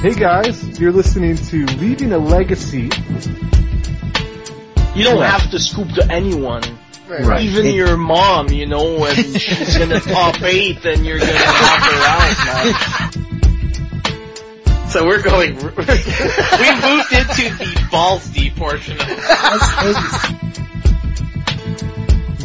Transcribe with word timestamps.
Hey 0.00 0.14
guys, 0.14 0.80
you're 0.80 0.92
listening 0.92 1.36
to 1.36 1.66
Leaving 1.76 2.12
a 2.12 2.18
Legacy. 2.18 2.88
You 4.94 5.04
don't 5.04 5.20
have 5.20 5.50
to 5.50 5.58
scoop 5.58 5.88
to 5.92 6.10
anyone. 6.10 6.62
Right. 7.06 7.42
Even 7.42 7.66
your 7.66 7.98
mom, 7.98 8.48
you 8.48 8.64
know, 8.64 8.98
when 8.98 9.14
she's 9.38 9.76
gonna 9.76 10.00
top 10.00 10.40
eight, 10.40 10.80
then 10.82 11.04
you're 11.04 11.18
gonna 11.18 11.34
knock 11.34 11.82
her 11.82 12.02
out, 12.08 13.12
man. 13.12 14.88
So 14.88 15.06
we're 15.06 15.20
going. 15.20 15.56
we 15.56 15.62
moved 15.66 15.76
into 15.76 17.50
the 17.58 17.88
balls 17.90 18.26
deep 18.30 18.56
portion 18.56 18.98
of 18.98 19.06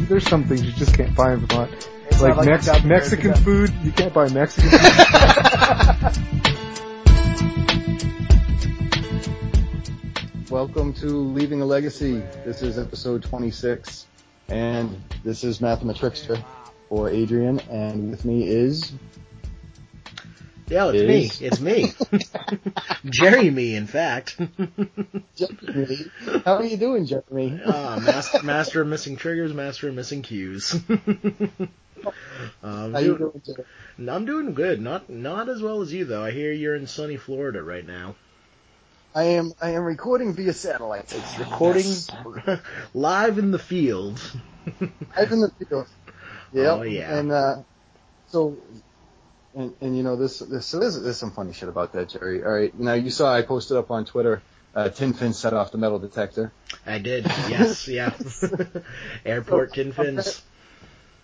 There's 0.09 0.27
some 0.27 0.44
things 0.44 0.62
you 0.62 0.73
just 0.73 0.94
can't 0.94 1.16
buy 1.16 1.31
in 1.31 1.40
Vermont. 1.45 1.72
It's 2.09 2.22
Like, 2.22 2.35
like 2.35 2.48
Mex- 2.48 2.66
South 2.66 2.84
America 2.84 3.16
Mexican 3.16 3.34
food, 3.35 3.73
you 3.81 3.94
can't 3.94 4.13
buy 4.13 4.27
Mexican 4.27 4.72
food. 4.72 6.41
Welcome 10.55 10.94
to 10.94 11.08
Leaving 11.08 11.62
a 11.62 11.66
Legacy. 11.66 12.23
This 12.45 12.62
is 12.62 12.80
episode 12.80 13.23
26, 13.23 14.05
and 14.48 15.04
this 15.22 15.44
is 15.44 15.59
Mathematrickster 15.59 16.41
for 16.88 17.09
Adrian, 17.09 17.59
and 17.70 18.09
with 18.12 18.23
me 18.23 18.48
is 18.48 18.94
Yeah, 20.70 20.91
it's 20.94 21.02
Is- 21.41 21.60
me. 21.60 21.91
It's 22.10 22.22
me. 22.32 22.70
Jerry 23.12 23.49
me, 23.49 23.76
in 23.76 23.86
fact. 23.86 24.40
Jeremy. 25.36 25.98
How 26.46 26.54
are 26.55 26.63
you 26.63 26.77
doing, 26.77 27.05
Jeremy? 27.05 27.60
Ah, 27.66 27.99
master, 28.02 28.41
master 28.41 28.82
of 28.82 28.88
missing 28.88 29.18
triggers, 29.18 29.54
master 29.54 29.90
of 29.90 29.96
missing 29.96 30.22
cues. 30.22 30.74
um, 32.63 32.94
How 32.94 32.99
you 32.99 33.18
doing- 33.18 33.18
doing, 33.18 33.41
Jeremy? 33.46 33.66
I'm 34.10 34.26
doing 34.26 34.54
good. 34.54 34.80
Not 34.80 35.10
not 35.10 35.49
as 35.49 35.62
well 35.62 35.82
as 35.82 35.91
you 35.91 36.05
though. 36.05 36.24
I 36.24 36.32
hear 36.32 36.54
you're 36.54 36.76
in 36.76 36.88
sunny 36.88 37.18
Florida 37.18 37.62
right 37.62 37.85
now. 37.85 38.16
I 39.16 39.24
am. 39.24 39.54
I 39.62 39.71
am 39.71 39.84
recording 39.84 40.34
via 40.34 40.52
satellite. 40.52 41.13
It's 41.13 41.40
recording 41.40 41.84
Yes. 41.84 42.10
live 42.94 43.38
in 43.38 43.52
the 43.52 43.60
field. 43.60 44.20
Live 45.18 45.32
in 45.32 45.40
the 45.40 45.52
field. 45.52 45.88
Yep. 46.52 46.77
Oh, 46.77 46.82
yeah. 46.82 47.18
And 47.18 47.32
uh, 47.32 47.55
so, 48.27 48.57
and 49.55 49.74
and 49.80 49.96
you 49.96 50.04
know 50.04 50.18
this. 50.18 50.40
this 50.40 50.66
so 50.66 50.80
there's, 50.80 51.02
there's 51.02 51.16
some 51.16 51.32
funny 51.32 51.54
shit 51.54 51.70
about 51.70 51.94
that, 51.94 52.10
Jerry. 52.10 52.44
All 52.44 52.52
right. 52.52 52.77
Now 52.77 52.94
you 52.94 53.10
saw 53.10 53.34
I 53.34 53.41
posted 53.44 53.77
up 53.77 53.90
on 53.90 54.04
Twitter. 54.04 54.41
Uh, 54.76 54.90
Tin 54.90 55.13
Fin 55.13 55.32
set 55.32 55.54
off 55.54 55.72
the 55.72 55.77
metal 55.77 55.98
detector. 56.00 56.52
I 56.85 57.00
did. 57.00 57.26
Yes. 57.48 57.88
Yeah. 57.88 58.13
Airport 59.26 59.74
tin 59.76 59.94
fins. 59.94 60.41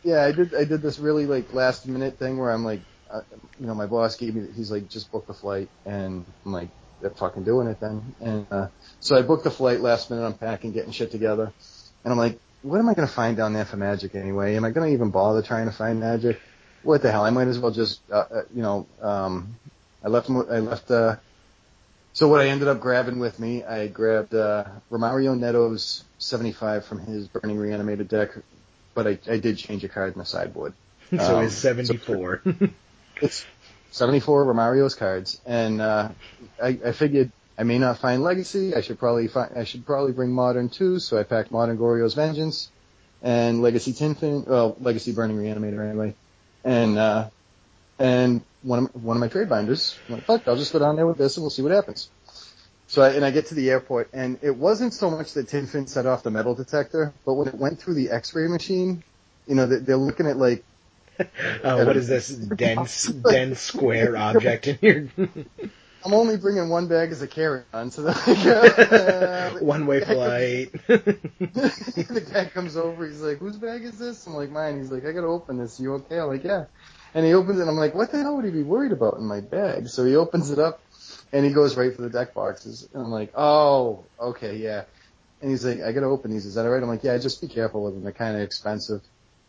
Yeah, 0.03 0.23
I 0.23 0.31
did. 0.31 0.55
I 0.55 0.63
did 0.63 0.81
this 0.81 0.97
really 0.97 1.25
like 1.25 1.53
last 1.53 1.85
minute 1.85 2.17
thing 2.17 2.37
where 2.37 2.51
I'm 2.51 2.63
like, 2.63 2.79
uh, 3.09 3.19
you 3.59 3.67
know, 3.67 3.75
my 3.75 3.87
boss 3.87 4.15
gave 4.15 4.33
me. 4.33 4.47
He's 4.55 4.71
like, 4.71 4.87
just 4.87 5.11
book 5.11 5.27
the 5.27 5.33
flight, 5.33 5.67
and 5.85 6.25
I'm 6.45 6.53
like, 6.53 6.69
they're 7.01 7.09
fucking 7.11 7.43
doing 7.43 7.67
it 7.67 7.79
then. 7.79 8.15
And 8.21 8.47
uh, 8.51 8.67
so 8.99 9.15
I 9.17 9.21
booked 9.21 9.43
the 9.43 9.51
flight 9.51 9.79
last 9.81 10.09
minute. 10.09 10.25
I'm 10.25 10.33
packing, 10.33 10.71
getting 10.71 10.91
shit 10.91 11.11
together, 11.11 11.51
and 12.03 12.11
I'm 12.11 12.17
like, 12.17 12.39
what 12.61 12.79
am 12.79 12.87
I 12.89 12.93
gonna 12.93 13.07
find 13.07 13.35
down 13.37 13.53
there 13.53 13.65
for 13.65 13.77
magic 13.77 14.15
anyway? 14.15 14.55
Am 14.55 14.63
I 14.65 14.71
gonna 14.71 14.87
even 14.87 15.09
bother 15.09 15.41
trying 15.41 15.65
to 15.65 15.71
find 15.71 15.99
magic? 15.99 16.39
What 16.83 17.01
the 17.01 17.11
hell? 17.11 17.23
I 17.25 17.29
might 17.29 17.47
as 17.47 17.59
well 17.59 17.71
just, 17.71 17.99
uh, 18.11 18.15
uh, 18.31 18.41
you 18.53 18.61
know, 18.63 18.87
um, 19.01 19.55
I 20.03 20.07
left. 20.07 20.29
I 20.29 20.59
left. 20.59 20.89
Uh, 20.89 21.17
so 22.13 22.27
what 22.27 22.41
I 22.41 22.47
ended 22.47 22.67
up 22.67 22.79
grabbing 22.81 23.19
with 23.19 23.39
me, 23.39 23.63
I 23.63 23.87
grabbed 23.87 24.33
uh, 24.35 24.65
Romario 24.91 25.37
Neto's 25.37 26.03
75 26.17 26.85
from 26.85 26.99
his 26.99 27.27
Burning 27.27 27.57
Reanimator 27.57 28.07
deck, 28.07 28.31
but 28.93 29.07
I, 29.07 29.17
I 29.29 29.37
did 29.37 29.57
change 29.57 29.83
a 29.83 29.89
card 29.89 30.13
in 30.13 30.19
the 30.19 30.25
sideboard. 30.25 30.73
So 31.11 31.39
Um, 31.39 31.45
it's 31.45 31.55
74. 31.55 32.41
It's 33.21 33.45
74 33.91 34.45
Romario's 34.45 34.95
cards, 34.95 35.39
and 35.45 35.81
uh, 35.81 36.09
I, 36.61 36.79
I 36.85 36.91
figured 36.93 37.31
I 37.57 37.63
may 37.63 37.77
not 37.77 37.99
find 37.99 38.23
Legacy. 38.23 38.73
I 38.73 38.81
should 38.81 38.97
probably 38.97 39.27
find. 39.27 39.51
I 39.55 39.65
should 39.65 39.85
probably 39.85 40.13
bring 40.13 40.31
Modern 40.31 40.69
too. 40.69 40.99
So 40.99 41.17
I 41.17 41.23
packed 41.23 41.51
Modern 41.51 41.77
Goryo's 41.77 42.13
Vengeance 42.13 42.69
and 43.21 43.61
Legacy 43.61 43.93
Tinfin. 43.93 44.47
Well, 44.47 44.77
Legacy 44.79 45.11
Burning 45.11 45.37
Reanimator 45.37 45.87
anyway, 45.87 46.15
and 46.63 46.97
uh, 46.97 47.29
and 47.99 48.41
one 48.63 48.85
of 48.85 49.03
one 49.03 49.17
of 49.17 49.21
my 49.21 49.27
trade 49.27 49.49
binders. 49.49 49.97
Like, 50.09 50.23
fuck, 50.23 50.47
I'll 50.47 50.55
just 50.55 50.73
go 50.73 50.79
down 50.79 50.95
there 50.95 51.05
with 51.05 51.17
this 51.17 51.37
and 51.37 51.43
we'll 51.43 51.51
see 51.51 51.61
what 51.61 51.71
happens. 51.71 52.09
So 52.87 53.01
I, 53.01 53.11
and 53.11 53.23
I 53.23 53.31
get 53.31 53.45
to 53.47 53.55
the 53.55 53.69
airport, 53.69 54.09
and 54.11 54.37
it 54.41 54.55
wasn't 54.55 54.93
so 54.93 55.09
much 55.09 55.33
that 55.33 55.47
Tinfin 55.47 55.87
set 55.87 56.05
off 56.05 56.23
the 56.23 56.31
metal 56.31 56.55
detector, 56.55 57.13
but 57.25 57.35
when 57.35 57.47
it 57.47 57.55
went 57.55 57.79
through 57.79 57.93
the 57.93 58.09
X-ray 58.09 58.47
machine, 58.47 59.01
you 59.47 59.55
know, 59.55 59.65
they're 59.65 59.95
looking 59.95 60.27
at 60.27 60.35
like 60.35 60.65
Oh, 61.63 61.85
what 61.85 61.97
is 61.97 62.07
this 62.07 62.29
dense, 62.29 63.05
dense 63.29 63.59
square 63.59 64.17
object 64.17 64.67
in 64.67 64.77
here? 64.77 65.09
I'm 66.03 66.13
only 66.15 66.35
bringing 66.35 66.67
one 66.69 66.87
bag 66.87 67.11
as 67.11 67.21
a 67.21 67.27
carry-on, 67.27 67.91
so 67.91 68.01
like, 68.01 68.27
uh, 68.27 69.51
One 69.59 69.85
way 69.85 70.03
flight. 70.03 70.71
the 70.87 72.27
guy 72.33 72.45
comes 72.45 72.75
over, 72.75 73.05
he's 73.07 73.21
like, 73.21 73.37
whose 73.37 73.57
bag 73.57 73.83
is 73.83 73.99
this? 73.99 74.25
I'm 74.25 74.33
like, 74.33 74.49
mine. 74.49 74.79
He's 74.79 74.91
like, 74.91 75.05
I 75.05 75.11
gotta 75.11 75.27
open 75.27 75.59
this. 75.59 75.79
You 75.79 75.93
okay? 75.95 76.19
I'm 76.19 76.27
like, 76.27 76.43
yeah. 76.43 76.65
And 77.13 77.23
he 77.23 77.33
opens 77.33 77.59
it, 77.59 77.61
and 77.61 77.69
I'm 77.69 77.77
like, 77.77 77.93
what 77.93 78.11
the 78.11 78.17
hell 78.17 78.35
would 78.37 78.45
he 78.45 78.51
be 78.51 78.63
worried 78.63 78.93
about 78.93 79.17
in 79.17 79.25
my 79.25 79.41
bag? 79.41 79.89
So 79.89 80.03
he 80.03 80.15
opens 80.15 80.49
it 80.49 80.57
up, 80.57 80.81
and 81.31 81.45
he 81.45 81.51
goes 81.51 81.77
right 81.77 81.95
for 81.95 82.01
the 82.01 82.09
deck 82.09 82.33
boxes. 82.33 82.89
And 82.93 83.03
I'm 83.03 83.11
like, 83.11 83.31
oh, 83.35 84.03
okay, 84.19 84.55
yeah. 84.55 84.85
And 85.41 85.51
he's 85.51 85.63
like, 85.65 85.81
I 85.81 85.91
gotta 85.91 86.07
open 86.07 86.31
these. 86.31 86.47
Is 86.47 86.55
that 86.55 86.65
alright? 86.65 86.81
I'm 86.81 86.89
like, 86.89 87.03
yeah, 87.03 87.17
just 87.19 87.41
be 87.41 87.47
careful 87.47 87.83
with 87.83 87.93
them. 87.93 88.03
They're 88.03 88.11
kind 88.11 88.35
of 88.35 88.41
expensive. 88.41 89.01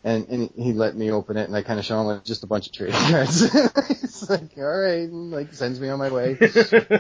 And, 0.04 0.28
and 0.28 0.50
he 0.56 0.72
let 0.72 0.96
me 0.96 1.12
open 1.12 1.36
it, 1.36 1.46
and 1.46 1.56
I 1.56 1.62
kind 1.62 1.78
of 1.78 1.84
show 1.84 2.00
him 2.00 2.06
like 2.06 2.24
just 2.24 2.42
a 2.42 2.46
bunch 2.48 2.66
of 2.66 2.72
trading 2.72 2.94
cards. 2.94 3.40
he's 3.88 4.28
like, 4.28 4.58
alright, 4.58 5.08
and 5.08 5.30
like 5.30 5.54
sends 5.54 5.78
me 5.78 5.88
on 5.90 6.00
my 6.00 6.10
way. 6.10 6.36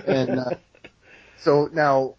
and 0.06 0.38
uh, 0.38 0.50
so 1.38 1.68
now, 1.72 2.14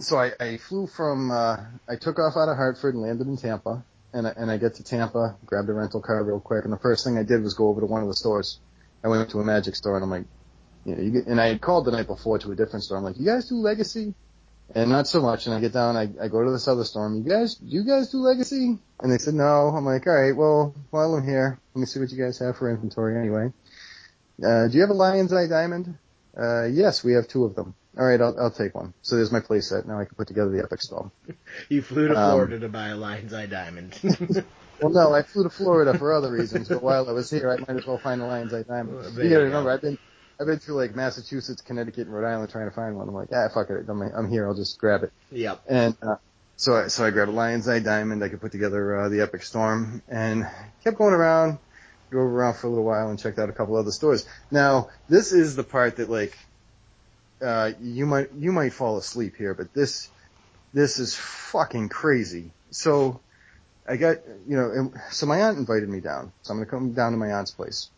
so 0.00 0.16
I, 0.16 0.32
I 0.40 0.56
flew 0.56 0.86
from, 0.86 1.30
uh, 1.30 1.58
I 1.88 1.96
took 2.00 2.18
off 2.18 2.36
out 2.36 2.48
of 2.48 2.56
Hartford 2.56 2.94
and 2.94 3.02
landed 3.02 3.26
in 3.26 3.36
Tampa, 3.36 3.84
and 4.14 4.26
I, 4.26 4.32
and 4.34 4.50
I 4.50 4.56
get 4.56 4.76
to 4.76 4.82
Tampa, 4.82 5.36
grabbed 5.44 5.68
a 5.68 5.74
rental 5.74 6.00
car 6.00 6.24
real 6.24 6.40
quick, 6.40 6.64
and 6.64 6.72
the 6.72 6.78
first 6.78 7.04
thing 7.04 7.18
I 7.18 7.22
did 7.22 7.42
was 7.42 7.52
go 7.52 7.68
over 7.68 7.80
to 7.82 7.86
one 7.86 8.00
of 8.00 8.08
the 8.08 8.14
stores. 8.14 8.60
I 9.04 9.08
went 9.08 9.28
to 9.30 9.40
a 9.40 9.44
magic 9.44 9.76
store, 9.76 9.96
and 9.96 10.04
I'm 10.04 10.10
like, 10.10 10.24
you 10.84 10.96
know, 10.96 11.02
you 11.02 11.10
get, 11.10 11.26
and 11.26 11.40
I 11.40 11.48
had 11.48 11.60
called 11.60 11.84
the 11.84 11.90
night 11.90 12.06
before 12.06 12.38
to 12.38 12.52
a 12.52 12.56
different 12.56 12.84
store. 12.84 12.96
I'm 12.96 13.04
like, 13.04 13.18
you 13.18 13.26
guys 13.26 13.48
do 13.48 13.56
Legacy? 13.56 14.14
And 14.74 14.90
not 14.90 15.06
so 15.06 15.20
much. 15.20 15.46
And 15.46 15.54
I 15.54 15.60
get 15.60 15.72
down, 15.72 15.96
I, 15.96 16.08
I 16.20 16.28
go 16.28 16.42
to 16.44 16.50
this 16.50 16.66
other 16.66 16.84
store. 16.84 17.10
You 17.14 17.22
guys, 17.22 17.56
do 17.56 17.66
you 17.66 17.84
guys 17.84 18.10
do 18.10 18.18
Legacy? 18.18 18.78
And 19.00 19.12
they 19.12 19.18
said 19.18 19.34
no. 19.34 19.68
I'm 19.68 19.84
like, 19.84 20.06
all 20.06 20.14
right, 20.14 20.34
well, 20.34 20.74
while 20.90 21.14
I'm 21.14 21.24
here, 21.26 21.58
let 21.74 21.80
me 21.80 21.86
see 21.86 22.00
what 22.00 22.10
you 22.10 22.22
guys 22.22 22.38
have 22.38 22.56
for 22.56 22.70
inventory 22.70 23.18
anyway. 23.18 23.52
Uh, 24.42 24.68
do 24.68 24.74
you 24.74 24.80
have 24.80 24.90
a 24.90 24.94
Lion's 24.94 25.32
Eye 25.32 25.46
Diamond? 25.46 25.96
Uh, 26.36 26.64
yes, 26.64 27.04
we 27.04 27.12
have 27.12 27.28
two 27.28 27.44
of 27.44 27.54
them. 27.54 27.74
All 27.98 28.06
right, 28.06 28.18
I'll, 28.20 28.34
I'll 28.40 28.50
take 28.50 28.74
one. 28.74 28.94
So 29.02 29.16
there's 29.16 29.30
my 29.30 29.40
playset. 29.40 29.84
Now 29.86 30.00
I 30.00 30.06
can 30.06 30.14
put 30.14 30.26
together 30.28 30.50
the 30.50 30.62
Epic 30.62 30.80
Storm. 30.80 31.12
you 31.68 31.82
flew 31.82 32.08
to 32.08 32.14
Um, 32.18 32.30
Florida 32.30 32.58
to 32.60 32.68
buy 32.70 32.88
a 32.88 32.96
Lion's 32.96 33.34
Eye 33.34 33.46
Diamond. 33.46 33.98
Well, 34.80 34.90
no, 34.90 35.14
I 35.14 35.22
flew 35.22 35.44
to 35.44 35.50
Florida 35.50 35.96
for 35.96 36.12
other 36.12 36.32
reasons, 36.32 36.68
but 36.68 36.82
while 36.82 37.08
I 37.08 37.12
was 37.12 37.30
here, 37.30 37.48
I 37.52 37.56
might 37.58 37.78
as 37.80 37.86
well 37.86 37.98
find 37.98 38.20
a 38.20 38.26
Lion's 38.26 38.52
Eye 38.52 38.64
Diamond. 38.64 38.96
Well, 38.96 39.12
You 39.24 39.30
gotta 39.30 39.44
remember. 39.44 39.70
I've 39.70 39.80
been, 39.80 39.96
I've 40.40 40.46
been 40.46 40.58
to 40.60 40.74
like 40.74 40.94
Massachusetts, 40.94 41.62
Connecticut, 41.62 42.06
and 42.06 42.14
Rhode 42.14 42.26
Island 42.26 42.50
trying 42.50 42.68
to 42.68 42.74
find 42.74 42.96
one. 42.96 43.08
I'm 43.08 43.14
like, 43.14 43.28
ah, 43.32 43.48
fuck 43.52 43.70
it, 43.70 43.88
I'm, 43.88 44.02
I'm 44.02 44.30
here, 44.30 44.46
I'll 44.46 44.54
just 44.54 44.78
grab 44.78 45.02
it. 45.02 45.12
yep. 45.30 45.62
And 45.68 45.96
uh, 46.02 46.16
so 46.56 46.76
I, 46.76 46.88
so 46.88 47.04
I 47.04 47.10
grabbed 47.10 47.30
a 47.30 47.34
Lion's 47.34 47.68
Eye 47.68 47.80
Diamond. 47.80 48.22
I 48.22 48.28
could 48.28 48.40
put 48.40 48.52
together 48.52 49.00
uh, 49.00 49.08
the 49.08 49.20
Epic 49.20 49.42
Storm, 49.42 50.02
and 50.08 50.48
kept 50.84 50.96
going 50.96 51.14
around, 51.14 51.58
drove 52.10 52.30
around 52.30 52.54
for 52.54 52.66
a 52.66 52.70
little 52.70 52.84
while, 52.84 53.08
and 53.08 53.18
checked 53.18 53.38
out 53.38 53.48
a 53.48 53.52
couple 53.52 53.76
other 53.76 53.90
stores. 53.90 54.26
Now 54.50 54.90
this 55.08 55.32
is 55.32 55.56
the 55.56 55.64
part 55.64 55.96
that 55.96 56.08
like 56.08 56.36
uh, 57.42 57.72
you 57.80 58.06
might 58.06 58.32
you 58.38 58.52
might 58.52 58.72
fall 58.72 58.96
asleep 58.96 59.36
here, 59.36 59.54
but 59.54 59.72
this 59.74 60.08
this 60.72 60.98
is 60.98 61.14
fucking 61.16 61.88
crazy. 61.88 62.50
So 62.70 63.20
I 63.88 63.96
got 63.96 64.18
you 64.46 64.56
know, 64.56 64.70
and, 64.70 64.94
so 65.10 65.26
my 65.26 65.40
aunt 65.42 65.58
invited 65.58 65.88
me 65.88 66.00
down, 66.00 66.32
so 66.42 66.52
I'm 66.52 66.58
gonna 66.58 66.70
come 66.70 66.92
down 66.92 67.12
to 67.12 67.18
my 67.18 67.32
aunt's 67.32 67.50
place, 67.50 67.90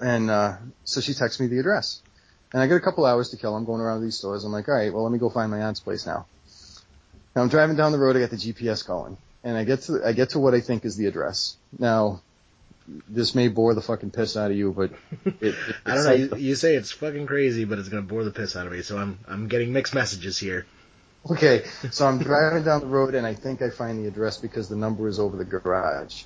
and 0.00 0.30
uh, 0.30 0.56
so 0.84 1.00
she 1.00 1.14
texts 1.14 1.40
me 1.40 1.46
the 1.46 1.58
address. 1.58 2.00
And 2.52 2.62
I 2.62 2.66
got 2.68 2.76
a 2.76 2.80
couple 2.80 3.04
hours 3.04 3.30
to 3.30 3.36
kill. 3.36 3.56
I'm 3.56 3.64
going 3.64 3.80
around 3.80 4.02
these 4.02 4.16
stores. 4.16 4.44
I'm 4.44 4.52
like, 4.52 4.68
all 4.68 4.74
right, 4.74 4.92
well, 4.92 5.02
let 5.02 5.12
me 5.12 5.18
go 5.18 5.28
find 5.28 5.50
my 5.50 5.60
aunt's 5.62 5.80
place 5.80 6.06
now. 6.06 6.26
Now 7.34 7.42
I'm 7.42 7.48
driving 7.48 7.76
down 7.76 7.92
the 7.92 7.98
road. 7.98 8.16
I 8.16 8.20
got 8.20 8.30
the 8.30 8.36
GPS 8.36 8.86
going, 8.86 9.16
and 9.42 9.56
I 9.56 9.64
get 9.64 9.82
to 9.82 10.00
I 10.04 10.12
get 10.12 10.30
to 10.30 10.38
what 10.38 10.54
I 10.54 10.60
think 10.60 10.84
is 10.84 10.96
the 10.96 11.06
address. 11.06 11.56
Now, 11.76 12.22
this 13.08 13.34
may 13.34 13.48
bore 13.48 13.74
the 13.74 13.82
fucking 13.82 14.12
piss 14.12 14.36
out 14.36 14.52
of 14.52 14.56
you, 14.56 14.72
but 14.72 14.92
it, 15.24 15.42
it, 15.42 15.54
I 15.86 15.94
don't 15.94 16.04
know. 16.04 16.12
You, 16.12 16.36
you 16.36 16.54
say 16.54 16.76
it's 16.76 16.92
fucking 16.92 17.26
crazy, 17.26 17.64
but 17.64 17.78
it's 17.78 17.88
gonna 17.88 18.02
bore 18.02 18.24
the 18.24 18.30
piss 18.30 18.54
out 18.54 18.66
of 18.66 18.72
me. 18.72 18.82
So 18.82 18.98
I'm 18.98 19.18
I'm 19.26 19.48
getting 19.48 19.72
mixed 19.72 19.94
messages 19.94 20.38
here. 20.38 20.66
Okay, 21.28 21.64
so 21.90 22.06
I'm 22.06 22.18
driving 22.18 22.64
down 22.64 22.80
the 22.80 22.86
road, 22.86 23.14
and 23.14 23.26
I 23.26 23.32
think 23.32 23.62
I 23.62 23.70
find 23.70 23.98
the 23.98 24.06
address 24.06 24.36
because 24.36 24.68
the 24.68 24.76
number 24.76 25.08
is 25.08 25.18
over 25.18 25.38
the 25.38 25.44
garage. 25.44 26.24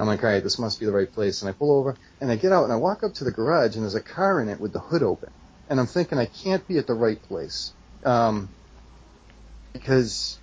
I'm 0.00 0.06
like, 0.06 0.22
all 0.22 0.30
right, 0.30 0.42
this 0.42 0.58
must 0.58 0.78
be 0.80 0.86
the 0.86 0.92
right 0.92 1.12
place. 1.12 1.42
And 1.42 1.48
I 1.48 1.52
pull 1.52 1.72
over, 1.72 1.96
and 2.20 2.30
I 2.30 2.36
get 2.36 2.52
out, 2.52 2.64
and 2.64 2.72
I 2.72 2.76
walk 2.76 3.02
up 3.02 3.14
to 3.14 3.24
the 3.24 3.32
garage, 3.32 3.74
and 3.74 3.84
there's 3.84 3.94
a 3.94 4.00
car 4.00 4.40
in 4.40 4.48
it 4.48 4.60
with 4.60 4.72
the 4.72 4.80
hood 4.80 5.02
open. 5.02 5.30
And 5.68 5.80
I'm 5.80 5.86
thinking 5.86 6.18
I 6.18 6.26
can't 6.26 6.66
be 6.66 6.78
at 6.78 6.86
the 6.86 6.94
right 6.94 7.20
place. 7.22 7.72
Um, 8.04 8.48
because 9.72 10.38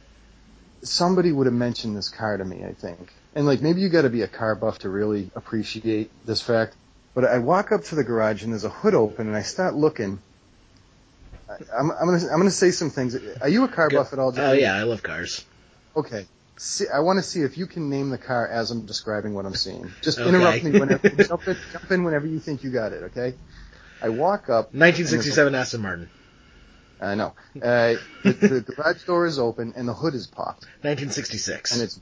somebody 0.84 1.32
would 1.32 1.48
have 1.48 1.54
mentioned 1.54 1.96
this 1.96 2.10
car 2.10 2.38
to 2.38 2.46
me, 2.46 2.64
I 2.64 2.74
think. 2.74 3.12
And 3.34 3.46
like, 3.46 3.62
maybe 3.62 3.82
you 3.82 3.90
gotta 3.90 4.10
be 4.10 4.22
a 4.22 4.28
car 4.28 4.56
buff 4.56 4.80
to 4.80 4.90
really 4.90 5.32
appreciate 5.36 6.12
this 6.26 6.42
fact. 6.42 6.76
But 7.14 7.26
I 7.26 7.40
walk 7.40 7.72
up 7.72 7.84
to 7.86 7.96
the 7.96 8.04
garage 8.04 8.44
and 8.44 8.52
there's 8.52 8.66
a 8.66 8.70
hood 8.70 8.94
open 8.94 9.28
and 9.28 9.36
I 9.36 9.42
start 9.42 9.76
looking. 9.76 10.20
I, 11.50 11.54
I'm, 11.78 11.92
I'm 11.92 12.06
gonna 12.06 12.24
I'm 12.32 12.38
gonna 12.38 12.52
say 12.52 12.72
some 12.72 12.90
things. 12.90 13.16
Are 13.42 13.50
you 13.50 13.64
a 13.64 13.68
car 13.68 13.90
buff 13.90 14.14
at 14.14 14.20
all? 14.20 14.30
Oh 14.30 14.32
Jerry? 14.32 14.62
yeah, 14.62 14.76
I 14.76 14.84
love 14.84 15.02
cars. 15.04 15.46
Okay. 15.96 16.26
See, 16.58 16.86
I 16.94 17.00
want 17.00 17.18
to 17.18 17.24
see 17.24 17.42
if 17.42 17.58
you 17.58 17.68
can 17.68 17.90
name 17.90 18.10
the 18.10 18.18
car 18.18 18.48
as 18.48 18.72
I'm 18.72 18.86
describing 18.86 19.34
what 19.34 19.46
I'm 19.46 19.56
seeing. 19.56 19.94
Just 20.02 20.20
Okay. 20.20 20.30
interrupt 20.30 20.64
me 20.64 20.72
whenever, 20.72 21.10
jump 21.28 21.48
in, 21.48 21.58
jump 21.72 21.92
in 21.92 22.04
whenever 22.04 22.28
you 22.28 22.40
think 22.40 22.64
you 22.64 22.72
got 22.72 22.94
it, 22.94 23.04
okay? 23.04 23.36
I 24.02 24.10
walk 24.10 24.50
up. 24.50 24.74
1967 24.74 25.54
Aston 25.54 25.82
Martin. 25.82 26.10
I 27.02 27.16
know. 27.16 27.34
Uh, 27.62 27.96
the, 28.24 28.32
the 28.32 28.62
garage 28.62 29.04
door 29.04 29.26
is 29.26 29.38
open 29.38 29.74
and 29.76 29.88
the 29.88 29.94
hood 29.94 30.16
is 30.16 30.28
popped. 30.28 30.64
1966. 30.82 31.74
And 31.74 31.82
it's, 31.82 32.00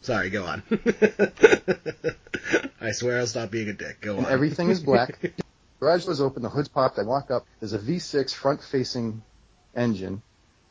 Sorry, 0.00 0.30
go 0.30 0.44
on. 0.44 0.62
I 2.80 2.92
swear 2.92 3.18
I'll 3.18 3.26
stop 3.26 3.50
being 3.50 3.68
a 3.68 3.72
dick. 3.72 4.00
Go 4.00 4.18
on. 4.18 4.26
everything 4.26 4.70
is 4.70 4.80
black. 4.80 5.18
garage 5.80 6.06
door's 6.06 6.20
open, 6.20 6.42
the 6.42 6.48
hood's 6.48 6.68
popped, 6.68 6.98
I 6.98 7.02
walk 7.02 7.30
up, 7.30 7.46
there's 7.60 7.74
a 7.74 7.78
V6 7.78 8.34
front 8.34 8.62
facing 8.62 9.22
engine, 9.76 10.22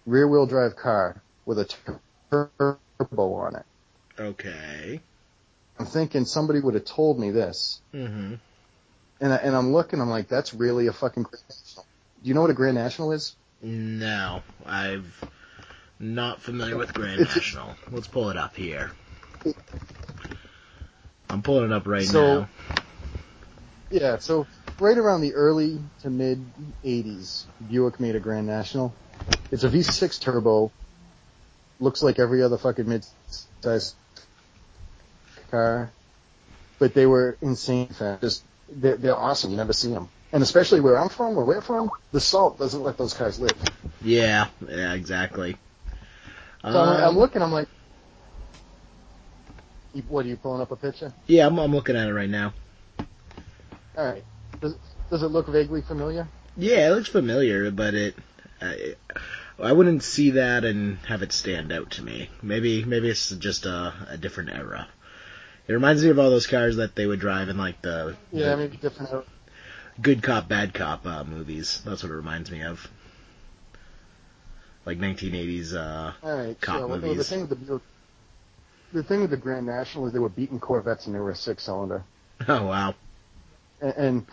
rear 0.05 0.27
wheel 0.27 0.47
drive 0.47 0.75
car 0.75 1.21
with 1.45 1.59
a 1.59 1.99
turbo 2.57 3.33
on 3.33 3.55
it. 3.55 3.65
Okay. 4.19 4.99
I'm 5.79 5.85
thinking 5.85 6.25
somebody 6.25 6.59
would 6.59 6.75
have 6.75 6.85
told 6.85 7.19
me 7.19 7.31
this. 7.31 7.81
Mm-hmm. 7.93 8.35
And, 9.21 9.33
I, 9.33 9.37
and 9.37 9.55
I'm 9.55 9.71
looking, 9.73 10.01
I'm 10.01 10.09
like, 10.09 10.27
that's 10.27 10.53
really 10.53 10.87
a 10.87 10.93
fucking 10.93 11.23
Grand 11.23 11.43
National. 11.49 11.85
Do 12.21 12.27
you 12.27 12.33
know 12.35 12.41
what 12.41 12.49
a 12.49 12.53
Grand 12.55 12.75
National 12.75 13.11
is? 13.11 13.35
No, 13.61 14.43
I've 14.65 15.23
not 15.99 16.41
familiar 16.41 16.77
with 16.77 16.93
Grand 16.93 17.21
It's- 17.21 17.35
National. 17.35 17.75
Let's 17.91 18.07
pull 18.07 18.29
it 18.29 18.37
up 18.37 18.55
here. 18.55 18.91
I'm 21.29 21.41
pulling 21.41 21.65
it 21.65 21.71
up 21.71 21.87
right 21.87 22.05
So- 22.05 22.41
now. 22.41 22.49
Yeah, 23.89 24.17
so 24.17 24.47
right 24.79 24.97
around 24.97 25.21
the 25.21 25.33
early 25.35 25.79
to 26.01 26.09
mid 26.09 26.43
80s, 26.83 27.43
Buick 27.69 27.99
made 27.99 28.15
a 28.15 28.19
Grand 28.19 28.47
National. 28.47 28.93
It's 29.51 29.63
a 29.63 29.69
V6 29.69 30.19
turbo. 30.19 30.71
Looks 31.83 32.01
like 32.01 32.17
every 32.17 32.41
other 32.41 32.57
fucking 32.57 32.87
mid-size 32.87 33.93
car. 35.51 35.91
But 36.79 36.93
they 36.93 37.05
were 37.05 37.37
insane 37.41 37.87
fast. 37.87 38.21
Just, 38.21 38.43
they're, 38.69 38.95
they're 38.95 39.17
awesome. 39.17 39.51
You 39.51 39.57
never 39.57 39.73
see 39.73 39.91
them. 39.91 40.07
And 40.31 40.41
especially 40.41 40.79
where 40.79 40.97
I'm 40.97 41.09
from, 41.09 41.35
where 41.35 41.43
we're 41.43 41.61
from, 41.61 41.91
the 42.13 42.21
salt 42.21 42.57
doesn't 42.57 42.81
let 42.81 42.97
those 42.97 43.13
cars 43.13 43.37
live. 43.37 43.51
Yeah, 44.01 44.47
yeah, 44.65 44.93
exactly. 44.93 45.57
So 46.61 46.69
I'm, 46.69 46.75
I'm 46.75 47.03
Um, 47.09 47.17
looking, 47.17 47.41
I'm 47.41 47.51
like, 47.51 47.67
what, 50.07 50.25
are 50.25 50.29
you 50.29 50.37
pulling 50.37 50.61
up 50.61 50.71
a 50.71 50.77
picture? 50.77 51.13
yeah, 51.27 51.45
I'm, 51.45 51.59
I'm 51.59 51.73
looking 51.73 51.97
at 51.97 52.07
it 52.07 52.13
right 52.13 52.29
now. 52.29 52.53
Alright. 53.97 54.23
Does, 54.61 54.75
does 55.11 55.21
it 55.21 55.27
look 55.27 55.47
vaguely 55.47 55.81
familiar? 55.81 56.27
Yeah, 56.55 56.87
it 56.87 56.95
looks 56.95 57.09
familiar, 57.09 57.69
but 57.71 57.93
it, 57.93 58.15
I, 58.61 58.95
I 59.59 59.71
wouldn't 59.71 60.03
see 60.03 60.31
that 60.31 60.63
and 60.65 60.97
have 60.99 61.21
it 61.21 61.31
stand 61.31 61.71
out 61.71 61.91
to 61.91 62.01
me. 62.03 62.29
Maybe, 62.41 62.83
maybe 62.83 63.09
it's 63.09 63.29
just 63.29 63.65
a, 63.65 63.93
a 64.09 64.17
different 64.17 64.49
era. 64.51 64.87
It 65.67 65.73
reminds 65.73 66.03
me 66.03 66.09
of 66.09 66.19
all 66.19 66.29
those 66.29 66.47
cars 66.47 66.77
that 66.77 66.95
they 66.95 67.05
would 67.05 67.19
drive 67.19 67.49
in 67.49 67.57
like 67.57 67.81
the, 67.81 68.15
Yeah, 68.31 68.51
the 68.51 68.57
maybe 68.57 68.77
different. 68.77 69.25
good 70.01 70.21
cop, 70.23 70.47
bad 70.49 70.73
cop 70.73 71.05
uh, 71.05 71.23
movies. 71.23 71.81
That's 71.85 72.03
what 72.03 72.11
it 72.11 72.15
reminds 72.15 72.51
me 72.51 72.63
of. 72.63 72.89
Like 74.85 74.97
1980s. 74.99 75.73
Uh, 75.73 76.13
right. 76.23 76.59
cop 76.59 76.79
so 76.79 76.87
well, 76.87 76.99
the 76.99 77.07
movies. 77.07 77.29
thing 77.29 77.47
with 77.47 77.67
the 77.67 77.81
the 78.91 79.03
thing 79.03 79.21
with 79.21 79.29
the 79.31 79.37
Grand 79.37 79.65
National 79.65 80.05
is 80.07 80.13
they 80.13 80.19
were 80.19 80.29
beating 80.29 80.59
Corvettes 80.59 81.05
and 81.07 81.15
they 81.15 81.19
were 81.19 81.31
a 81.31 81.35
six 81.35 81.63
cylinder, 81.63 82.03
oh 82.47 82.65
wow. 82.67 82.93
and, 83.81 83.93
and 83.95 84.25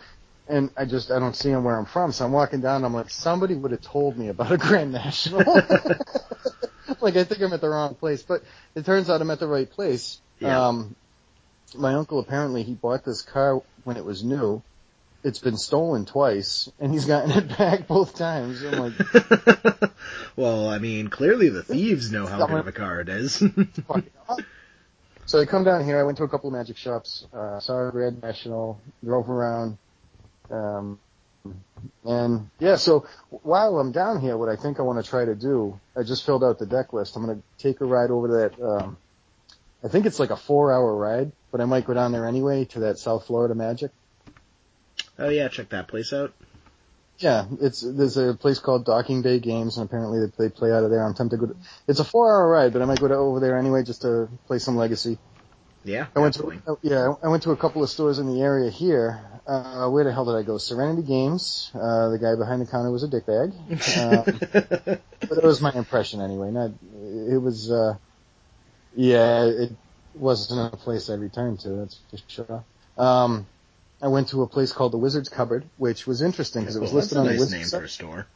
and 0.47 0.69
I 0.75 0.85
just 0.85 1.11
I 1.11 1.19
don't 1.19 1.35
see 1.35 1.49
them 1.49 1.63
where 1.63 1.77
I'm 1.77 1.85
from, 1.85 2.11
so 2.11 2.25
I'm 2.25 2.31
walking 2.31 2.61
down. 2.61 2.83
I'm 2.83 2.93
like, 2.93 3.09
somebody 3.09 3.55
would 3.55 3.71
have 3.71 3.81
told 3.81 4.17
me 4.17 4.29
about 4.29 4.51
a 4.51 4.57
Grand 4.57 4.91
National. 4.91 5.39
like 7.01 7.15
I 7.15 7.23
think 7.23 7.41
I'm 7.41 7.53
at 7.53 7.61
the 7.61 7.69
wrong 7.69 7.95
place, 7.95 8.23
but 8.23 8.43
it 8.75 8.85
turns 8.85 9.09
out 9.09 9.21
I'm 9.21 9.31
at 9.31 9.39
the 9.39 9.47
right 9.47 9.69
place. 9.69 10.19
Yeah. 10.39 10.67
Um, 10.67 10.95
my 11.75 11.93
uncle 11.93 12.19
apparently 12.19 12.63
he 12.63 12.73
bought 12.73 13.05
this 13.05 13.21
car 13.21 13.61
when 13.83 13.97
it 13.97 14.05
was 14.05 14.23
new. 14.23 14.61
It's 15.23 15.39
been 15.39 15.57
stolen 15.57 16.05
twice, 16.05 16.69
and 16.79 16.91
he's 16.91 17.05
gotten 17.05 17.31
it 17.31 17.57
back 17.57 17.87
both 17.87 18.15
times. 18.15 18.63
I'm 18.63 18.79
like, 18.79 19.91
well, 20.35 20.67
I 20.67 20.79
mean, 20.79 21.09
clearly 21.09 21.49
the 21.49 21.61
thieves 21.61 22.11
know 22.11 22.25
how 22.25 22.47
good 22.47 22.57
of 22.57 22.67
a 22.67 22.71
car 22.71 23.01
it 23.01 23.09
is. 23.09 23.43
So 25.31 25.39
I 25.39 25.45
come 25.45 25.63
down 25.63 25.85
here. 25.85 25.97
I 25.97 26.03
went 26.03 26.17
to 26.17 26.25
a 26.25 26.27
couple 26.27 26.49
of 26.49 26.53
magic 26.53 26.75
shops. 26.75 27.25
Uh, 27.31 27.57
saw 27.61 27.87
a 27.87 27.91
Grand 27.91 28.21
National. 28.21 28.81
Drove 29.01 29.29
around. 29.29 29.77
Um, 30.51 30.99
and 32.05 32.49
yeah, 32.59 32.75
so 32.75 33.05
while 33.29 33.79
I'm 33.79 33.91
down 33.91 34.21
here, 34.21 34.37
what 34.37 34.49
I 34.49 34.55
think 34.55 34.79
I 34.79 34.83
want 34.83 35.03
to 35.03 35.09
try 35.09 35.25
to 35.25 35.35
do, 35.35 35.79
I 35.97 36.03
just 36.03 36.25
filled 36.25 36.43
out 36.43 36.59
the 36.59 36.65
deck 36.65 36.93
list. 36.93 37.15
I'm 37.15 37.25
going 37.25 37.37
to 37.37 37.63
take 37.63 37.81
a 37.81 37.85
ride 37.85 38.11
over 38.11 38.27
to 38.27 38.33
that. 38.33 38.63
Um, 38.63 38.97
I 39.83 39.87
think 39.87 40.05
it's 40.05 40.19
like 40.19 40.29
a 40.29 40.37
four-hour 40.37 40.95
ride, 40.95 41.31
but 41.51 41.61
I 41.61 41.65
might 41.65 41.85
go 41.85 41.93
down 41.93 42.11
there 42.11 42.27
anyway 42.27 42.65
to 42.65 42.81
that 42.81 42.99
South 42.99 43.25
Florida 43.25 43.55
Magic. 43.55 43.91
oh 45.17 45.29
yeah, 45.29 45.47
check 45.47 45.69
that 45.69 45.87
place 45.87 46.13
out. 46.13 46.33
Yeah, 47.17 47.45
it's 47.59 47.81
there's 47.81 48.17
a 48.17 48.33
place 48.33 48.57
called 48.57 48.85
Docking 48.85 49.21
Bay 49.21 49.39
Games, 49.39 49.77
and 49.77 49.85
apparently 49.85 50.19
they, 50.19 50.45
they 50.45 50.49
play 50.49 50.71
out 50.71 50.83
of 50.83 50.89
there. 50.89 51.03
I'm 51.03 51.13
tempted 51.13 51.39
to 51.39 51.47
go. 51.47 51.53
To, 51.53 51.59
it's 51.87 51.99
a 51.99 52.03
four-hour 52.03 52.49
ride, 52.49 52.73
but 52.73 52.81
I 52.81 52.85
might 52.85 52.99
go 52.99 53.07
to, 53.07 53.15
over 53.15 53.39
there 53.39 53.57
anyway 53.57 53.83
just 53.83 54.01
to 54.01 54.27
play 54.47 54.59
some 54.59 54.75
Legacy. 54.75 55.17
Yeah, 55.83 56.07
I 56.15 56.19
went 56.19 56.35
absolutely. 56.35 56.59
to 56.67 56.77
yeah, 56.83 57.13
I 57.23 57.27
went 57.27 57.43
to 57.43 57.51
a 57.51 57.57
couple 57.57 57.81
of 57.83 57.89
stores 57.89 58.19
in 58.19 58.27
the 58.33 58.41
area 58.41 58.69
here. 58.69 59.19
Uh, 59.47 59.89
where 59.89 60.03
the 60.03 60.13
hell 60.13 60.25
did 60.25 60.35
I 60.35 60.43
go? 60.43 60.57
Serenity 60.59 61.01
Games. 61.01 61.71
Uh, 61.73 62.09
the 62.09 62.19
guy 62.19 62.35
behind 62.35 62.61
the 62.61 62.67
counter 62.67 62.91
was 62.91 63.03
a 63.03 63.07
dickbag. 63.07 63.51
Um, 63.97 64.39
but 65.21 65.37
it 65.37 65.43
was 65.43 65.61
my 65.61 65.73
impression 65.73 66.21
anyway. 66.21 66.51
Not, 66.51 66.71
it 66.93 67.41
was, 67.41 67.71
uh, 67.71 67.95
yeah, 68.95 69.45
it 69.45 69.71
wasn't 70.13 70.73
a 70.73 70.77
place 70.77 71.09
I 71.09 71.15
returned 71.15 71.61
to. 71.61 71.69
That's 71.69 71.99
for 72.11 72.17
sure. 72.27 72.63
Um, 72.97 73.47
I 74.01 74.07
went 74.09 74.29
to 74.29 74.43
a 74.43 74.47
place 74.47 74.71
called 74.71 74.93
the 74.93 74.97
Wizard's 74.97 75.29
Cupboard, 75.29 75.65
which 75.77 76.05
was 76.05 76.21
interesting 76.21 76.61
because 76.61 76.75
it 76.75 76.81
was 76.81 76.91
Well, 76.91 76.97
listed 77.01 77.17
on 77.17 77.25
the 77.25 77.31
nice 77.31 77.39
Wizard's 77.39 77.53
name 77.59 77.65
site. 77.65 77.79
for 77.79 77.85
a 77.85 77.89
store. 77.89 78.27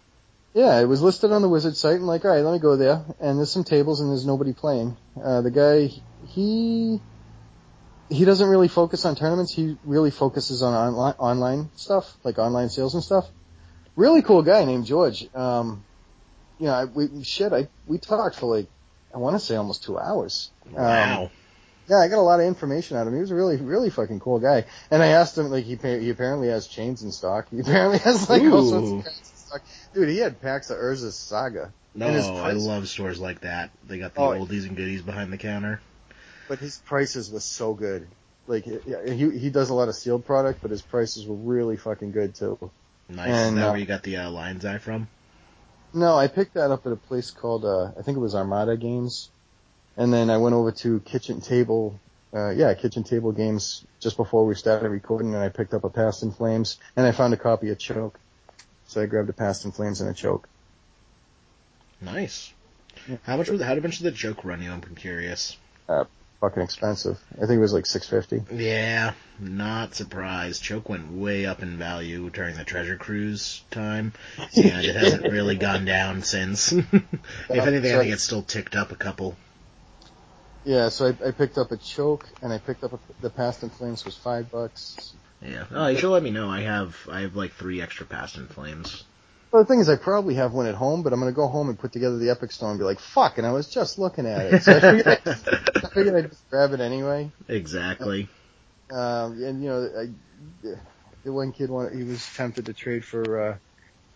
Yeah, 0.56 0.80
it 0.80 0.86
was 0.86 1.02
listed 1.02 1.32
on 1.32 1.42
the 1.44 1.50
Wizard 1.50 1.76
site, 1.78 1.96
and 1.98 2.08
like, 2.08 2.26
all 2.26 2.32
right, 2.32 2.42
let 2.42 2.54
me 2.54 2.60
go 2.60 2.78
there. 2.78 3.04
And 3.20 3.38
there's 3.38 3.52
some 3.52 3.64
tables, 3.64 4.00
and 4.02 4.10
there's 4.10 4.26
nobody 4.26 4.54
playing. 4.54 4.98
Uh, 5.22 5.42
the 5.42 5.52
guy, 5.52 5.92
he, 6.28 7.00
he 8.10 8.26
doesn't 8.26 8.48
really 8.48 8.68
focus 8.68 9.06
on 9.06 9.16
tournaments. 9.16 9.54
He 9.54 9.78
really 9.84 10.12
focuses 10.12 10.62
on 10.62 10.74
online, 10.74 11.14
online 11.18 11.70
stuff, 11.76 12.18
like 12.24 12.38
online 12.38 12.70
sales 12.70 12.94
and 12.94 13.04
stuff. 13.04 13.26
Really 13.96 14.22
cool 14.22 14.42
guy 14.44 14.64
named 14.66 14.86
George. 14.86 15.28
Um, 15.34 15.84
you 16.60 16.68
know, 16.68 16.74
I, 16.74 16.86
we 16.86 17.24
shit, 17.24 17.52
I 17.54 17.68
we 17.86 17.98
talked 17.98 18.36
for 18.36 18.56
like, 18.58 18.68
I 19.14 19.18
want 19.18 19.36
to 19.36 19.40
say 19.40 19.56
almost 19.56 19.84
two 19.84 19.98
hours. 19.98 20.52
Um, 20.68 20.74
Wow. 20.76 21.32
yeah, 21.88 21.98
I 21.98 22.08
got 22.08 22.18
a 22.20 22.22
lot 22.22 22.40
of 22.40 22.46
information 22.46 22.98
out 22.98 23.02
of 23.08 23.08
him. 23.08 23.16
He 23.16 23.22
was 23.22 23.32
a 23.32 23.36
really, 23.36 23.58
really 23.58 23.90
fucking 23.90 24.20
cool 24.20 24.40
guy. 24.40 24.66
And 24.92 25.02
I 25.02 25.08
asked 25.08 25.38
him, 25.38 25.46
like, 25.50 25.64
he 25.66 25.76
he 25.76 26.10
apparently 26.10 26.50
has 26.50 26.68
chains 26.68 27.02
in 27.04 27.12
stock. 27.12 27.48
He 27.52 27.60
apparently 27.60 28.00
has 28.00 28.30
like 28.30 28.42
all 28.44 28.62
sorts 28.64 28.92
of 28.92 29.04
guys 29.06 29.20
in 29.20 29.38
stock. 29.38 29.62
Dude, 29.94 30.10
he 30.10 30.18
had 30.18 30.42
packs 30.42 30.70
of 30.70 30.78
Urza's 30.78 31.18
Saga. 31.18 31.74
no, 31.94 32.08
I 32.08 32.52
love 32.54 32.88
stores 32.88 33.20
like 33.20 33.42
that. 33.42 33.72
They 33.88 33.98
got 34.00 34.14
the 34.14 34.20
Oh, 34.22 34.30
oldies 34.32 34.68
and 34.68 34.76
goodies 34.76 35.02
behind 35.02 35.32
the 35.32 35.38
counter. 35.38 35.80
But 36.48 36.60
his 36.60 36.78
prices 36.78 37.32
were 37.32 37.40
so 37.40 37.74
good. 37.74 38.08
Like, 38.48 38.68
yeah, 38.68 39.10
he 39.10 39.38
he 39.38 39.50
does 39.50 39.70
a 39.70 39.74
lot 39.74 39.90
of 39.90 39.96
sealed 39.96 40.26
product, 40.26 40.62
but 40.62 40.72
his 40.72 40.82
prices 40.82 41.26
were 41.26 41.36
really 41.36 41.78
fucking 41.78 42.12
good 42.12 42.36
too. 42.36 42.72
Nice. 43.10 43.28
And, 43.30 43.56
Is 43.58 43.62
that 43.62 43.68
uh, 43.68 43.72
where 43.72 43.80
you 43.80 43.86
got 43.86 44.04
the 44.04 44.18
uh, 44.18 44.30
Lion's 44.32 44.66
Eye 44.66 44.78
from? 44.78 45.08
No, 45.94 46.16
I 46.16 46.28
picked 46.28 46.56
that 46.56 46.72
up 46.72 46.86
at 46.86 46.92
a 46.92 46.98
place 46.98 47.32
called, 47.32 47.64
uh, 47.64 47.92
I 47.98 48.02
think 48.02 48.18
it 48.18 48.20
was 48.20 48.36
Armada 48.36 48.76
Games. 48.76 49.30
And 49.96 50.14
then 50.14 50.30
I 50.30 50.38
went 50.38 50.54
over 50.54 50.72
to 50.72 51.00
Kitchen 51.00 51.40
Table, 51.40 51.98
uh, 52.34 52.50
yeah, 52.50 52.74
Kitchen 52.74 53.04
Table 53.04 53.32
Games 53.32 53.86
just 54.02 54.18
before 54.18 54.46
we 54.46 54.56
started 54.56 54.90
recording 54.90 55.34
and 55.34 55.42
I 55.42 55.50
picked 55.50 55.74
up 55.74 55.86
a 55.86 55.90
Past 55.90 56.22
in 56.22 56.32
Flames 56.32 56.78
and 56.98 57.06
I 57.06 57.14
found 57.14 57.34
a 57.34 57.38
copy 57.38 57.70
of 57.70 57.80
Choke. 57.80 58.20
So 58.88 59.02
I 59.02 59.06
grabbed 59.06 59.30
a 59.30 59.34
Past 59.34 59.64
in 59.64 59.72
Flames 59.72 60.02
and 60.02 60.10
a 60.10 60.14
Choke. 60.14 60.50
Nice. 62.02 62.52
Yeah. 63.08 63.18
How 63.24 63.38
much? 63.38 63.50
Was, 63.50 63.62
how 63.62 63.76
much 63.76 64.00
did 64.00 64.04
the 64.04 64.12
Choke 64.12 64.44
run 64.44 64.62
you? 64.62 64.72
I'm 64.72 64.82
curious. 64.96 65.58
Fucking 66.46 66.62
expensive. 66.62 67.18
I 67.38 67.48
think 67.48 67.58
it 67.58 67.60
was 67.60 67.74
like 67.74 67.88
650. 67.88 68.56
Yeah, 68.56 69.14
not 69.40 69.96
surprised. 69.96 70.62
Choke 70.62 70.88
went 70.90 71.12
way 71.12 71.48
up 71.48 71.64
in 71.64 71.80
value 71.80 72.30
during 72.30 72.56
the 72.56 72.64
Treasure 72.64 72.98
Cruise 72.98 73.64
time, 73.72 74.14
and 74.38 74.86
it 74.86 74.96
hasn't 74.96 75.24
really 75.24 75.56
gone 75.56 75.86
down 75.86 76.22
since. 76.22 76.72
if 76.72 76.84
anything, 77.50 77.96
I 77.96 77.98
think 77.98 78.14
it's 78.14 78.22
still 78.22 78.44
ticked 78.44 78.76
up 78.76 78.92
a 78.92 78.96
couple. 78.96 79.36
Yeah, 80.66 80.90
so 80.90 81.08
I, 81.08 81.30
I 81.30 81.32
picked 81.32 81.58
up 81.58 81.72
a 81.72 81.78
Choke 81.78 82.30
and 82.44 82.54
I 82.54 82.60
picked 82.60 82.84
up 82.84 82.94
a, 82.94 83.00
the 83.22 83.32
Past 83.32 83.64
in 83.64 83.72
Flames 83.72 84.06
was 84.06 84.16
five 84.16 84.52
bucks. 84.52 85.16
Yeah. 85.42 85.64
Oh, 85.72 85.88
you 85.88 85.98
should 85.98 86.12
let 86.12 86.22
me 86.22 86.30
know. 86.30 86.48
I 86.48 86.62
have 86.62 86.96
I 87.12 87.22
have 87.22 87.36
like 87.36 87.54
three 87.54 87.82
extra 87.82 88.06
Past 88.06 88.38
in 88.38 88.46
Flames. 88.46 89.04
Well, 89.56 89.64
the 89.64 89.70
thing 89.70 89.80
is, 89.80 89.88
I 89.88 89.96
probably 89.96 90.36
have 90.36 90.52
one 90.52 90.66
at 90.66 90.76
home, 90.76 91.02
but 91.02 91.14
I'm 91.14 91.20
gonna 91.22 91.32
go 91.32 91.48
home 91.48 91.70
and 91.70 91.80
put 91.80 91.94
together 91.94 92.18
the 92.18 92.30
Epic 92.30 92.52
Storm 92.52 92.72
and 92.72 92.80
be 92.80 92.84
like, 92.84 93.00
fuck, 93.00 93.38
and 93.38 93.48
I 93.48 93.54
was 93.54 93.70
just 93.70 93.98
looking 93.98 94.26
at 94.26 94.54
it. 94.54 94.64
So 94.64 94.76
I 94.76 94.80
figured, 94.82 95.08
I, 95.08 95.18
I 95.78 95.90
figured 95.94 96.14
I'd 96.14 96.30
just 96.30 96.50
grab 96.50 96.74
it 96.74 96.82
anyway. 96.82 97.32
Exactly. 97.48 98.28
Um, 98.92 99.42
and 99.42 99.64
you 99.64 99.70
know, 99.70 99.90
I, 99.98 100.74
the 101.24 101.32
one 101.32 101.54
kid 101.54 101.70
wanted, 101.70 101.98
he 101.98 102.04
was 102.04 102.30
tempted 102.36 102.66
to 102.66 102.74
trade 102.74 103.06
for. 103.06 103.52
uh 103.52 103.58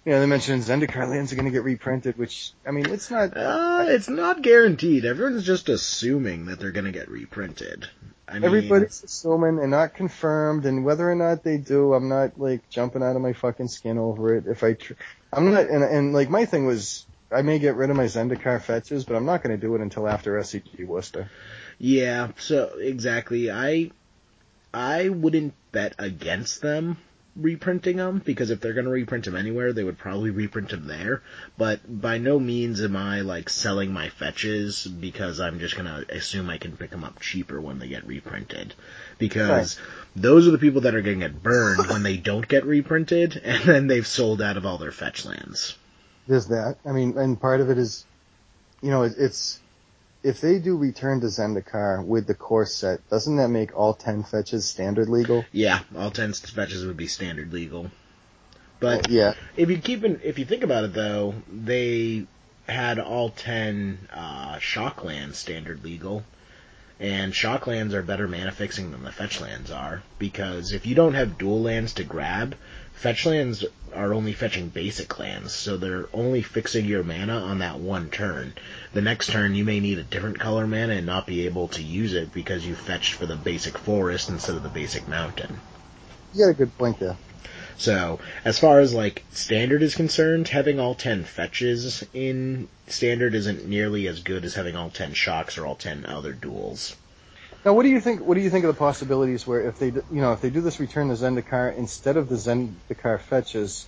you 0.05 0.11
know, 0.13 0.19
they 0.19 0.25
mentioned 0.25 0.63
Zendikar 0.63 1.07
lands 1.09 1.31
are 1.31 1.35
going 1.35 1.45
to 1.45 1.51
get 1.51 1.63
reprinted, 1.63 2.17
which 2.17 2.51
I 2.65 2.71
mean, 2.71 2.87
it's 2.87 3.11
not. 3.11 3.35
Uh, 3.37 3.85
it's 3.87 4.09
not 4.09 4.41
guaranteed. 4.41 5.05
Everyone's 5.05 5.45
just 5.45 5.69
assuming 5.69 6.47
that 6.47 6.59
they're 6.59 6.71
going 6.71 6.85
to 6.85 6.91
get 6.91 7.09
reprinted. 7.09 7.87
I 8.27 8.35
mean, 8.35 8.43
Everybody's 8.43 9.03
assuming 9.03 9.59
and 9.59 9.71
not 9.71 9.93
confirmed, 9.93 10.65
and 10.65 10.85
whether 10.85 11.09
or 11.09 11.15
not 11.15 11.43
they 11.43 11.57
do, 11.57 11.93
I'm 11.93 12.09
not 12.09 12.39
like 12.39 12.69
jumping 12.69 13.03
out 13.03 13.15
of 13.15 13.21
my 13.21 13.33
fucking 13.33 13.67
skin 13.67 13.97
over 13.97 14.35
it. 14.35 14.45
If 14.47 14.63
I, 14.63 14.73
tr- 14.73 14.93
I'm 15.31 15.51
not, 15.51 15.69
and, 15.69 15.83
and 15.83 16.13
like 16.13 16.29
my 16.29 16.45
thing 16.45 16.65
was, 16.65 17.05
I 17.31 17.41
may 17.41 17.59
get 17.59 17.75
rid 17.75 17.89
of 17.89 17.95
my 17.95 18.05
Zendikar 18.05 18.61
fetches, 18.61 19.05
but 19.05 19.15
I'm 19.15 19.25
not 19.25 19.43
going 19.43 19.57
to 19.57 19.61
do 19.61 19.75
it 19.75 19.81
until 19.81 20.07
after 20.07 20.39
SCG 20.39 20.85
Worcester. 20.85 21.29
Yeah, 21.77 22.29
so 22.37 22.77
exactly. 22.79 23.51
I 23.51 23.91
I 24.73 25.09
wouldn't 25.09 25.53
bet 25.71 25.95
against 25.97 26.61
them 26.61 26.97
reprinting 27.35 27.97
them 27.97 28.21
because 28.23 28.49
if 28.49 28.59
they're 28.59 28.73
going 28.73 28.85
to 28.85 28.91
reprint 28.91 29.25
them 29.25 29.35
anywhere, 29.35 29.73
they 29.73 29.83
would 29.83 29.97
probably 29.97 30.29
reprint 30.29 30.69
them 30.69 30.87
there. 30.87 31.21
But 31.57 31.79
by 32.01 32.17
no 32.17 32.39
means 32.39 32.81
am 32.81 32.95
I 32.95 33.21
like 33.21 33.49
selling 33.49 33.93
my 33.93 34.09
fetches 34.09 34.85
because 34.85 35.39
I'm 35.39 35.59
just 35.59 35.75
going 35.75 35.87
to 35.87 36.15
assume 36.15 36.49
I 36.49 36.57
can 36.57 36.75
pick 36.75 36.91
them 36.91 37.03
up 37.03 37.19
cheaper 37.19 37.59
when 37.59 37.79
they 37.79 37.87
get 37.87 38.05
reprinted. 38.05 38.73
Because 39.17 39.79
those 40.15 40.47
are 40.47 40.51
the 40.51 40.57
people 40.57 40.81
that 40.81 40.95
are 40.95 41.01
going 41.01 41.19
to 41.19 41.27
get 41.27 41.43
burned 41.43 41.87
when 41.87 42.03
they 42.03 42.17
don't 42.17 42.47
get 42.47 42.65
reprinted 42.65 43.37
and 43.43 43.63
then 43.63 43.87
they've 43.87 44.07
sold 44.07 44.41
out 44.41 44.57
of 44.57 44.65
all 44.65 44.77
their 44.77 44.91
fetch 44.91 45.25
lands. 45.25 45.77
There's 46.27 46.47
that. 46.47 46.77
I 46.85 46.91
mean, 46.91 47.17
and 47.17 47.39
part 47.39 47.61
of 47.61 47.69
it 47.69 47.77
is, 47.77 48.05
you 48.81 48.91
know, 48.91 49.03
it, 49.03 49.13
it's 49.17 49.59
if 50.23 50.41
they 50.41 50.59
do 50.59 50.75
return 50.75 51.21
to 51.21 51.27
Zendikar 51.27 52.03
with 52.03 52.27
the 52.27 52.33
core 52.33 52.65
set, 52.65 53.07
doesn't 53.09 53.37
that 53.37 53.49
make 53.49 53.75
all 53.77 53.93
ten 53.93 54.23
fetches 54.23 54.65
standard 54.65 55.09
legal? 55.09 55.45
Yeah, 55.51 55.79
all 55.95 56.11
10 56.11 56.33
fetches 56.33 56.85
would 56.85 56.97
be 56.97 57.07
standard 57.07 57.53
legal. 57.53 57.89
But 58.79 59.09
yeah, 59.09 59.33
If 59.57 59.69
you 59.69 59.77
keep 59.77 60.03
in, 60.03 60.21
if 60.23 60.39
you 60.39 60.45
think 60.45 60.63
about 60.63 60.85
it 60.85 60.93
though, 60.93 61.35
they 61.51 62.25
had 62.67 62.99
all 62.99 63.29
ten 63.29 63.97
uh, 64.13 64.55
shocklands 64.57 65.35
standard 65.35 65.83
legal, 65.83 66.23
and 66.99 67.33
shocklands 67.33 67.93
are 67.93 68.01
better 68.01 68.27
mana 68.27 68.51
fixing 68.51 68.91
than 68.91 69.03
the 69.03 69.11
fetch 69.11 69.41
lands 69.41 69.71
are 69.71 70.01
because 70.17 70.71
if 70.71 70.85
you 70.85 70.95
don't 70.95 71.13
have 71.13 71.37
dual 71.37 71.61
lands 71.61 71.93
to 71.95 72.03
grab, 72.03 72.55
fetch 72.99 73.25
lands 73.25 73.63
are 73.93 74.13
only 74.13 74.33
fetching 74.33 74.67
basic 74.67 75.17
lands, 75.19 75.53
so 75.53 75.77
they're 75.77 76.09
only 76.13 76.41
fixing 76.41 76.83
your 76.83 77.01
mana 77.01 77.33
on 77.33 77.59
that 77.59 77.79
one 77.79 78.09
turn. 78.09 78.51
The 78.91 79.01
next 79.01 79.29
turn 79.29 79.55
you 79.55 79.63
may 79.63 79.79
need 79.79 79.99
a 79.99 80.03
different 80.03 80.37
color 80.37 80.67
mana 80.67 80.95
and 80.95 81.05
not 81.05 81.25
be 81.25 81.45
able 81.45 81.69
to 81.69 81.81
use 81.81 82.13
it 82.13 82.33
because 82.33 82.67
you 82.67 82.75
fetched 82.75 83.13
for 83.13 83.25
the 83.25 83.37
basic 83.37 83.77
forest 83.77 84.27
instead 84.27 84.57
of 84.57 84.63
the 84.63 84.69
basic 84.69 85.07
mountain. 85.07 85.61
you 86.33 86.43
got 86.43 86.51
a 86.51 86.53
good 86.53 86.77
point 86.77 86.99
there. 86.99 87.15
So, 87.77 88.19
as 88.43 88.59
far 88.59 88.81
as 88.81 88.93
like 88.93 89.23
standard 89.31 89.81
is 89.81 89.95
concerned, 89.95 90.49
having 90.49 90.81
all 90.81 90.93
10 90.93 91.23
fetches 91.23 92.03
in 92.13 92.67
standard 92.87 93.33
isn't 93.33 93.65
nearly 93.65 94.07
as 94.07 94.19
good 94.19 94.43
as 94.43 94.55
having 94.55 94.75
all 94.75 94.89
10 94.89 95.13
shocks 95.13 95.57
or 95.57 95.65
all 95.65 95.75
10 95.75 96.05
other 96.05 96.33
duels. 96.33 96.97
Now, 97.65 97.73
what 97.73 97.83
do 97.83 97.89
you 97.89 97.99
think? 97.99 98.21
What 98.21 98.35
do 98.35 98.41
you 98.41 98.49
think 98.49 98.65
of 98.65 98.73
the 98.73 98.79
possibilities 98.79 99.45
where 99.45 99.61
if 99.61 99.79
they, 99.79 99.87
you 99.87 100.03
know, 100.09 100.33
if 100.33 100.41
they 100.41 100.49
do 100.49 100.61
this 100.61 100.79
return 100.79 101.09
to 101.09 101.15
Zendikar 101.15 101.75
instead 101.77 102.15
of 102.17 102.29
the 102.29 102.35
Zendikar 102.35 103.19
fetches, 103.19 103.87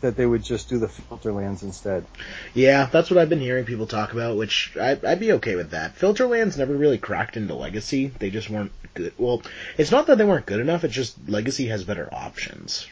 that 0.00 0.16
they 0.16 0.24
would 0.24 0.42
just 0.42 0.68
do 0.68 0.78
the 0.78 0.88
filter 0.88 1.32
lands 1.32 1.62
instead? 1.62 2.06
Yeah, 2.54 2.86
that's 2.86 3.10
what 3.10 3.18
I've 3.18 3.28
been 3.28 3.40
hearing 3.40 3.64
people 3.64 3.86
talk 3.86 4.12
about, 4.12 4.36
which 4.36 4.76
I, 4.80 4.98
I'd 5.06 5.20
be 5.20 5.32
okay 5.32 5.56
with 5.56 5.70
that. 5.70 5.94
Filter 5.96 6.26
lands 6.26 6.56
never 6.56 6.74
really 6.74 6.98
cracked 6.98 7.36
into 7.36 7.54
Legacy. 7.54 8.06
They 8.06 8.30
just 8.30 8.48
weren't 8.48 8.72
good. 8.94 9.12
Well, 9.18 9.42
it's 9.76 9.90
not 9.90 10.06
that 10.06 10.18
they 10.18 10.24
weren't 10.24 10.46
good 10.46 10.60
enough, 10.60 10.84
it's 10.84 10.94
just 10.94 11.28
Legacy 11.28 11.66
has 11.66 11.84
better 11.84 12.08
options. 12.12 12.88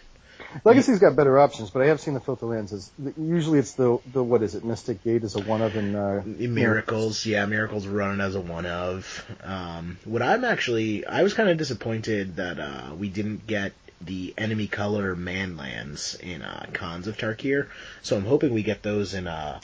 Legacy's 0.65 0.99
got 0.99 1.17
better 1.17 1.39
options, 1.39 1.71
but 1.71 1.83
I 1.83 1.87
have 1.87 2.01
seen 2.01 2.15
the 2.15 2.21
filter 2.21 2.47
lands 2.47 2.73
as 2.73 2.91
usually 3.19 3.59
it's 3.59 3.73
the 3.73 3.99
the 4.13 4.23
what 4.23 4.43
is 4.43 4.55
it? 4.55 4.65
Mystic 4.65 5.03
Gate 5.03 5.25
is 5.25 5.37
a 5.37 5.41
one 5.41 5.63
of 5.63 5.77
and 5.77 5.97
uh, 5.97 6.23
Miracles, 6.25 7.25
yeah, 7.27 7.47
Miracles 7.47 7.87
running 7.87 8.21
as 8.21 8.35
a 8.35 8.41
one 8.41 8.67
of. 8.67 9.25
Um, 9.43 9.99
what 10.05 10.23
I'm 10.23 10.45
actually, 10.45 11.07
I 11.07 11.23
was 11.23 11.35
kind 11.35 11.49
of 11.49 11.57
disappointed 11.57 12.37
that 12.37 12.59
uh, 12.59 12.95
we 12.97 13.09
didn't 13.09 13.47
get 13.47 13.73
the 14.01 14.35
enemy 14.37 14.67
color 14.67 15.15
man 15.15 15.57
manlands 15.57 16.21
in 16.21 16.43
uh, 16.43 16.67
Khans 16.73 17.07
of 17.07 17.17
Tarkir. 17.17 17.69
So 18.03 18.17
I'm 18.17 18.25
hoping 18.25 18.53
we 18.53 18.63
get 18.63 18.83
those 18.83 19.15
in 19.15 19.27
uh, 19.27 19.61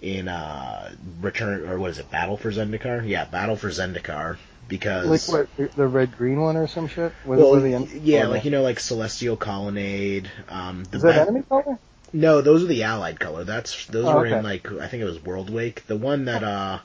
in 0.00 0.28
uh, 0.28 0.92
Return 1.20 1.68
or 1.68 1.78
what 1.78 1.90
is 1.90 1.98
it? 1.98 2.10
Battle 2.10 2.36
for 2.36 2.50
Zendikar? 2.50 3.06
Yeah, 3.06 3.24
Battle 3.24 3.56
for 3.56 3.68
Zendikar. 3.68 4.38
Because 4.70 5.28
like 5.28 5.48
what 5.58 5.74
the- 5.76 5.86
red 5.86 6.16
green 6.16 6.40
one 6.40 6.56
or 6.56 6.66
some 6.66 6.86
shit. 6.88 7.12
Where, 7.24 7.38
well, 7.38 7.56
en- 7.62 7.88
yeah, 8.02 8.24
oh, 8.26 8.30
like 8.30 8.44
you 8.46 8.50
know, 8.50 8.62
like 8.62 8.80
Celestial 8.80 9.36
Colonnade. 9.36 10.30
Um, 10.48 10.84
the 10.84 10.96
Is 10.96 11.02
that 11.02 11.18
enemy 11.28 11.42
color? 11.42 11.78
no, 12.12 12.40
those 12.40 12.62
are 12.62 12.66
the 12.68 12.84
allied 12.84 13.20
color. 13.20 13.44
That's 13.44 13.86
those 13.86 14.06
Oh, 14.06 14.16
were 14.16 14.26
in 14.26 14.42
like 14.44 14.70
I 14.72 14.86
think 14.88 15.02
it 15.02 15.06
was 15.06 15.18
Worldwake. 15.18 15.82
The 15.86 15.96
one 15.96 16.24
that 16.26 16.42
uh 16.42 16.78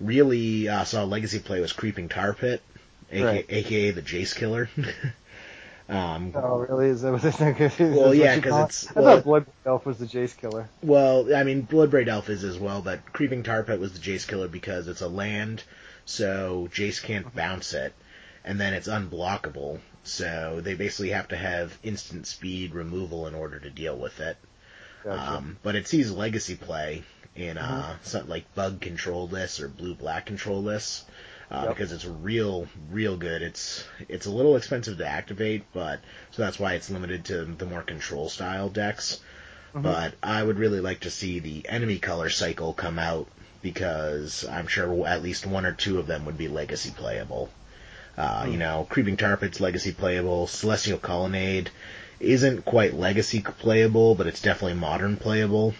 really 0.00 0.68
uh, 0.68 0.84
saw 0.84 1.04
legacy 1.04 1.38
play 1.38 1.60
was 1.60 1.72
Creeping 1.72 2.08
Tar 2.08 2.34
Pit, 2.34 2.60
aka, 3.10 3.24
Right. 3.24 3.46
aka 3.48 3.90
the 3.92 4.02
Jace 4.02 4.34
Killer. 4.34 4.68
um, 5.88 6.32
Oh, 6.34 6.58
really? 6.58 6.88
Is 6.88 7.02
that 7.02 7.12
what 7.12 7.24
it's 7.24 7.40
is 7.80 7.96
Well, 7.96 8.14
yeah, 8.14 8.34
you 8.34 8.42
'cause 8.42 8.50
call 8.50 8.60
it? 8.60 8.64
it's- 8.64 8.86
I 8.90 9.00
thought 9.00 9.24
Blood 9.24 9.46
Elf 9.66 9.86
was 9.86 9.98
the 9.98 10.06
Jace 10.06 10.36
killer. 10.36 10.68
well, 10.82 11.34
I 11.34 11.44
mean, 11.44 11.66
Bloodbraid 11.66 12.08
Elf 12.08 12.28
is 12.28 12.42
as 12.44 12.58
well, 12.58 12.82
but 12.82 13.12
Creeping 13.12 13.42
Tar 13.44 13.62
Pit 13.62 13.78
was 13.78 13.92
the 13.92 13.98
Jace 14.00 14.26
Killer 14.26 14.48
because 14.48 14.88
it's 14.88 15.00
a 15.02 15.08
land, 15.08 15.62
so 16.04 16.68
Jace 16.72 17.02
can't 17.02 17.34
bounce 17.34 17.72
it, 17.72 17.94
and 18.44 18.60
then 18.60 18.74
it's 18.74 18.88
unblockable. 18.88 19.80
So 20.02 20.60
they 20.62 20.74
basically 20.74 21.10
have 21.10 21.28
to 21.28 21.36
have 21.36 21.78
instant 21.82 22.26
speed 22.26 22.74
removal 22.74 23.26
in 23.26 23.34
order 23.34 23.58
to 23.58 23.70
deal 23.70 23.96
with 23.96 24.20
it. 24.20 24.36
Gotcha. 25.02 25.36
Um, 25.36 25.56
but 25.62 25.76
it 25.76 25.88
sees 25.88 26.10
legacy 26.10 26.56
play 26.56 27.02
in 27.36 27.56
uh, 27.58 27.96
something 28.02 28.30
like 28.30 28.54
bug 28.54 28.80
control 28.80 29.28
lists 29.28 29.60
or 29.60 29.68
blue 29.68 29.94
black 29.94 30.26
control 30.26 30.62
lists 30.62 31.04
uh, 31.50 31.64
Yep. 31.66 31.68
because 31.76 31.92
it's 31.92 32.04
real, 32.04 32.68
real 32.90 33.16
good. 33.16 33.42
It's 33.42 33.84
it's 34.08 34.26
a 34.26 34.30
little 34.30 34.56
expensive 34.56 34.98
to 34.98 35.06
activate, 35.06 35.64
but 35.72 36.00
so 36.32 36.42
that's 36.42 36.58
why 36.58 36.74
it's 36.74 36.90
limited 36.90 37.24
to 37.26 37.44
the 37.44 37.66
more 37.66 37.82
control 37.82 38.28
style 38.28 38.68
decks. 38.68 39.20
But 39.74 40.14
I 40.22 40.40
would 40.42 40.58
really 40.60 40.78
like 40.80 41.00
to 41.00 41.10
see 41.10 41.40
the 41.40 41.68
enemy 41.68 41.98
color 41.98 42.30
cycle 42.30 42.72
come 42.74 42.96
out 42.98 43.26
because 43.64 44.46
I'm 44.46 44.68
sure 44.68 45.06
at 45.08 45.22
least 45.22 45.46
one 45.46 45.64
or 45.64 45.72
two 45.72 45.98
of 45.98 46.06
them 46.06 46.26
would 46.26 46.36
be 46.38 46.48
legacy 46.48 46.92
playable. 46.94 47.48
Uh, 48.16 48.46
You 48.48 48.58
know, 48.58 48.86
Creeping 48.90 49.16
Tar 49.16 49.36
Pit's 49.38 49.58
legacy 49.58 49.90
playable. 49.90 50.46
Celestial 50.46 50.98
Colonnade 50.98 51.70
isn't 52.20 52.64
quite 52.64 52.94
legacy 52.94 53.40
playable, 53.40 54.14
but 54.14 54.26
it's 54.26 54.42
definitely 54.42 54.74
modern 54.74 55.16
playable. 55.16 55.74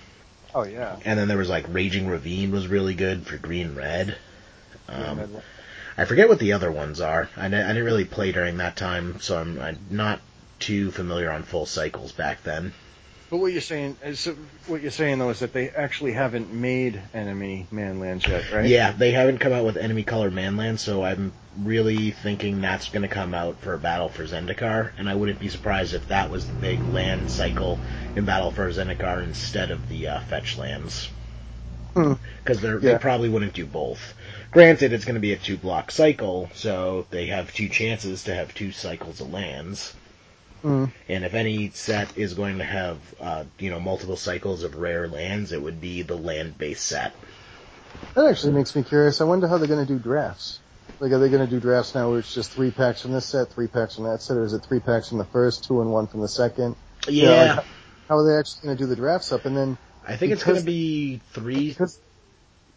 oh 0.54 0.64
yeah. 0.64 0.96
And 1.04 1.18
then 1.18 1.28
there 1.28 1.38
was 1.38 1.50
like 1.50 1.66
Raging 1.68 2.08
Ravine 2.08 2.50
was 2.50 2.66
really 2.66 2.94
good 2.94 3.26
for 3.26 3.36
green 3.36 3.74
red. 3.74 4.16
Um, 4.88 5.18
one. 5.18 5.42
I 5.96 6.06
forget 6.06 6.28
what 6.28 6.38
the 6.38 6.54
other 6.54 6.72
ones 6.72 7.00
are. 7.00 7.28
I, 7.36 7.48
didn't 7.48 7.84
really 7.84 8.04
play 8.04 8.32
during 8.32 8.56
that 8.56 8.76
time, 8.76 9.20
so 9.20 9.38
I'm, 9.38 9.60
I'm 9.60 9.78
not 9.90 10.20
too 10.58 10.90
familiar 10.90 11.30
on 11.30 11.42
full 11.42 11.66
cycles 11.66 12.12
back 12.12 12.42
then. 12.42 12.72
But 13.34 13.40
what 13.40 13.52
you're 13.52 13.62
saying 13.62 13.96
is 14.04 14.26
what 14.68 14.80
you're 14.80 14.92
saying 14.92 15.18
though 15.18 15.30
is 15.30 15.40
that 15.40 15.52
they 15.52 15.68
actually 15.68 16.12
haven't 16.12 16.52
made 16.52 17.02
enemy 17.12 17.66
manlands 17.72 18.28
yet, 18.28 18.52
right? 18.52 18.64
Yeah, 18.64 18.92
they 18.92 19.10
haven't 19.10 19.38
come 19.38 19.52
out 19.52 19.64
with 19.64 19.76
enemy 19.76 20.04
color 20.04 20.30
manland, 20.30 20.78
so 20.78 21.02
I'm 21.02 21.32
really 21.58 22.12
thinking 22.12 22.60
that's 22.60 22.90
going 22.90 23.02
to 23.02 23.08
come 23.08 23.34
out 23.34 23.58
for 23.58 23.76
Battle 23.76 24.08
for 24.08 24.22
Zendikar, 24.22 24.92
and 24.98 25.10
I 25.10 25.16
wouldn't 25.16 25.40
be 25.40 25.48
surprised 25.48 25.94
if 25.94 26.06
that 26.10 26.30
was 26.30 26.46
the 26.46 26.52
big 26.52 26.80
land 26.92 27.28
cycle 27.28 27.80
in 28.14 28.24
Battle 28.24 28.52
for 28.52 28.70
Zendikar 28.70 29.24
instead 29.24 29.72
of 29.72 29.88
the 29.88 30.06
uh, 30.06 30.20
fetch 30.20 30.56
lands. 30.56 31.08
Hmm. 31.94 32.12
Because 32.44 32.60
they 32.60 32.68
Yeah. 32.68 32.78
they 32.78 32.98
probably 32.98 33.30
wouldn't 33.30 33.54
do 33.54 33.66
both. 33.66 34.14
Granted, 34.52 34.92
it's 34.92 35.04
going 35.04 35.16
to 35.16 35.20
be 35.20 35.32
a 35.32 35.36
two 35.36 35.56
block 35.56 35.90
cycle, 35.90 36.50
so 36.54 37.08
they 37.10 37.26
have 37.26 37.52
two 37.52 37.68
chances 37.68 38.22
to 38.24 38.34
have 38.36 38.54
two 38.54 38.70
cycles 38.70 39.20
of 39.20 39.32
lands. 39.32 39.92
Mm. 40.64 40.90
And 41.08 41.24
if 41.24 41.34
any 41.34 41.70
set 41.70 42.16
is 42.16 42.32
going 42.34 42.58
to 42.58 42.64
have, 42.64 42.98
uh, 43.20 43.44
you 43.58 43.70
know, 43.70 43.78
multiple 43.78 44.16
cycles 44.16 44.62
of 44.62 44.76
rare 44.76 45.06
lands, 45.06 45.52
it 45.52 45.62
would 45.62 45.80
be 45.80 46.02
the 46.02 46.16
land-based 46.16 46.84
set. 46.84 47.14
That 48.14 48.26
actually 48.26 48.54
makes 48.54 48.74
me 48.74 48.82
curious. 48.82 49.20
I 49.20 49.24
wonder 49.24 49.46
how 49.46 49.58
they're 49.58 49.68
going 49.68 49.86
to 49.86 49.92
do 49.92 49.98
drafts. 49.98 50.60
Like, 51.00 51.12
are 51.12 51.18
they 51.18 51.28
going 51.28 51.44
to 51.44 51.50
do 51.50 51.60
drafts 51.60 51.94
now 51.94 52.08
where 52.10 52.20
it's 52.20 52.34
just 52.34 52.52
three 52.52 52.70
packs 52.70 53.02
from 53.02 53.12
this 53.12 53.26
set, 53.26 53.52
three 53.52 53.66
packs 53.66 53.96
from 53.96 54.04
that 54.04 54.22
set, 54.22 54.36
or 54.36 54.44
is 54.44 54.54
it 54.54 54.64
three 54.66 54.80
packs 54.80 55.08
from 55.10 55.18
the 55.18 55.24
first, 55.24 55.64
two 55.64 55.82
and 55.82 55.92
one 55.92 56.06
from 56.06 56.20
the 56.20 56.28
second? 56.28 56.76
Yeah, 57.06 57.30
Yeah, 57.30 57.54
like, 57.56 57.64
How 58.08 58.16
are 58.18 58.26
they 58.26 58.38
actually 58.38 58.66
going 58.66 58.76
to 58.78 58.82
do 58.84 58.88
the 58.88 58.96
drafts 58.96 59.32
up? 59.32 59.44
And 59.44 59.56
then 59.56 59.76
I 60.06 60.16
think 60.16 60.32
it's 60.32 60.44
going 60.44 60.58
to 60.58 60.64
be 60.64 61.20
three 61.32 61.68
because 61.68 61.98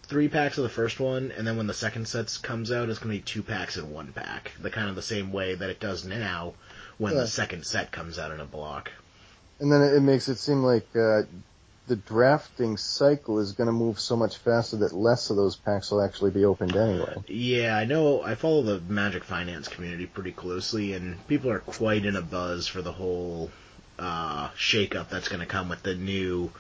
three 0.08 0.27
packs 0.27 0.58
of 0.58 0.63
the 0.63 0.70
first 0.70 1.00
one, 1.00 1.32
and 1.38 1.46
then 1.46 1.58
when 1.58 1.67
the 1.67 1.74
second 1.74 2.08
set 2.08 2.38
comes 2.41 2.72
out, 2.72 2.89
it's 2.89 3.00
going 3.00 3.15
to 3.15 3.20
be 3.20 3.24
two 3.24 3.44
packs 3.44 3.77
and 3.77 3.94
one 3.94 4.13
pack. 4.13 4.51
The 4.60 4.72
kind 4.72 4.89
of 4.89 4.96
the 4.96 5.01
same 5.01 5.32
way 5.32 5.56
that 5.56 5.70
it 5.70 5.79
does 5.79 6.06
now 6.06 6.53
when 6.98 7.13
Yeah. 7.13 7.22
the 7.22 7.27
second 7.27 7.66
set 7.66 7.92
comes 7.92 8.18
out 8.20 8.32
in 8.32 8.39
a 8.39 8.46
block. 8.46 8.92
and 9.60 9.72
then 9.72 9.82
it 9.82 10.01
makes 10.01 10.27
it 10.30 10.38
seem 10.38 10.63
like 10.63 10.86
uh, 10.96 11.24
the 11.88 11.96
drafting 11.96 12.77
cycle 12.77 13.39
is 13.39 13.54
going 13.54 13.66
to 13.68 13.74
move 13.74 14.00
so 14.00 14.16
much 14.16 14.38
faster 14.38 14.77
that 14.77 14.94
less 14.94 15.30
of 15.30 15.36
those 15.36 15.56
packs 15.56 15.89
will 15.89 16.01
actually 16.01 16.32
be 16.32 16.44
opened 16.46 16.75
anyway. 16.75 17.16
Yeah, 17.27 17.75
I 17.75 17.86
know. 17.86 18.22
I 18.22 18.36
follow 18.36 18.62
the 18.62 18.80
Magic 18.82 19.24
Finance 19.24 19.68
community 19.68 20.06
pretty 20.06 20.32
closely, 20.34 20.94
and 20.94 21.25
people 21.27 21.50
are 21.50 21.60
quite 21.60 22.06
in 22.06 22.16
a 22.16 22.22
buzz 22.22 22.68
for 22.68 22.82
the 22.82 22.92
whole 22.92 23.50
uh, 23.98 24.50
shakeup 24.50 25.10
that's 25.10 25.27
going 25.30 25.39
to 25.39 25.46
come 25.48 25.70
with 25.70 25.82
the 25.82 25.96
new 25.96 26.51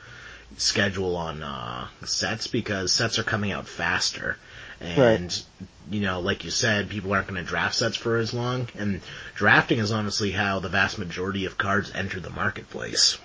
schedule 0.57 1.17
on 1.17 1.43
uh, 1.43 1.87
sets 2.05 2.47
because 2.47 2.91
sets 2.93 3.19
are 3.19 3.23
coming 3.23 3.51
out 3.51 3.67
faster. 3.67 4.37
And, 4.79 4.97
Right. 4.97 5.43
you 5.89 6.01
know, 6.01 6.19
like 6.19 6.43
you 6.43 6.51
said, 6.51 6.89
people 6.89 7.13
aren't 7.13 7.27
going 7.27 7.43
to 7.43 7.47
draft 7.47 7.75
sets 7.75 7.95
for 7.95 8.17
as 8.17 8.33
long. 8.33 8.67
And 8.77 9.01
drafting 9.35 9.79
is 9.79 9.91
honestly 9.91 10.31
how 10.31 10.59
the 10.59 10.69
vast 10.69 10.97
majority 10.97 11.45
of 11.45 11.57
cards 11.57 11.91
enter 11.93 12.19
the 12.19 12.29
marketplace. 12.29 13.17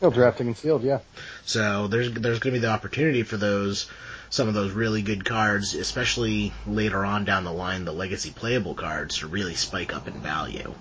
No, 0.00 0.10
drafting 0.10 0.46
and 0.48 0.56
sealed, 0.56 0.84
yeah. 0.84 1.00
So 1.44 1.88
there's 1.88 2.12
there's 2.12 2.38
going 2.38 2.54
to 2.54 2.60
be 2.60 2.66
the 2.66 2.70
opportunity 2.72 3.24
for 3.24 3.36
those 3.36 3.88
some 4.30 4.46
of 4.48 4.54
those 4.54 4.72
really 4.72 5.02
good 5.02 5.24
cards, 5.24 5.74
especially 5.74 6.52
later 6.66 7.04
on 7.04 7.24
down 7.24 7.44
the 7.44 7.52
line, 7.52 7.84
the 7.84 7.92
legacy 7.92 8.30
playable 8.30 8.74
cards 8.74 9.18
to 9.18 9.26
really 9.26 9.54
spike 9.54 9.94
up 9.94 10.06
in 10.06 10.20
value. 10.20 10.74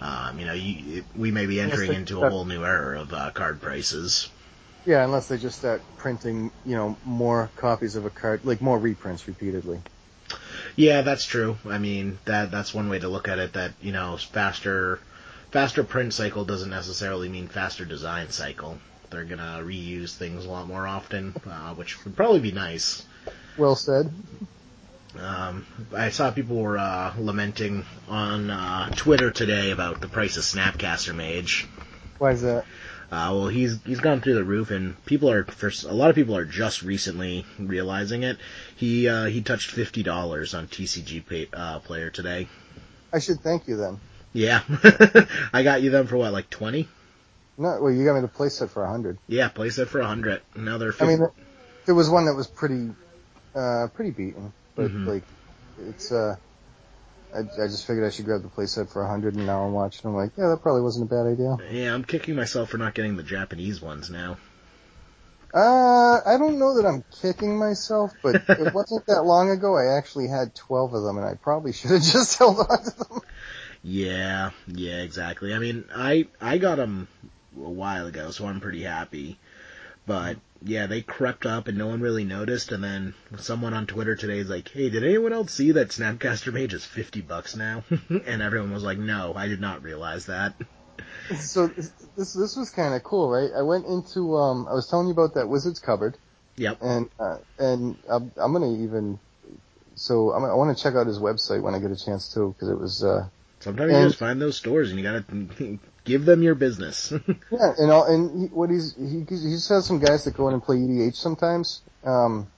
Um, 0.00 0.38
you 0.38 0.46
know, 0.46 0.52
you, 0.52 1.04
we 1.14 1.30
may 1.30 1.46
be 1.46 1.60
entering 1.60 1.92
into 1.92 2.22
a 2.22 2.28
whole 2.28 2.44
new 2.44 2.64
era 2.64 3.00
of 3.00 3.12
uh, 3.14 3.30
card 3.30 3.62
prices. 3.62 4.28
Yeah, 4.86 5.04
unless 5.04 5.26
they 5.26 5.36
just 5.36 5.58
start 5.58 5.82
printing, 5.98 6.52
you 6.64 6.76
know, 6.76 6.96
more 7.04 7.50
copies 7.56 7.96
of 7.96 8.06
a 8.06 8.10
card, 8.10 8.44
like 8.44 8.62
more 8.62 8.78
reprints 8.78 9.26
repeatedly. 9.26 9.80
Yeah, 10.76 11.02
that's 11.02 11.26
true. 11.26 11.56
I 11.68 11.78
mean, 11.78 12.18
that 12.24 12.52
that's 12.52 12.72
one 12.72 12.88
way 12.88 13.00
to 13.00 13.08
look 13.08 13.26
at 13.26 13.40
it. 13.40 13.54
That 13.54 13.72
you 13.82 13.92
know, 13.92 14.16
faster 14.16 15.00
faster 15.50 15.82
print 15.82 16.14
cycle 16.14 16.44
doesn't 16.44 16.70
necessarily 16.70 17.28
mean 17.28 17.48
faster 17.48 17.84
design 17.84 18.30
cycle. 18.30 18.78
They're 19.10 19.24
gonna 19.24 19.60
reuse 19.64 20.14
things 20.14 20.44
a 20.44 20.50
lot 20.50 20.68
more 20.68 20.86
often, 20.86 21.34
uh, 21.50 21.74
which 21.74 22.04
would 22.04 22.14
probably 22.14 22.40
be 22.40 22.52
nice. 22.52 23.04
Well 23.58 23.74
said. 23.74 24.12
Um, 25.18 25.66
I 25.96 26.10
saw 26.10 26.30
people 26.30 26.56
were 26.56 26.78
uh, 26.78 27.14
lamenting 27.18 27.86
on 28.08 28.50
uh, 28.50 28.90
Twitter 28.90 29.30
today 29.30 29.70
about 29.70 30.00
the 30.00 30.08
price 30.08 30.36
of 30.36 30.42
Snapcaster 30.44 31.14
Mage. 31.14 31.66
Why 32.18 32.32
is 32.32 32.42
that? 32.42 32.66
Uh, 33.10 33.30
well, 33.32 33.48
he's 33.48 33.80
he's 33.84 34.00
gone 34.00 34.20
through 34.20 34.34
the 34.34 34.44
roof, 34.44 34.70
and 34.70 35.02
people 35.06 35.30
are 35.30 35.44
first. 35.44 35.84
A 35.84 35.92
lot 35.92 36.10
of 36.10 36.16
people 36.16 36.36
are 36.36 36.44
just 36.44 36.82
recently 36.82 37.46
realizing 37.58 38.24
it. 38.24 38.38
He 38.76 39.08
uh, 39.08 39.26
he 39.26 39.42
touched 39.42 39.70
fifty 39.70 40.02
dollars 40.02 40.54
on 40.54 40.66
TCG 40.66 41.24
pay, 41.24 41.48
uh, 41.52 41.78
Player 41.78 42.10
today. 42.10 42.48
I 43.12 43.20
should 43.20 43.40
thank 43.40 43.68
you 43.68 43.76
then. 43.76 44.00
Yeah, 44.32 44.62
I 45.52 45.62
got 45.62 45.82
you 45.82 45.90
them 45.90 46.08
for 46.08 46.16
what, 46.16 46.32
like 46.32 46.50
twenty? 46.50 46.88
No, 47.56 47.78
well, 47.80 47.92
you 47.92 48.04
got 48.04 48.16
me 48.16 48.20
the 48.20 48.28
playset 48.28 48.70
for 48.70 48.82
a 48.84 48.88
hundred. 48.88 49.18
Yeah, 49.28 49.48
place 49.48 49.78
it 49.78 49.88
for 49.88 50.00
a 50.00 50.06
hundred. 50.06 50.42
Now 50.56 50.78
they're. 50.78 50.92
50. 50.92 51.04
I 51.04 51.08
mean, 51.08 51.26
there 51.86 51.94
was 51.94 52.10
one 52.10 52.26
that 52.26 52.34
was 52.34 52.48
pretty, 52.48 52.90
uh, 53.54 53.86
pretty 53.94 54.10
beaten, 54.10 54.52
but 54.74 54.90
Mhm. 54.90 55.06
like, 55.06 55.24
it's, 55.78 56.12
uh, 56.12 56.36
I, 57.36 57.40
I 57.64 57.66
just 57.66 57.86
figured 57.86 58.06
I 58.06 58.10
should 58.10 58.24
grab 58.24 58.42
the 58.42 58.48
playset 58.48 58.90
for 58.90 59.02
a 59.02 59.08
hundred, 59.08 59.34
and 59.34 59.46
now 59.46 59.64
I'm 59.64 59.72
watching. 59.72 60.08
I'm 60.08 60.14
like, 60.16 60.32
yeah, 60.38 60.48
that 60.48 60.62
probably 60.62 60.82
wasn't 60.82 61.10
a 61.10 61.14
bad 61.14 61.26
idea. 61.26 61.56
yeah, 61.70 61.94
I'm 61.94 62.04
kicking 62.04 62.34
myself 62.34 62.70
for 62.70 62.78
not 62.78 62.94
getting 62.94 63.16
the 63.16 63.22
Japanese 63.22 63.80
ones 63.82 64.10
now. 64.10 64.38
Uh, 65.54 66.20
I 66.26 66.36
don't 66.38 66.58
know 66.58 66.76
that 66.76 66.86
I'm 66.86 67.04
kicking 67.22 67.58
myself, 67.58 68.12
but 68.22 68.34
it 68.48 68.74
wasn't 68.74 69.06
that 69.06 69.22
long 69.22 69.50
ago. 69.50 69.76
I 69.76 69.96
actually 69.96 70.28
had 70.28 70.54
12 70.54 70.94
of 70.94 71.02
them, 71.02 71.18
and 71.18 71.26
I 71.26 71.34
probably 71.34 71.72
should 71.72 71.90
have 71.92 72.02
just 72.12 72.38
held 72.38 72.58
on 72.58 72.84
to 72.84 72.90
them. 72.98 73.20
Yeah, 73.82 74.50
yeah, 74.66 75.02
exactly. 75.02 75.54
I 75.54 75.58
mean, 75.58 75.84
I 75.94 76.26
I 76.40 76.58
got 76.58 76.76
them 76.76 77.08
a 77.56 77.70
while 77.70 78.06
ago, 78.06 78.30
so 78.32 78.46
I'm 78.46 78.60
pretty 78.60 78.82
happy. 78.82 79.38
But 80.06 80.36
yeah, 80.62 80.86
they 80.86 81.02
crept 81.02 81.46
up 81.46 81.68
and 81.68 81.76
no 81.76 81.88
one 81.88 82.00
really 82.00 82.24
noticed. 82.24 82.72
And 82.72 82.82
then 82.82 83.14
someone 83.38 83.74
on 83.74 83.86
Twitter 83.86 84.14
today 84.16 84.38
is 84.38 84.48
like, 84.48 84.68
"Hey, 84.68 84.88
did 84.90 85.04
anyone 85.04 85.32
else 85.32 85.52
see 85.52 85.72
that 85.72 85.88
Snapcaster 85.88 86.52
Mage 86.52 86.74
is 86.74 86.84
fifty 86.84 87.20
bucks 87.20 87.56
now?" 87.56 87.84
and 88.08 88.42
everyone 88.42 88.72
was 88.72 88.84
like, 88.84 88.98
"No, 88.98 89.34
I 89.34 89.48
did 89.48 89.60
not 89.60 89.82
realize 89.82 90.26
that." 90.26 90.54
So 91.36 91.66
this 91.66 91.90
this 92.34 92.56
was 92.56 92.70
kind 92.70 92.94
of 92.94 93.02
cool, 93.02 93.28
right? 93.30 93.50
I 93.56 93.62
went 93.62 93.86
into 93.86 94.36
um, 94.36 94.66
I 94.68 94.74
was 94.74 94.88
telling 94.88 95.06
you 95.08 95.12
about 95.12 95.34
that 95.34 95.48
Wizards 95.48 95.78
cupboard, 95.80 96.16
Yep. 96.56 96.78
and 96.80 97.10
uh, 97.18 97.38
and 97.58 97.96
I'm, 98.08 98.32
I'm 98.36 98.52
gonna 98.52 98.72
even. 98.82 99.18
So 99.96 100.32
I'm, 100.32 100.44
I 100.44 100.54
want 100.54 100.76
to 100.76 100.82
check 100.82 100.94
out 100.94 101.06
his 101.06 101.18
website 101.18 101.62
when 101.62 101.74
I 101.74 101.78
get 101.78 101.90
a 101.90 101.96
chance 101.96 102.32
too, 102.32 102.54
because 102.54 102.68
it 102.68 102.78
was 102.78 103.02
uh, 103.02 103.28
Sometimes 103.60 103.90
you 103.90 103.96
And- 103.96 104.08
just 104.08 104.18
find 104.18 104.40
those 104.40 104.56
stores 104.56 104.90
and 104.90 104.98
you 104.98 105.04
gotta 105.04 105.24
give 106.06 106.24
them 106.24 106.42
your 106.42 106.54
business. 106.54 107.12
Yeah, 107.50 107.74
and 107.78 107.90
all, 107.90 108.04
and 108.06 108.40
he, 108.40 108.46
what 108.46 108.70
he's 108.70 108.94
he 108.96 109.20
he 109.20 109.50
just 109.52 109.68
has 109.68 109.86
some 109.86 109.98
guys 109.98 110.24
that 110.24 110.36
go 110.36 110.48
in 110.48 110.54
and 110.54 110.62
play 110.62 110.76
EDH 110.76 111.16
sometimes. 111.16 111.82
Um, 112.04 112.48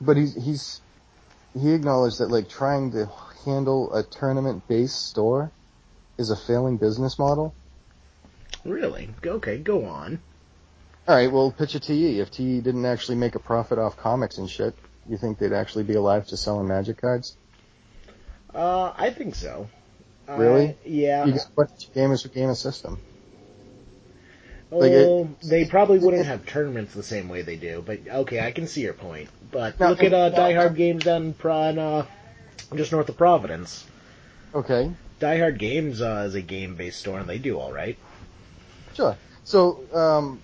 but 0.00 0.16
he's 0.16 0.34
he's 0.34 0.80
he 1.58 1.72
acknowledged 1.72 2.18
that 2.18 2.30
like 2.30 2.48
trying 2.48 2.92
to 2.92 3.10
handle 3.44 3.94
a 3.94 4.02
tournament 4.02 4.68
based 4.68 5.08
store 5.08 5.50
is 6.18 6.30
a 6.30 6.36
failing 6.36 6.76
business 6.76 7.18
model. 7.18 7.54
really? 8.64 9.10
Okay, 9.24 9.58
go 9.58 9.86
on. 9.86 10.20
All 11.06 11.14
right, 11.14 11.30
well, 11.30 11.50
pitch 11.50 11.74
a 11.74 11.80
TE. 11.80 12.20
If 12.20 12.30
TE 12.30 12.60
didn't 12.60 12.86
actually 12.86 13.16
make 13.16 13.34
a 13.34 13.38
profit 13.38 13.78
off 13.78 13.96
comics 13.96 14.38
and 14.38 14.48
shit, 14.48 14.74
you 15.08 15.18
think 15.18 15.38
they'd 15.38 15.52
actually 15.52 15.84
be 15.84 15.94
alive 15.94 16.26
to 16.28 16.36
selling 16.36 16.66
Magic 16.66 17.00
cards? 17.00 17.36
Uh, 18.54 18.92
I 18.96 19.10
think 19.10 19.34
so. 19.34 19.68
Really? 20.28 20.70
Uh, 20.70 20.72
yeah. 20.84 21.24
You 21.24 21.32
got 21.32 21.46
what 21.54 21.68
gamers 21.94 22.22
who 22.22 22.28
game 22.28 22.48
a 22.48 22.54
system. 22.54 22.98
like 24.70 24.92
oh, 24.92 25.28
they 25.44 25.64
probably 25.64 25.98
wouldn't 25.98 26.26
have 26.26 26.46
tournaments 26.46 26.94
the 26.94 27.02
same 27.02 27.28
way 27.28 27.42
they 27.42 27.56
do, 27.56 27.82
but 27.84 28.00
okay, 28.08 28.40
I 28.40 28.50
can 28.50 28.66
see 28.66 28.82
your 28.82 28.94
point. 28.94 29.28
But 29.50 29.78
No, 29.78 29.90
look 29.90 30.02
at 30.02 30.12
uh, 30.12 30.30
no, 30.30 30.36
Die 30.36 30.54
Hard. 30.54 30.76
Games 30.76 31.04
down 31.04 31.34
in, 31.42 31.78
uh, 31.78 32.06
just 32.74 32.92
north 32.92 33.08
of 33.08 33.16
Providence. 33.16 33.86
Okay, 34.54 34.90
Die 35.20 35.38
Hard 35.38 35.58
Games 35.58 36.00
uh, 36.00 36.24
is 36.26 36.34
a 36.34 36.42
game-based 36.42 36.98
store, 36.98 37.18
and 37.18 37.28
they 37.28 37.38
do 37.38 37.58
all 37.58 37.72
right. 37.72 37.98
Sure. 38.94 39.16
So, 39.44 39.80
um, 39.92 40.40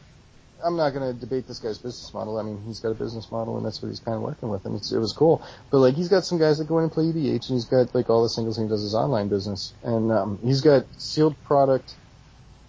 I'm 0.65 0.77
not 0.77 0.91
going 0.91 1.13
to 1.13 1.19
debate 1.19 1.47
this 1.47 1.59
guy's 1.59 1.79
business 1.79 2.13
model. 2.13 2.39
I 2.39 2.43
mean, 2.43 2.63
he's 2.67 2.81
got 2.81 2.91
a 2.91 2.95
business 2.95 3.31
model, 3.31 3.57
and 3.57 3.67
that's 3.67 3.83
what 3.83 3.89
he's 3.89 4.01
kind 4.01 4.17
of 4.17 4.23
working 4.23 4.49
with, 4.49 4.65
and 4.65 4.75
it 4.75 4.99
was 4.99 5.15
cool. 5.17 5.43
But 5.71 5.79
like, 5.79 5.95
he's 5.95 6.09
got 6.09 6.25
some 6.25 6.39
guys 6.39 6.59
that 6.59 6.69
go 6.69 6.79
in 6.79 6.85
and 6.85 6.93
play 6.93 7.05
EDH, 7.05 7.49
and 7.49 7.57
he's 7.57 7.65
got 7.65 7.95
like 7.95 8.11
all 8.11 8.23
the 8.23 8.29
singles, 8.29 8.59
and 8.59 8.69
he 8.69 8.71
does 8.71 8.83
his 8.83 8.95
online 8.95 9.29
business, 9.29 9.73
and 9.83 10.13
um, 10.13 10.39
he's 10.43 10.61
got 10.61 10.87
sealed 10.99 11.37
product. 11.45 11.95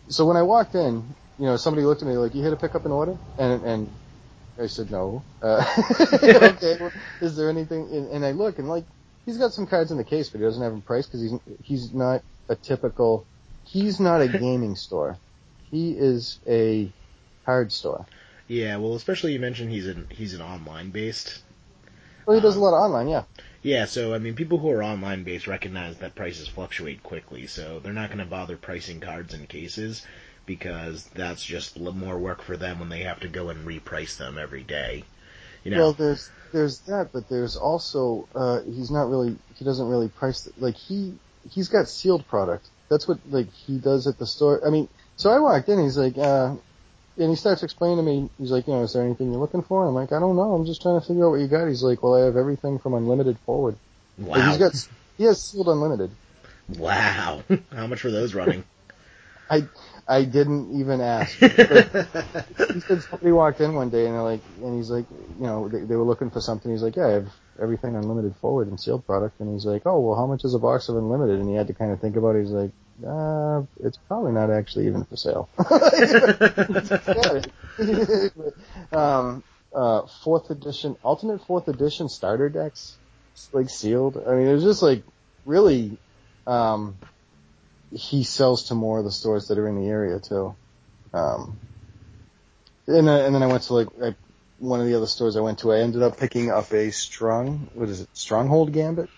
So 0.10 0.25
when 0.25 0.38
I 0.38 0.43
walked 0.43 0.75
in, 0.75 1.04
you 1.38 1.45
know, 1.45 1.58
somebody 1.58 1.86
looked 1.86 2.01
at 2.01 2.08
me 2.08 2.15
like, 2.15 2.36
"You 2.36 2.41
here 2.41 2.51
to 2.51 2.58
pick 2.58 2.75
up 2.75 2.86
an 2.86 2.91
order?" 2.91 3.17
And 3.38 3.63
and 3.63 3.89
I 4.60 4.67
said, 4.67 4.91
"No." 4.91 5.23
Uh, 5.41 5.65
okay. 6.23 6.77
Well, 6.80 6.91
is 7.21 7.36
there 7.36 7.49
anything? 7.49 7.88
And, 7.91 8.12
and 8.12 8.25
I 8.25 8.32
look, 8.32 8.60
and 8.60 8.69
like, 8.69 8.86
he's 9.25 9.38
got 9.38 9.54
some 9.54 9.67
cards 9.67 9.91
in 9.91 9.97
the 9.97 10.04
case, 10.04 10.30
but 10.30 10.39
he 10.39 10.45
doesn't 10.45 10.62
have 10.62 10.71
them 10.71 10.82
priced 10.82 11.12
because 11.12 11.21
he's 11.21 11.39
he's 11.63 11.93
not 11.93 12.23
a 12.49 12.56
typical. 12.56 13.25
He's 13.65 13.99
not 13.99 14.21
a 14.21 14.27
gaming 14.27 14.75
store. 14.75 15.17
He 15.69 15.91
is 15.91 16.39
a 16.47 16.91
card 17.45 17.71
store. 17.71 18.08
Yeah, 18.47 18.77
well, 18.77 18.93
especially 18.93 19.34
you 19.34 19.39
mentioned 19.39 19.71
he's 19.71 19.88
an 19.88 20.08
he's 20.12 20.34
an 20.36 20.41
online-based. 20.41 21.41
Well, 22.25 22.36
he 22.36 22.41
does 22.41 22.56
a 22.56 22.60
lot 22.60 22.73
of 22.75 22.82
online, 22.82 23.10
yeah. 23.10 23.25
Yeah, 23.63 23.86
so 23.86 24.13
I 24.13 24.19
mean, 24.19 24.36
people 24.36 24.60
who 24.60 24.69
are 24.69 24.84
online-based 24.84 25.47
recognize 25.47 25.97
that 25.97 26.13
prices 26.15 26.47
fluctuate 26.47 27.01
quickly, 27.04 27.47
so 27.47 27.80
they're 27.80 27.93
not 27.93 28.10
going 28.10 28.19
to 28.19 28.25
bother 28.25 28.58
pricing 28.58 28.99
cards 28.99 29.34
and 29.34 29.49
cases 29.49 30.06
because 30.45 31.06
that's 31.15 31.43
just 31.43 31.80
more 31.80 32.19
work 32.19 32.41
for 32.43 32.58
them 32.58 32.80
when 32.80 32.89
they 32.89 33.01
have 33.04 33.19
to 33.21 33.27
go 33.27 33.49
and 33.49 33.67
reprice 33.67 34.17
them 34.17 34.38
every 34.38 34.63
day. 34.63 35.06
You 35.63 35.71
know, 35.71 35.77
Well, 35.80 35.93
there's 35.93 36.32
there's 36.51 36.80
that, 36.82 37.12
but 37.13 37.30
there's 37.30 37.56
also 37.56 38.27
uh, 38.36 38.62
he's 38.62 38.91
not 38.91 39.10
really 39.10 39.38
he 39.56 39.65
doesn't 39.65 39.88
really 39.88 40.10
price 40.10 40.41
the, 40.41 40.54
like 40.58 40.75
he 40.75 41.19
he's 41.49 41.69
got 41.69 41.88
sealed 41.88 42.27
product. 42.27 42.69
That's 42.89 43.08
what 43.08 43.19
like 43.30 43.51
he 43.54 43.77
does 43.80 44.08
at 44.08 44.17
the 44.17 44.27
store. 44.27 44.65
I 44.65 44.69
mean, 44.69 44.89
so 45.15 45.30
I 45.32 45.39
walked 45.39 45.69
in, 45.69 45.80
he's 45.82 45.97
like, 45.97 46.17
uh, 46.17 46.56
and 47.22 47.30
he 47.30 47.36
starts 47.36 47.64
explaining 47.64 47.98
to 47.98 48.04
me. 48.04 48.30
He's 48.38 48.52
like, 48.52 48.68
you 48.68 48.74
know, 48.74 48.84
is 48.84 48.94
there 48.94 49.04
anything 49.04 49.32
you're 49.32 49.40
looking 49.40 49.62
for? 49.62 49.88
I'm 49.88 49.94
like, 49.94 50.12
I 50.12 50.20
don't 50.20 50.36
know. 50.36 50.54
I'm 50.54 50.66
just 50.66 50.82
trying 50.82 51.00
to 51.00 51.06
figure 51.06 51.26
out 51.26 51.32
what 51.32 51.40
you 51.40 51.48
got. 51.48 51.68
He's 51.68 51.84
like, 51.84 52.04
well, 52.04 52.16
I 52.16 52.26
have 52.26 52.36
everything 52.36 52.80
from 52.80 52.94
unlimited 52.94 53.38
forward. 53.46 53.76
Like, 54.18 54.38
wow, 54.38 54.50
he's 54.50 54.58
got 54.58 54.88
he 55.18 55.24
has 55.26 55.42
sealed 55.42 55.68
unlimited. 55.68 56.12
wow, 56.78 57.44
how 57.74 57.88
much 57.88 58.04
were 58.04 58.12
those 58.12 58.34
running? 58.34 58.64
I 59.50 59.64
I 60.08 60.24
didn't 60.24 60.80
even 60.80 61.02
ask. 61.02 61.38
He 62.72 62.80
said 62.80 63.04
somebody 63.04 63.32
walked 63.34 63.60
in 63.60 63.76
one 63.76 63.90
day 63.90 64.06
and 64.06 64.16
they're 64.16 64.24
like, 64.24 64.42
and 64.64 64.78
he's 64.78 64.90
like, 64.90 65.06
you 65.40 65.46
know, 65.46 65.68
they, 65.68 65.80
they 65.80 65.96
were 65.96 66.06
looking 66.06 66.30
for 66.30 66.40
something. 66.40 66.72
He's 66.72 66.82
like, 66.82 66.96
yeah, 66.96 67.08
I 67.08 67.12
have 67.12 67.28
everything 67.62 67.96
unlimited 67.96 68.36
forward 68.38 68.70
and 68.70 68.80
sealed 68.80 69.06
product. 69.06 69.40
And 69.42 69.54
he's 69.54 69.66
like, 69.66 69.82
oh, 69.86 70.00
well, 70.00 70.16
how 70.16 70.26
much 70.26 70.46
is 70.46 70.54
a 70.54 70.60
box 70.60 70.88
of 70.88 70.96
unlimited? 70.96 71.40
And 71.40 71.50
he 71.50 71.56
had 71.56 71.68
to 71.68 71.74
kind 71.74 71.92
of 71.92 72.00
think 72.00 72.16
about 72.16 72.38
it. 72.38 72.44
He's 72.44 72.52
like, 72.52 72.72
uh, 73.06 73.64
it's 73.82 73.98
probably 74.08 74.32
not 74.34 74.52
actually 74.52 74.88
even 74.88 75.06
for 75.06 75.18
sale. 75.18 75.50
um, 78.92 79.44
uh, 79.76 80.02
fourth 80.24 80.50
edition, 80.52 80.96
alternate 81.04 81.42
fourth 81.46 81.68
edition 81.68 82.10
starter 82.10 82.50
decks, 82.50 83.00
like 83.54 83.70
sealed. 83.70 84.18
I 84.28 84.36
mean, 84.36 84.48
it 84.48 84.54
was 84.54 84.64
just 84.64 84.82
like 84.84 85.04
really, 85.46 86.00
um, 86.48 87.00
he 87.92 88.24
sells 88.24 88.66
to 88.66 88.76
more 88.76 89.00
of 89.00 89.06
the 89.06 89.12
stores 89.12 89.48
that 89.48 89.58
are 89.60 89.68
in 89.68 89.76
the 89.82 89.90
area 89.90 90.20
too. 90.20 90.56
Um, 91.14 91.60
And, 92.88 93.08
uh, 93.10 93.26
and 93.26 93.34
then 93.36 93.44
I 93.44 93.48
went 93.48 93.64
to 93.64 93.74
like 93.76 93.88
I, 94.04 94.16
one 94.58 94.80
of 94.82 94.88
the 94.88 94.96
other 94.96 95.08
stores 95.08 95.36
I 95.38 95.42
went 95.42 95.60
to. 95.60 95.72
I 95.74 95.80
ended 95.80 96.02
up 96.04 96.18
picking 96.20 96.52
up 96.52 96.72
a 96.74 96.92
strong, 96.92 97.70
what 97.74 97.90
is 97.90 98.02
it, 98.02 98.10
Stronghold 98.14 98.74
Gambit. 98.74 99.10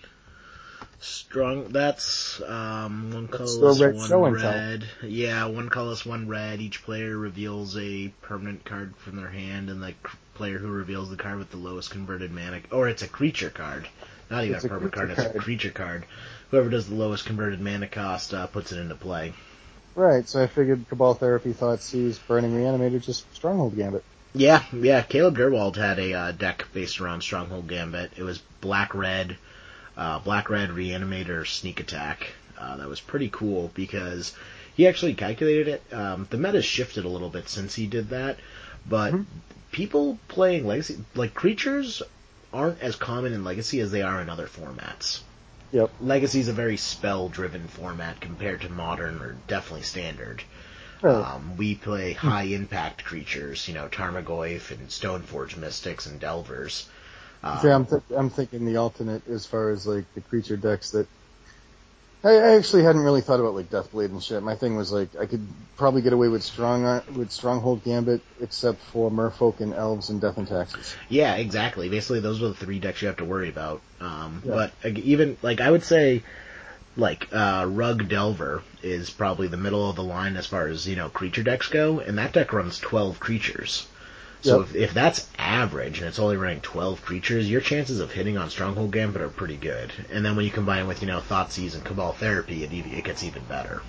Strong. 1.00 1.68
That's 1.68 2.40
um, 2.42 3.12
one 3.12 3.26
That's 3.26 3.56
colorless, 3.58 3.80
red 3.80 3.94
one 3.94 4.36
tell. 4.36 4.52
red. 4.52 4.84
Yeah, 5.02 5.46
one 5.46 5.68
colorless, 5.68 6.04
one 6.06 6.28
red. 6.28 6.60
Each 6.60 6.82
player 6.82 7.16
reveals 7.16 7.76
a 7.76 8.08
permanent 8.22 8.64
card 8.64 8.96
from 8.96 9.16
their 9.16 9.28
hand, 9.30 9.70
and 9.70 9.82
the 9.82 9.90
c- 9.90 9.94
player 10.34 10.58
who 10.58 10.68
reveals 10.68 11.10
the 11.10 11.16
card 11.16 11.38
with 11.38 11.50
the 11.50 11.56
lowest 11.58 11.90
converted 11.90 12.32
mana, 12.32 12.60
or 12.70 12.88
it's 12.88 13.02
a 13.02 13.08
creature 13.08 13.50
card. 13.50 13.88
Not 14.30 14.44
even 14.44 14.56
It's 14.56 14.64
a 14.64 14.66
a 14.66 14.70
permanent 14.70 14.92
card. 14.92 15.08
creature 15.08 15.22
It's 15.28 15.36
a 15.36 15.38
creature 15.38 15.70
card. 15.70 16.06
Whoever 16.50 16.70
does 16.70 16.88
the 16.88 16.94
lowest 16.94 17.26
converted 17.26 17.60
mana 17.60 17.86
cost 17.88 18.32
uh, 18.34 18.46
puts 18.46 18.72
it 18.72 18.78
into 18.78 18.94
play. 18.94 19.34
Right. 19.94 20.28
So 20.28 20.42
I 20.42 20.46
figured 20.46 20.88
Cabal 20.88 21.14
Therapy 21.14 21.52
Thoughtseize 21.52 22.18
Burning 22.26 22.52
Reanimator 22.52 23.00
just 23.02 23.32
Stronghold 23.34 23.76
Gambit. 23.76 24.04
Yeah, 24.34 24.62
yeah. 24.72 25.02
Caleb 25.02 25.36
Durward 25.36 25.76
had 25.76 25.98
a 25.98 26.12
uh, 26.14 26.32
deck 26.32 26.66
based 26.72 27.00
around 27.00 27.22
Stronghold 27.22 27.68
Gambit. 27.68 28.12
It 28.16 28.22
was 28.24 28.38
black 28.60 28.94
red, 28.94 29.36
uh, 29.96 30.18
black 30.20 30.50
red 30.50 30.70
reanimator 30.70 31.46
sneak 31.46 31.80
attack. 31.80 32.32
Uh, 32.58 32.76
that 32.76 32.88
was 32.88 33.00
pretty 33.00 33.28
cool 33.30 33.70
because 33.74 34.34
he 34.76 34.86
actually 34.86 35.14
calculated 35.14 35.68
it. 35.68 35.82
Um, 35.92 36.26
the 36.30 36.38
meta's 36.38 36.64
shifted 36.64 37.04
a 37.04 37.08
little 37.08 37.30
bit 37.30 37.48
since 37.48 37.74
he 37.74 37.86
did 37.86 38.10
that, 38.10 38.38
but 38.88 39.12
Mhm. 39.12 39.26
people 39.72 40.18
playing 40.28 40.66
legacy 40.66 40.98
like 41.14 41.34
creatures 41.34 42.02
aren't 42.52 42.80
as 42.80 42.94
common 42.96 43.32
in 43.32 43.42
legacy 43.44 43.80
as 43.80 43.90
they 43.90 44.02
are 44.02 44.20
in 44.20 44.30
other 44.30 44.46
formats. 44.46 45.20
Yep. 45.72 45.90
Legacy 46.00 46.38
is 46.40 46.48
a 46.48 46.52
very 46.52 46.76
spell 46.76 47.28
driven 47.28 47.66
format 47.66 48.20
compared 48.20 48.60
to 48.60 48.68
modern 48.68 49.20
or 49.20 49.36
definitely 49.48 49.82
standard. 49.82 50.42
Really? 51.02 51.22
Um, 51.22 51.56
we 51.56 51.74
play 51.74 52.12
high 52.12 52.44
impact 52.44 53.04
creatures, 53.04 53.66
you 53.66 53.74
know, 53.74 53.88
Tarmogoyf 53.88 54.70
and 54.70 54.88
Stoneforge 54.88 55.56
Mystics 55.56 56.06
and 56.06 56.20
Delvers. 56.20 56.88
Um, 57.44 57.58
See, 57.60 57.68
I'm, 57.68 57.86
th- 57.86 58.02
I'm 58.16 58.30
thinking 58.30 58.64
the 58.64 58.76
alternate 58.78 59.28
as 59.28 59.44
far 59.44 59.70
as 59.70 59.86
like 59.86 60.04
the 60.14 60.20
creature 60.22 60.56
decks 60.56 60.90
that. 60.92 61.06
I, 62.24 62.30
I 62.30 62.56
actually 62.56 62.84
hadn't 62.84 63.02
really 63.02 63.20
thought 63.20 63.38
about 63.38 63.54
like 63.54 63.68
Deathblade 63.68 64.06
and 64.06 64.22
shit. 64.22 64.42
My 64.42 64.56
thing 64.56 64.76
was 64.76 64.90
like 64.90 65.14
I 65.14 65.26
could 65.26 65.46
probably 65.76 66.00
get 66.00 66.14
away 66.14 66.28
with 66.28 66.42
strong 66.42 66.86
uh, 66.86 67.02
with 67.14 67.30
Stronghold 67.30 67.84
Gambit 67.84 68.22
except 68.40 68.80
for 68.80 69.10
Merfolk 69.10 69.60
and 69.60 69.74
Elves 69.74 70.08
and 70.08 70.22
Death 70.22 70.38
and 70.38 70.48
Taxes. 70.48 70.96
yeah, 71.10 71.34
exactly. 71.34 71.90
Basically, 71.90 72.20
those 72.20 72.42
are 72.42 72.48
the 72.48 72.54
three 72.54 72.78
decks 72.78 73.02
you 73.02 73.08
have 73.08 73.18
to 73.18 73.26
worry 73.26 73.50
about. 73.50 73.82
Um, 74.00 74.42
Yeah. 74.46 74.70
But 74.82 74.96
even 74.96 75.36
like 75.42 75.60
I 75.60 75.70
would 75.70 75.84
say, 75.84 76.22
like 76.96 77.28
uh, 77.30 77.66
Rug 77.68 78.08
Delver 78.08 78.62
is 78.82 79.10
probably 79.10 79.48
the 79.48 79.58
middle 79.58 79.90
of 79.90 79.96
the 79.96 80.02
line 80.02 80.38
as 80.38 80.46
far 80.46 80.66
as 80.68 80.88
you 80.88 80.96
know 80.96 81.10
creature 81.10 81.42
decks 81.42 81.68
go, 81.68 81.98
and 82.00 82.16
that 82.16 82.32
deck 82.32 82.54
runs 82.54 82.78
twelve 82.78 83.20
creatures. 83.20 83.86
So 84.44 84.60
Yep. 84.60 84.62
if, 84.62 84.76
if 84.76 84.94
that's 84.94 85.28
average 85.38 86.00
and 86.00 86.08
it's 86.08 86.20
only 86.20 86.38
running 86.38 86.62
12 86.62 87.02
creatures, 87.02 87.50
your 87.50 87.62
chances 87.62 88.00
of 88.00 88.12
hitting 88.12 88.38
on 88.38 88.50
Stronghold 88.50 88.92
Gambit 88.92 89.22
are 89.22 89.30
pretty 89.30 89.58
good. 89.58 89.92
And 90.10 90.24
then 90.24 90.36
when 90.36 90.46
you 90.46 90.52
combine 90.52 90.88
with, 90.88 91.02
you 91.02 91.08
know, 91.08 91.20
Thoughtseize 91.20 91.74
and 91.76 91.84
Cabal 91.84 92.14
Therapy, 92.14 92.64
it, 92.64 92.72
it 92.72 93.04
gets 93.04 93.24
even 93.24 93.44
better. 93.46 93.82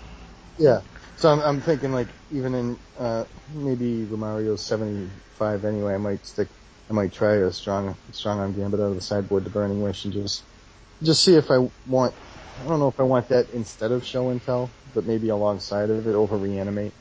Yeah. 0.57 0.81
So 1.15 1.29
I'm, 1.31 1.39
I'm 1.41 1.61
thinking 1.61 1.91
like 1.93 2.09
even 2.29 2.55
in 2.55 2.79
uh, 2.97 3.25
maybe 3.47 4.05
Romario's 4.05 4.67
75 4.67 5.65
anyway, 5.65 5.95
I 5.95 5.97
might 5.97 6.25
stick. 6.25 6.49
I 6.89 6.93
might 6.93 7.13
try 7.13 7.35
a 7.37 7.51
strong 7.51 7.97
strong 8.11 8.39
on 8.39 8.53
Gambit 8.53 8.79
out 8.79 8.89
of 8.91 8.95
the 8.95 9.01
sideboard 9.01 9.45
to 9.45 9.51
Burning 9.51 9.81
Wish 9.81 10.05
and 10.05 10.13
just 10.13 10.45
just 11.03 11.23
see 11.23 11.35
if 11.35 11.51
I 11.51 11.59
want. 11.85 12.15
I 12.59 12.63
don't 12.67 12.79
know 12.79 12.89
if 12.89 12.99
I 12.99 13.03
want 13.03 13.29
that 13.29 13.49
instead 13.51 13.91
of 13.91 14.05
Show 14.05 14.29
and 14.29 14.41
Tell, 14.43 14.77
but 14.93 15.05
maybe 15.05 15.29
alongside 15.29 15.89
of 15.89 16.07
it 16.07 16.15
over 16.15 16.37
Reanimate, 16.37 16.95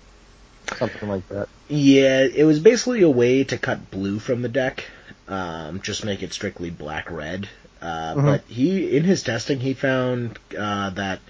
something 0.77 1.09
like 1.09 1.29
that. 1.29 1.48
Yeah, 1.68 2.20
it 2.22 2.44
was 2.44 2.59
basically 2.61 3.03
a 3.03 3.11
way 3.11 3.44
to 3.44 3.59
cut 3.59 3.90
blue 3.90 4.18
from 4.18 4.42
the 4.42 4.48
deck, 4.48 4.85
um, 5.29 5.81
just 5.83 6.05
make 6.05 6.22
it 6.22 6.33
strictly 6.33 6.70
black 6.70 7.11
red. 7.11 7.48
Uh, 7.81 8.14
Mhm. 8.14 8.24
But 8.24 8.44
he, 8.48 8.96
in 8.96 9.05
his 9.05 9.22
testing, 9.22 9.61
he 9.61 9.74
found 9.74 10.38
uh, 10.59 10.90
that 10.90 11.20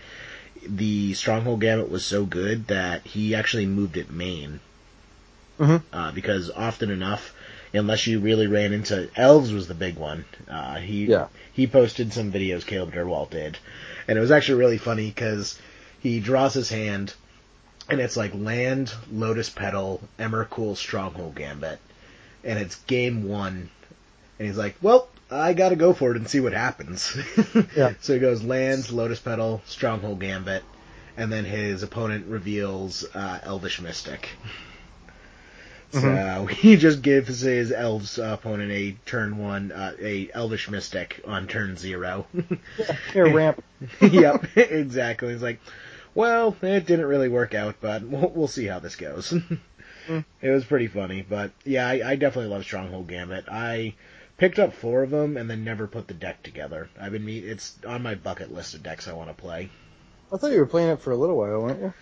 the 0.66 1.14
Stronghold 1.14 1.60
Gambit 1.60 1.90
was 1.90 2.04
so 2.04 2.24
good 2.24 2.68
that 2.68 3.04
he 3.06 3.34
actually 3.34 3.66
moved 3.66 3.96
it 3.96 4.10
main. 4.10 4.60
Mhm. 5.58 5.82
Uh, 5.92 6.10
because 6.12 6.50
often 6.50 6.90
enough, 6.90 7.32
unless 7.72 8.06
you 8.06 8.18
really 8.20 8.46
ran 8.46 8.72
into 8.72 9.08
elves, 9.16 9.52
was 9.52 9.68
the 9.68 9.74
big 9.74 9.96
one. 9.96 10.24
Uh, 10.48 10.76
he 10.76 11.06
Yeah. 11.06 11.26
he 11.52 11.66
posted 11.66 12.12
some 12.12 12.32
videos 12.32 12.66
Caleb 12.66 12.92
Durward 12.94 13.30
did, 13.30 13.58
and 14.08 14.16
it 14.18 14.20
was 14.20 14.30
actually 14.32 14.58
really 14.58 14.78
funny 14.78 15.08
because 15.08 15.56
he 16.00 16.18
draws 16.20 16.54
his 16.54 16.70
hand, 16.70 17.14
and 17.88 18.00
it's 18.00 18.16
like 18.16 18.32
land, 18.34 18.92
lotus 19.12 19.50
petal, 19.50 20.00
Emrakul, 20.18 20.76
stronghold 20.76 21.34
gambit, 21.34 21.78
and 22.42 22.58
it's 22.58 22.76
game 22.86 23.28
one, 23.28 23.70
and 24.38 24.48
he's 24.48 24.58
like, 24.58 24.76
well. 24.82 25.08
I 25.30 25.54
gotta 25.54 25.74
go 25.74 25.94
for 25.94 26.10
it 26.12 26.18
and 26.18 26.28
see 26.28 26.38
what 26.38 26.52
happens. 26.52 27.16
Yeah. 27.76 27.94
so 28.00 28.12
he 28.12 28.20
goes 28.20 28.44
lands, 28.44 28.92
lotus 28.92 29.18
petal, 29.18 29.62
stronghold 29.66 30.20
gambit, 30.20 30.62
and 31.16 31.32
then 31.32 31.44
his 31.44 31.82
opponent 31.82 32.26
reveals 32.26 33.04
uh, 33.14 33.40
elvish 33.42 33.80
mystic. 33.80 34.28
So 35.92 36.46
he 36.50 36.76
just 36.76 37.02
gives 37.02 37.40
his 37.40 37.72
elves 37.72 38.18
uh, 38.18 38.36
opponent 38.38 38.70
a 38.70 38.96
turn 39.06 39.38
one, 39.38 39.72
uh, 39.72 39.94
a 40.00 40.30
elvish 40.34 40.68
mystic 40.68 41.20
on 41.26 41.46
turn 41.46 41.76
zero. 41.76 42.26
Here, 43.12 43.32
ramp. 43.32 43.64
yep, 44.00 44.44
exactly. 44.56 45.32
He's 45.32 45.42
like, 45.42 45.60
well, 46.14 46.56
it 46.62 46.86
didn't 46.86 47.06
really 47.06 47.28
work 47.28 47.54
out, 47.54 47.76
but 47.80 48.02
we'll, 48.02 48.28
we'll 48.30 48.48
see 48.48 48.66
how 48.66 48.78
this 48.78 48.96
goes. 48.96 49.34
It 50.42 50.50
was 50.50 50.66
pretty 50.66 50.86
funny, 50.88 51.22
but 51.26 51.52
yeah, 51.64 51.88
I, 51.88 52.10
I 52.10 52.16
definitely 52.16 52.50
love 52.50 52.64
Stronghold 52.64 53.08
Gambit. 53.08 53.46
I 53.50 53.94
picked 54.36 54.58
up 54.58 54.74
four 54.74 55.02
of 55.02 55.08
them 55.08 55.38
and 55.38 55.48
then 55.48 55.64
never 55.64 55.86
put 55.86 56.08
the 56.08 56.12
deck 56.14 56.42
together. 56.42 56.90
I've 57.00 57.12
been 57.12 57.24
meet, 57.24 57.44
it's 57.46 57.78
on 57.86 58.02
my 58.02 58.14
bucket 58.14 58.52
list 58.52 58.74
of 58.74 58.82
decks 58.82 59.08
I 59.08 59.14
want 59.14 59.30
to 59.30 59.34
play. 59.34 59.70
I 60.30 60.36
thought 60.36 60.52
you 60.52 60.58
were 60.58 60.66
playing 60.66 60.90
it 60.90 61.00
for 61.00 61.10
a 61.12 61.16
little 61.16 61.38
while, 61.38 61.62
weren't 61.62 61.80
you? 61.80 61.94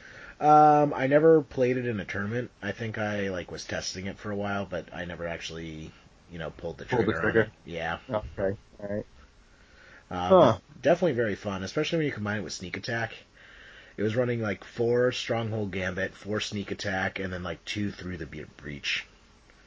Um, 0.45 0.93
I 0.95 1.07
never 1.07 1.43
played 1.43 1.77
it 1.77 1.87
in 1.87 2.01
a 2.01 2.05
tournament. 2.05 2.51
I 2.61 2.73
think 2.73 2.99
I 2.99 3.29
like 3.29 3.53
was 3.53 3.65
testing 3.65 4.07
it 4.07 4.19
for 4.19 4.33
a 4.33 4.37
while, 4.37 4.67
but 4.69 4.93
I 4.93 5.05
never 5.05 5.29
actually, 5.29 5.93
you 6.29 6.41
know, 6.41 6.51
pulled 6.51 6.79
the 6.79 6.85
Pulled 6.87 7.07
trigger. 7.07 7.13
the 7.13 7.19
on 7.19 7.23
trigger. 7.23 7.41
it. 7.43 7.51
Yeah, 7.67 7.99
Okay. 8.11 8.57
All 8.81 8.89
right. 8.89 9.07
uh, 10.11 10.29
Huh. 10.29 10.59
definitely 10.83 11.13
very 11.13 11.37
fun, 11.37 11.63
especially 11.63 11.99
when 11.99 12.07
you 12.07 12.13
combine 12.13 12.39
it 12.39 12.43
with 12.43 12.53
Sneak 12.53 12.77
Attack. 12.77 13.13
It 13.97 14.03
was 14.03 14.17
running 14.17 14.41
like 14.41 14.65
four 14.65 15.13
Stronghold 15.13 15.71
Gambit, 15.71 16.15
four 16.15 16.41
Sneak 16.41 16.71
Attack, 16.71 17.19
and 17.19 17.33
then 17.33 17.43
like 17.43 17.65
two 17.65 17.91
through 17.91 18.17
the 18.19 18.27
Breach. 18.57 19.07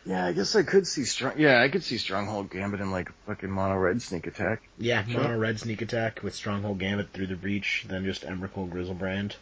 Yeah, 0.05 0.23
I 0.25 0.33
guess 0.33 0.55
I 0.55 0.61
could 0.63 0.85
see 0.85 1.03
strong. 1.03 1.33
Yeah, 1.37 1.61
I 1.61 1.69
could 1.69 1.83
see 1.83 1.97
Stronghold 1.97 2.51
Gambit 2.51 2.79
and 2.79 2.91
like 2.91 3.09
fucking 3.25 3.49
mono 3.49 3.75
red 3.75 4.01
sneak 4.03 4.27
attack. 4.27 4.61
Yeah, 4.77 5.03
Sure. 5.05 5.21
mono 5.21 5.37
red 5.39 5.59
Sneak 5.59 5.81
Attack 5.81 6.21
with 6.21 6.35
Stronghold 6.35 6.77
Gambit 6.77 7.09
through 7.11 7.25
the 7.27 7.35
Breach, 7.35 7.85
then 7.87 8.05
just 8.05 8.21
Emrakul 8.23 8.69
Griselbrand. 8.69 9.33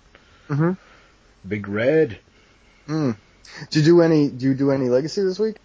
Mm-hmm. 0.50 0.72
Big 1.48 1.67
Red. 1.67 2.17
Hmm. 2.88 3.12
Did 3.72 3.86
you 3.86 3.93
do 3.93 4.02
any? 4.02 4.30
Do 4.30 4.46
you 4.46 4.54
do 4.54 4.72
any 4.72 4.88
legacy 4.88 5.22
this 5.24 5.38
week? 5.38 5.58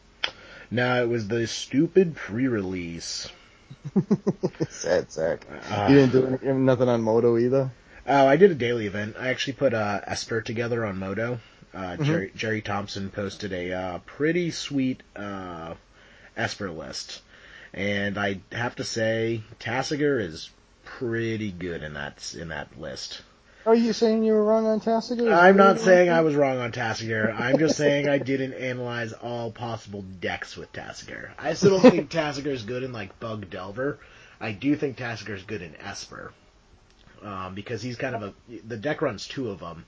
No, 0.70 1.00
it 1.02 1.08
was 1.08 1.28
the 1.28 1.46
stupid 1.46 2.16
pre-release. 2.16 3.28
Sad 4.68 5.10
sack. 5.12 5.46
Uh, 5.70 5.86
You 5.88 5.94
didn't 5.96 6.12
do 6.12 6.38
any, 6.50 6.58
nothing 6.58 6.88
on 6.88 7.02
Moto 7.02 7.38
either. 7.38 7.70
Oh, 8.08 8.26
I 8.26 8.36
did 8.36 8.50
a 8.50 8.54
daily 8.54 8.86
event. 8.86 9.16
I 9.18 9.28
actually 9.28 9.52
put 9.52 9.74
uh, 9.74 10.00
Esper 10.06 10.40
together 10.40 10.84
on 10.86 10.98
Moto. 10.98 11.40
Uh, 11.74 11.96
Mhm. 11.98 12.04
Jerry, 12.04 12.32
Jerry 12.34 12.62
Thompson 12.62 13.10
posted 13.10 13.52
a 13.52 13.72
uh, 13.72 13.98
pretty 14.06 14.50
sweet 14.50 15.02
uh, 15.14 15.74
Esper 16.36 16.70
list, 16.70 17.20
and 17.74 18.16
I 18.18 18.40
have 18.52 18.74
to 18.76 18.84
say 18.84 19.42
Tasigur 19.60 20.20
is 20.20 20.50
pretty 20.84 21.50
good 21.52 21.82
in 21.82 21.92
that 21.94 22.34
in 22.38 22.48
that 22.48 22.80
list. 22.80 23.20
Are 23.66 23.74
you 23.74 23.92
saying 23.92 24.24
you 24.24 24.32
were 24.32 24.44
wrong 24.44 24.64
on 24.64 24.80
Tasigur? 24.80 25.30
I'm 25.36 25.58
not 25.58 25.78
saying 25.78 26.08
I 26.08 26.22
was 26.22 26.34
wrong 26.34 26.56
on 26.58 26.72
Tasigur. 26.72 27.38
I'm 27.38 27.58
just 27.58 27.76
saying 27.84 28.08
I 28.08 28.16
didn't 28.16 28.54
analyze 28.54 29.12
all 29.12 29.50
possible 29.50 30.02
decks 30.20 30.56
with 30.56 30.72
Tasigur. 30.72 31.28
I 31.38 31.52
still 31.52 31.78
don't 31.78 31.90
think 31.90 32.10
Tasigur 32.10 32.46
is 32.46 32.62
good 32.62 32.82
in 32.82 32.92
like 32.94 33.20
Bug 33.20 33.50
Delver. 33.50 33.98
I 34.40 34.52
do 34.52 34.74
think 34.74 34.96
Tasigur 34.96 35.34
is 35.36 35.42
good 35.42 35.60
in 35.60 35.76
Esper. 35.76 36.32
Um, 37.22 37.54
because 37.54 37.82
he's 37.82 37.96
kind 37.96 38.14
of 38.14 38.22
a 38.22 38.32
the 38.66 38.76
deck 38.76 39.02
runs 39.02 39.26
two 39.26 39.50
of 39.50 39.60
them, 39.60 39.84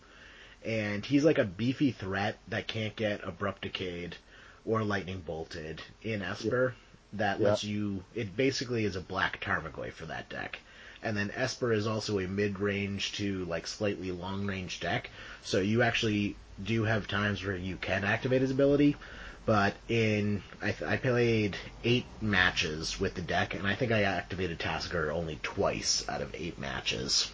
and 0.64 1.04
he's 1.04 1.24
like 1.24 1.38
a 1.38 1.44
beefy 1.44 1.92
threat 1.92 2.38
that 2.48 2.66
can't 2.66 2.96
get 2.96 3.20
abrupt 3.22 3.62
decayed 3.62 4.16
or 4.64 4.82
lightning 4.82 5.22
bolted 5.24 5.80
in 6.02 6.22
Esper. 6.22 6.74
That 7.14 7.40
Yeah. 7.40 7.48
lets 7.48 7.64
you. 7.64 8.04
It 8.14 8.36
basically 8.36 8.84
is 8.84 8.96
a 8.96 9.00
black 9.00 9.40
Tarmogoyf 9.40 9.92
for 9.92 10.06
that 10.06 10.28
deck. 10.28 10.60
And 11.02 11.16
then 11.16 11.30
Esper 11.34 11.72
is 11.72 11.86
also 11.86 12.18
a 12.18 12.26
mid-range 12.28 13.12
to 13.12 13.44
like 13.46 13.66
slightly 13.66 14.10
long-range 14.12 14.80
deck, 14.80 15.08
so 15.42 15.60
you 15.60 15.82
actually 15.82 16.36
do 16.62 16.84
have 16.84 17.06
times 17.08 17.42
where 17.44 17.56
you 17.56 17.76
can 17.76 18.04
activate 18.04 18.42
his 18.42 18.50
ability. 18.50 18.96
But 19.50 19.74
in 19.88 20.44
I, 20.62 20.76
I 20.86 20.96
played 20.96 21.56
eight 21.82 22.04
matches 22.20 23.00
with 23.00 23.14
the 23.14 23.20
deck, 23.20 23.52
and 23.52 23.66
I 23.66 23.74
think 23.74 23.90
I 23.90 24.04
activated 24.04 24.60
Tasigur 24.60 25.10
only 25.10 25.40
twice 25.42 26.08
out 26.08 26.22
of 26.22 26.32
eight 26.36 26.56
matches. 26.56 27.32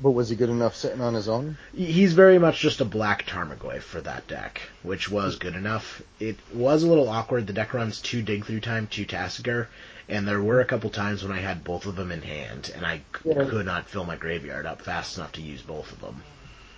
But 0.00 0.12
was 0.12 0.28
he 0.28 0.36
good 0.36 0.48
enough 0.48 0.76
sitting 0.76 1.00
on 1.00 1.14
his 1.14 1.28
own? 1.28 1.58
He's 1.74 2.12
very 2.12 2.38
much 2.38 2.60
just 2.60 2.80
a 2.80 2.84
black 2.84 3.26
Tarmogoyf 3.26 3.82
for 3.82 4.00
that 4.02 4.28
deck, 4.28 4.60
which 4.84 5.10
was 5.10 5.34
hmm. 5.34 5.40
good 5.40 5.56
enough. 5.56 6.02
It 6.20 6.36
was 6.54 6.84
a 6.84 6.86
little 6.86 7.08
awkward. 7.08 7.48
The 7.48 7.52
deck 7.52 7.74
runs 7.74 8.00
two 8.00 8.22
dig 8.22 8.44
through 8.44 8.60
time, 8.60 8.86
two 8.86 9.04
Tasigur, 9.04 9.66
and 10.08 10.28
there 10.28 10.40
were 10.40 10.60
a 10.60 10.64
couple 10.66 10.90
times 10.90 11.24
when 11.24 11.32
I 11.32 11.40
had 11.40 11.64
both 11.64 11.84
of 11.86 11.96
them 11.96 12.12
in 12.12 12.22
hand, 12.22 12.70
and 12.76 12.86
I 12.86 13.00
Yeah. 13.24 13.44
could 13.44 13.66
not 13.66 13.88
fill 13.90 14.04
my 14.04 14.14
graveyard 14.14 14.66
up 14.66 14.82
fast 14.82 15.16
enough 15.18 15.32
to 15.32 15.42
use 15.42 15.62
both 15.62 15.90
of 15.90 16.00
them. 16.00 16.22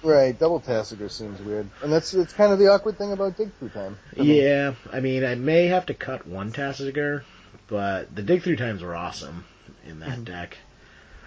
Right, 0.02 0.38
double 0.38 0.60
Tasigur 0.60 1.10
seems 1.10 1.40
weird, 1.40 1.68
and 1.82 1.92
that's 1.92 2.14
it's 2.14 2.32
kind 2.32 2.52
of 2.52 2.58
the 2.58 2.68
awkward 2.68 2.98
thing 2.98 3.12
about 3.12 3.36
dig 3.36 3.52
through 3.58 3.70
time. 3.70 3.98
I 4.16 4.22
mean, 4.22 4.42
Yeah, 4.42 4.74
I 4.92 5.00
mean, 5.00 5.24
I 5.24 5.34
may 5.34 5.66
have 5.66 5.86
to 5.86 5.94
cut 5.94 6.26
one 6.26 6.52
Tasigur, 6.52 7.24
but 7.66 8.14
the 8.14 8.22
dig 8.22 8.42
through 8.42 8.56
times 8.56 8.82
were 8.82 8.94
awesome 8.94 9.44
in 9.84 10.00
that 10.00 10.24
deck. 10.24 10.56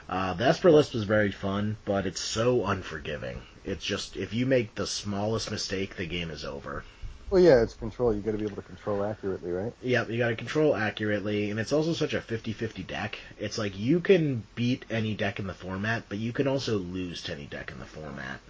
Uh, 0.07 0.33
the 0.33 0.45
Esper 0.45 0.71
list 0.71 0.93
was 0.93 1.03
very 1.03 1.31
fun, 1.31 1.77
but 1.85 2.05
it's 2.05 2.21
so 2.21 2.65
unforgiving. 2.65 3.41
It's 3.63 3.83
just, 3.83 4.17
if 4.17 4.33
you 4.33 4.45
make 4.45 4.75
the 4.75 4.87
smallest 4.87 5.51
mistake, 5.51 5.95
the 5.95 6.05
game 6.05 6.31
is 6.31 6.43
over. 6.43 6.83
Well, 7.29 7.41
yeah, 7.41 7.61
it's 7.63 7.75
control. 7.75 8.13
You 8.13 8.19
got 8.19 8.31
to 8.31 8.37
be 8.37 8.43
able 8.43 8.57
to 8.57 8.61
control 8.61 9.05
accurately, 9.05 9.51
right? 9.51 9.71
Yep, 9.81 10.09
you 10.09 10.17
gotta 10.17 10.35
control 10.35 10.75
accurately, 10.75 11.49
and 11.49 11.61
it's 11.61 11.71
also 11.71 11.93
such 11.93 12.13
a 12.13 12.19
50-50 12.19 12.85
deck. 12.85 13.19
It's 13.39 13.57
like 13.57 13.79
you 13.79 14.01
can 14.01 14.43
beat 14.55 14.83
any 14.89 15.13
deck 15.15 15.39
in 15.39 15.47
the 15.47 15.53
format, 15.53 16.03
but 16.09 16.17
you 16.17 16.33
can 16.33 16.47
also 16.47 16.77
lose 16.77 17.21
to 17.23 17.33
any 17.33 17.45
deck 17.45 17.71
in 17.71 17.79
the 17.79 17.85
format. 17.85 18.41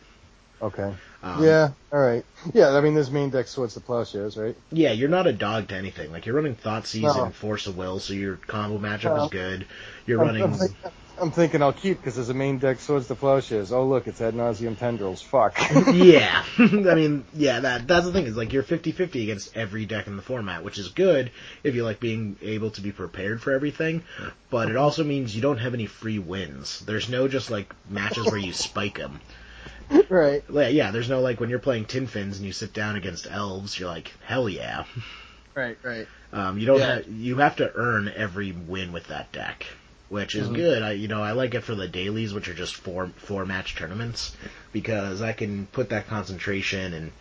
Okay. 0.62 0.94
Um, 1.24 1.44
yeah. 1.44 1.70
All 1.92 2.00
right. 2.00 2.24
Yeah. 2.54 2.70
I 2.70 2.82
mean, 2.82 2.94
this 2.94 3.10
main 3.10 3.30
deck 3.30 3.48
swords 3.48 3.74
to 3.76 3.80
plowshares, 3.80 4.38
right? 4.38 4.56
Yeah, 4.72 4.92
you're 4.92 5.10
not 5.10 5.28
a 5.28 5.34
dog 5.34 5.70
to 5.70 5.76
anything. 5.76 6.12
Like, 6.12 6.26
you're 6.26 6.36
running 6.36 6.56
Thoughtseize 6.56 7.02
No. 7.02 7.26
and 7.26 7.34
Force 7.36 7.68
of 7.68 7.78
Will, 7.78 8.00
so 8.00 8.14
your 8.14 8.36
combo 8.36 8.78
matchup 8.78 9.16
No. 9.16 9.24
is 9.26 9.30
good. 9.30 9.66
You're 10.06 10.22
I'm, 10.22 10.28
running... 10.28 10.44
I'm, 10.44 10.92
I'm 11.20 11.30
thinking 11.32 11.62
I'll 11.62 11.74
keep 11.74 11.98
because 11.98 12.16
there's 12.16 12.30
a 12.30 12.34
main 12.34 12.58
deck 12.58 12.80
swords 12.80 13.08
to 13.08 13.16
plowshares. 13.16 13.72
Oh, 13.72 13.86
look, 13.86 14.08
it's 14.08 14.20
ad 14.22 14.34
nauseam 14.34 14.76
tendrils. 14.76 15.22
Fuck. 15.22 15.56
yeah. 15.94 16.44
I 16.58 16.96
mean, 16.96 17.26
yeah, 17.36 17.60
that 17.60 17.88
that's 17.88 18.08
the 18.08 18.12
thing, 18.12 18.26
is 18.26 18.36
like 18.36 18.54
you're 18.54 18.64
50-50 18.64 19.22
against 19.22 19.56
every 19.56 19.86
deck 19.86 20.08
in 20.08 20.16
the 20.16 20.24
format, 20.24 20.64
which 20.64 20.80
is 20.80 20.90
good 20.90 21.30
if 21.64 21.76
you 21.76 21.84
like 21.84 22.00
being 22.00 22.38
able 22.42 22.72
to 22.72 22.82
be 22.82 22.92
prepared 22.92 23.40
for 23.42 23.54
everything, 23.54 24.04
but 24.50 24.70
it 24.70 24.78
also 24.78 25.04
means 25.04 25.36
you 25.36 25.44
don't 25.44 25.60
have 25.60 25.76
any 25.76 25.86
free 25.86 26.18
wins. 26.18 26.80
There's 26.80 27.08
no 27.08 27.28
just 27.28 27.52
like 27.52 27.72
matches 27.88 28.26
where 28.26 28.38
you 28.38 28.54
spike 28.54 28.98
them. 28.98 29.20
right. 30.10 30.44
Yeah, 30.52 30.68
yeah, 30.68 30.92
there's 30.92 31.10
no 31.10 31.22
like 31.22 31.40
when 31.40 31.50
you're 31.50 31.60
playing 31.60 31.86
Tin 31.86 32.08
Fins 32.08 32.38
and 32.38 32.46
you 32.46 32.54
sit 32.54 32.74
down 32.74 32.96
against 32.96 33.28
elves, 33.30 33.80
you're 33.80 33.90
like, 33.90 34.12
hell 34.26 34.48
yeah. 34.50 34.86
Right. 35.54 35.78
Right. 35.84 36.08
Um, 36.32 36.58
you 36.60 36.66
don't 36.66 36.80
Yeah. 36.80 36.96
have, 36.96 37.08
you 37.10 37.38
have 37.40 37.58
to 37.58 37.70
earn 37.76 38.08
every 38.16 38.54
win 38.54 38.94
with 38.94 39.08
that 39.08 39.34
deck, 39.34 39.66
which 40.08 40.34
is 40.34 40.48
Mhm. 40.48 40.56
good. 40.56 40.82
I, 40.82 40.92
you 40.94 41.10
know, 41.10 41.22
I 41.22 41.34
like 41.34 41.54
it 41.56 41.64
for 41.66 41.76
the 41.76 41.90
dailies, 41.90 42.34
which 42.34 42.48
are 42.48 42.54
just 42.54 42.74
four, 42.76 43.08
four 43.18 43.46
match 43.46 43.76
tournaments, 43.76 44.34
because 44.72 45.22
I 45.22 45.34
can 45.34 45.66
put 45.68 45.90
that 45.90 46.08
concentration 46.08 46.94
and, 46.94 47.12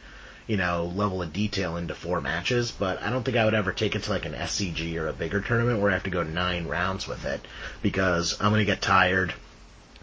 you 0.47 0.57
know, 0.57 0.85
level 0.95 1.23
of 1.23 1.33
detail 1.33 1.77
into 1.77 1.93
four 1.97 2.21
matches, 2.21 2.71
but 2.71 3.03
I 3.03 3.11
don't 3.11 3.25
think 3.25 3.37
I 3.37 3.45
would 3.47 3.55
ever 3.55 3.73
take 3.73 3.97
it 3.97 4.05
to 4.05 4.11
like 4.13 4.27
an 4.27 4.35
SCG 4.35 4.97
or 4.97 5.09
a 5.09 5.13
bigger 5.13 5.41
tournament 5.41 5.81
where 5.81 5.91
I 5.91 5.95
have 5.95 6.05
to 6.05 6.11
go 6.11 6.23
nine 6.23 6.69
rounds 6.69 7.09
with 7.09 7.25
it, 7.25 7.41
because 7.83 8.41
I'm 8.41 8.53
gonna 8.53 8.65
get 8.65 8.81
tired. 8.81 9.35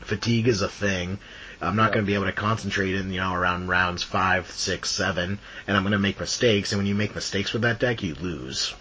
Fatigue 0.02 0.50
is 0.50 0.62
a 0.62 0.68
thing. 0.70 1.18
I'm 1.62 1.76
not 1.76 1.88
Yeah. 1.88 1.94
going 1.96 2.06
to 2.06 2.08
be 2.08 2.14
able 2.16 2.26
to 2.26 2.32
concentrate 2.34 2.96
in, 2.96 3.12
you 3.12 3.20
know, 3.20 3.34
around 3.34 3.68
rounds 3.68 4.04
five, 4.04 4.50
six, 4.52 4.92
seven, 4.92 5.40
and 5.68 5.76
I'm 5.78 5.84
going 5.84 5.94
to 5.94 6.00
make 6.00 6.20
mistakes. 6.20 6.72
And 6.72 6.80
when 6.80 6.88
you 6.88 6.96
make 6.96 7.16
mistakes 7.16 7.54
with 7.54 7.64
that 7.64 7.80
deck, 7.80 8.04
you 8.04 8.16
lose. 8.16 8.74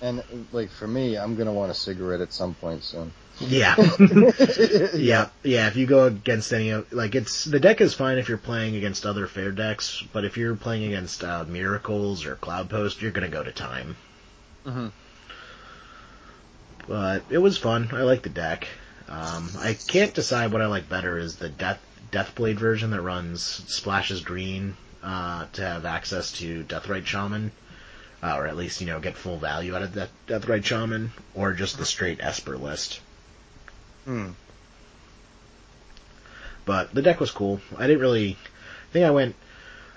And 0.00 0.22
like 0.52 0.70
for 0.70 0.86
me, 0.88 1.16
I'm 1.16 1.36
gonna 1.36 1.52
want 1.52 1.70
a 1.70 1.74
cigarette 1.74 2.20
at 2.20 2.32
some 2.32 2.54
point 2.54 2.82
soon. 2.82 3.12
Yeah, 3.40 3.76
yeah, 4.94 5.30
yeah. 5.42 5.66
If 5.68 5.76
you 5.76 5.86
go 5.86 6.06
against 6.06 6.52
any 6.52 6.70
of, 6.70 6.92
like, 6.92 7.14
it's 7.14 7.44
the 7.44 7.60
deck 7.60 7.80
is 7.80 7.94
fine 7.94 8.18
if 8.18 8.28
you're 8.28 8.38
playing 8.38 8.76
against 8.76 9.06
other 9.06 9.26
fair 9.26 9.52
decks, 9.52 10.02
but 10.12 10.24
if 10.24 10.36
you're 10.36 10.54
playing 10.56 10.84
against 10.84 11.24
uh, 11.24 11.44
Miracles 11.44 12.26
or 12.26 12.36
Cloud 12.36 12.68
Post, 12.68 13.00
you're 13.00 13.10
going 13.12 13.28
to 13.30 13.34
go 13.36 13.42
to 13.42 13.52
time. 13.52 13.96
hmm 14.64 14.88
But 16.86 17.24
it 17.30 17.38
was 17.38 17.58
fun. 17.58 17.88
I 17.92 18.02
like 18.02 18.22
the 18.22 18.28
deck. 18.28 18.68
Um, 19.08 19.50
I 19.58 19.74
can't 19.74 20.14
decide 20.14 20.52
what 20.52 20.62
I 20.62 20.66
like 20.66 20.88
better. 20.88 21.18
Is 21.18 21.36
the 21.36 21.48
Death 21.48 21.80
Deathblade 22.12 22.56
version 22.56 22.90
that 22.90 23.00
runs 23.00 23.42
splashes 23.42 24.20
green 24.20 24.76
uh, 25.02 25.46
to 25.54 25.62
have 25.62 25.84
access 25.86 26.30
to 26.32 26.62
Deathrite 26.64 27.06
Shaman, 27.06 27.50
uh, 28.22 28.36
or 28.36 28.46
at 28.46 28.56
least 28.56 28.80
you 28.80 28.86
know 28.86 29.00
get 29.00 29.16
full 29.16 29.38
value 29.38 29.74
out 29.74 29.82
of 29.82 29.94
that 29.94 30.10
Deathrite 30.28 30.64
Shaman, 30.64 31.12
or 31.34 31.52
just 31.54 31.78
the 31.78 31.86
straight 31.86 32.20
Esper 32.20 32.56
list. 32.56 33.00
Hmm. 34.04 34.30
But 36.64 36.94
the 36.94 37.02
deck 37.02 37.18
was 37.18 37.30
cool. 37.30 37.60
I 37.76 37.86
didn't 37.86 38.02
really. 38.02 38.36
I 38.36 38.92
think 38.92 39.06
I 39.06 39.10
went 39.10 39.34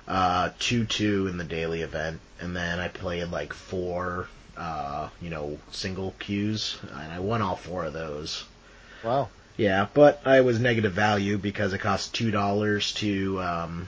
uh, 0.07 0.51
two 0.57 0.85
two 0.85 1.27
in 1.27 1.37
the 1.37 1.43
daily 1.43 1.81
event, 1.81 2.21
and 2.39 2.55
then 2.55 2.79
I 2.79 2.87
played 2.87 3.29
like 3.29 3.53
four, 3.53 4.27
uh, 4.57 5.09
you 5.21 5.29
know, 5.29 5.59
single 5.71 6.15
queues, 6.17 6.77
and 6.81 7.11
I 7.11 7.19
won 7.19 7.41
all 7.41 7.55
four 7.55 7.83
of 7.83 7.93
those. 7.93 8.45
Wow. 9.03 9.29
Yeah, 9.57 9.87
but 9.93 10.21
I 10.25 10.41
was 10.41 10.59
negative 10.59 10.91
value 10.93 11.37
because 11.37 11.73
it 11.73 11.79
cost 11.79 12.13
two 12.13 12.29
dollars 12.31 12.93
to 12.95 13.41
um, 13.41 13.87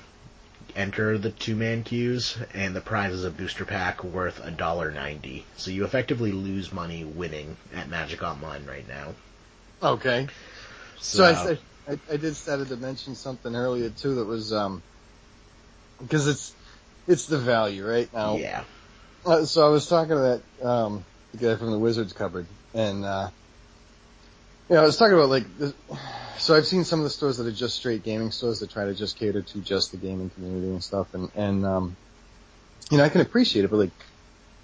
enter 0.75 1.17
the 1.17 1.31
two 1.31 1.55
man 1.55 1.83
queues, 1.83 2.37
and 2.53 2.75
the 2.75 2.81
prize 2.81 3.11
is 3.13 3.25
a 3.25 3.31
booster 3.31 3.65
pack 3.65 4.03
worth 4.03 4.43
a 4.45 4.51
dollar 4.51 4.91
ninety. 4.91 5.45
So 5.57 5.71
you 5.71 5.83
effectively 5.83 6.31
lose 6.31 6.71
money 6.71 7.03
winning 7.03 7.57
at 7.75 7.89
Magic 7.89 8.23
Online 8.23 8.65
right 8.65 8.87
now. 8.87 9.13
Okay. 9.81 10.27
So, 10.99 11.25
I 11.25 11.33
said 11.33 11.59
I, 11.87 11.99
I 12.13 12.17
did 12.17 12.35
started 12.35 12.67
to 12.69 12.77
mention 12.77 13.15
something 13.15 13.55
earlier 13.55 13.89
too 13.89 14.15
that 14.15 14.25
was 14.25 14.53
um 14.53 14.81
because 16.01 16.27
it's 16.27 16.53
it's 17.07 17.25
the 17.27 17.37
value 17.37 17.85
right 17.85 18.11
now. 18.13 18.37
yeah, 18.37 18.63
Uh, 19.25 19.45
so 19.45 19.65
I 19.65 19.69
was 19.69 19.87
talking 19.87 20.15
to 20.15 20.41
that 20.61 20.65
um 20.65 21.05
the 21.33 21.37
guy 21.39 21.55
from 21.55 21.71
the 21.71 21.79
Wizards 21.79 22.13
cupboard 22.13 22.47
and 22.73 23.03
uh 23.03 23.29
yeah 24.69 24.79
I 24.79 24.83
was 24.83 24.97
talking 24.97 25.15
about 25.15 25.29
like 25.29 25.45
so 26.37 26.55
I've 26.55 26.67
seen 26.67 26.83
some 26.83 26.99
of 26.99 27.03
the 27.03 27.09
stores 27.09 27.37
that 27.37 27.47
are 27.47 27.51
just 27.51 27.75
straight 27.75 28.03
gaming 28.03 28.31
stores 28.31 28.59
that 28.59 28.71
try 28.71 28.85
to 28.85 28.93
just 28.93 29.17
cater 29.17 29.41
to 29.41 29.61
just 29.61 29.91
the 29.91 29.97
gaming 29.97 30.29
community 30.29 30.67
and 30.67 30.83
stuff 30.83 31.13
and 31.13 31.29
and 31.35 31.65
um 31.65 31.95
you 32.91 32.97
know 32.97 33.03
I 33.03 33.09
can 33.09 33.21
appreciate 33.21 33.65
it 33.65 33.71
but 33.71 33.77
like 33.77 33.91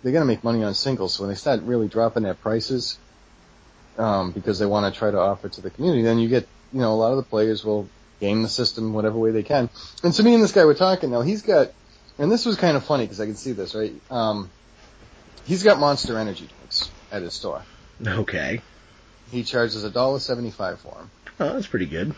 they 0.03 0.11
got 0.11 0.19
to 0.19 0.25
make 0.25 0.43
money 0.43 0.63
on 0.63 0.73
singles 0.73 1.15
so 1.15 1.23
when 1.23 1.29
they 1.29 1.35
start 1.35 1.61
really 1.63 1.87
dropping 1.87 2.23
their 2.23 2.33
prices 2.33 2.99
um, 3.97 4.31
because 4.31 4.59
they 4.59 4.65
want 4.65 4.91
to 4.91 4.97
try 4.97 5.11
to 5.11 5.19
offer 5.19 5.49
to 5.49 5.61
the 5.61 5.69
community, 5.69 6.03
then 6.03 6.19
you 6.19 6.29
get, 6.29 6.47
you 6.71 6.79
know, 6.79 6.93
a 6.93 6.95
lot 6.95 7.11
of 7.11 7.17
the 7.17 7.23
players 7.23 7.63
will 7.63 7.87
game 8.19 8.41
the 8.41 8.49
system 8.49 8.93
whatever 8.93 9.17
way 9.17 9.31
they 9.31 9.43
can. 9.43 9.69
And 10.03 10.13
so 10.13 10.23
me 10.23 10.33
and 10.33 10.43
this 10.43 10.51
guy 10.51 10.65
were 10.65 10.73
talking 10.73 11.11
now. 11.11 11.21
He's 11.21 11.41
got, 11.41 11.71
and 12.17 12.31
this 12.31 12.45
was 12.45 12.55
kind 12.55 12.77
of 12.77 12.85
funny 12.85 13.05
because 13.05 13.19
I 13.19 13.25
can 13.25 13.35
see 13.35 13.51
this, 13.51 13.75
right? 13.75 13.93
Um, 14.09 14.49
he's 15.45 15.63
got 15.63 15.79
Monster 15.79 16.17
Energy 16.17 16.47
drinks 16.47 16.89
at 17.11 17.21
his 17.21 17.33
store. 17.33 17.63
okay. 18.05 18.61
He 19.33 19.43
charges 19.43 19.83
a 19.83 19.89
dollar 19.89 20.19
seventy-five 20.19 20.79
for 20.79 20.93
them. 20.95 21.11
Oh, 21.39 21.53
that's 21.53 21.67
pretty 21.67 21.87
good. 21.87 22.13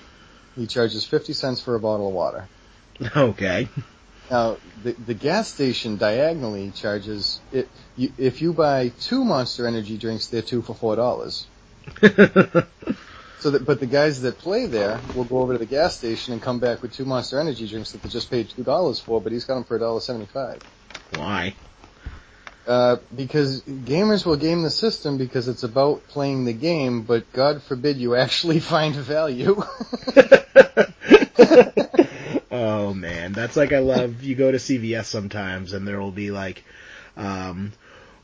He 0.56 0.68
charges 0.68 1.06
fifty 1.06 1.34
cents 1.34 1.62
for 1.62 1.76
a 1.76 1.80
bottle 1.80 2.08
of 2.10 2.14
water. 2.14 2.48
Okay. 3.16 3.70
Now, 4.30 4.58
the, 4.84 4.94
the 4.94 5.14
gas 5.14 5.54
station 5.54 5.98
diagonally 5.98 6.72
charges 6.72 7.40
it. 7.52 7.68
You, 7.96 8.12
if 8.18 8.42
you 8.42 8.54
buy 8.54 8.90
two 8.90 9.24
Monster 9.24 9.68
Energy 9.68 9.98
drinks, 9.98 10.28
they're 10.28 10.42
two 10.42 10.62
for 10.62 10.74
four 10.74 10.96
dollars. 10.96 11.48
So 13.40 13.52
that, 13.52 13.66
but 13.66 13.80
the 13.80 13.86
guys 13.86 14.22
that 14.22 14.40
play 14.40 14.66
there 14.66 15.00
will 15.14 15.26
go 15.26 15.40
over 15.40 15.54
to 15.54 15.60
the 15.60 15.68
gas 15.68 15.98
station 15.98 16.34
and 16.34 16.42
come 16.42 16.60
back 16.60 16.82
with 16.82 16.94
two 16.94 17.06
Monster 17.06 17.40
Energy 17.40 17.68
drinks 17.68 17.92
that 17.92 18.02
they 18.02 18.10
just 18.10 18.32
paid 18.32 18.50
two 18.50 18.64
dollars 18.64 19.00
for, 19.00 19.22
but 19.22 19.32
he's 19.32 19.46
got 19.46 19.56
them 19.56 19.64
for 19.66 19.76
a 19.76 19.80
dollar 19.80 20.00
seventy-five. 20.00 20.64
Why? 21.12 21.56
Uh, 22.68 22.98
because 23.16 23.62
gamers 23.62 24.26
will 24.26 24.38
game 24.38 24.64
the 24.64 24.72
system 24.72 25.18
because 25.18 25.48
it's 25.48 25.62
about 25.62 26.08
playing 26.08 26.46
the 26.46 26.54
game, 26.54 27.04
but 27.04 27.32
God 27.32 27.62
forbid 27.62 27.98
you 27.98 28.16
actually 28.16 28.60
find 28.72 28.96
value. 28.96 29.62
oh 32.52 32.94
man, 32.94 33.34
that's 33.34 33.56
like 33.56 33.72
I 33.72 33.80
love. 33.80 34.24
You 34.24 34.36
go 34.36 34.52
to 34.52 34.58
CVS 34.58 35.06
sometimes, 35.06 35.74
and 35.74 35.88
there 35.88 36.02
will 36.02 36.12
be 36.12 36.32
like, 36.32 36.64
um, 37.16 37.72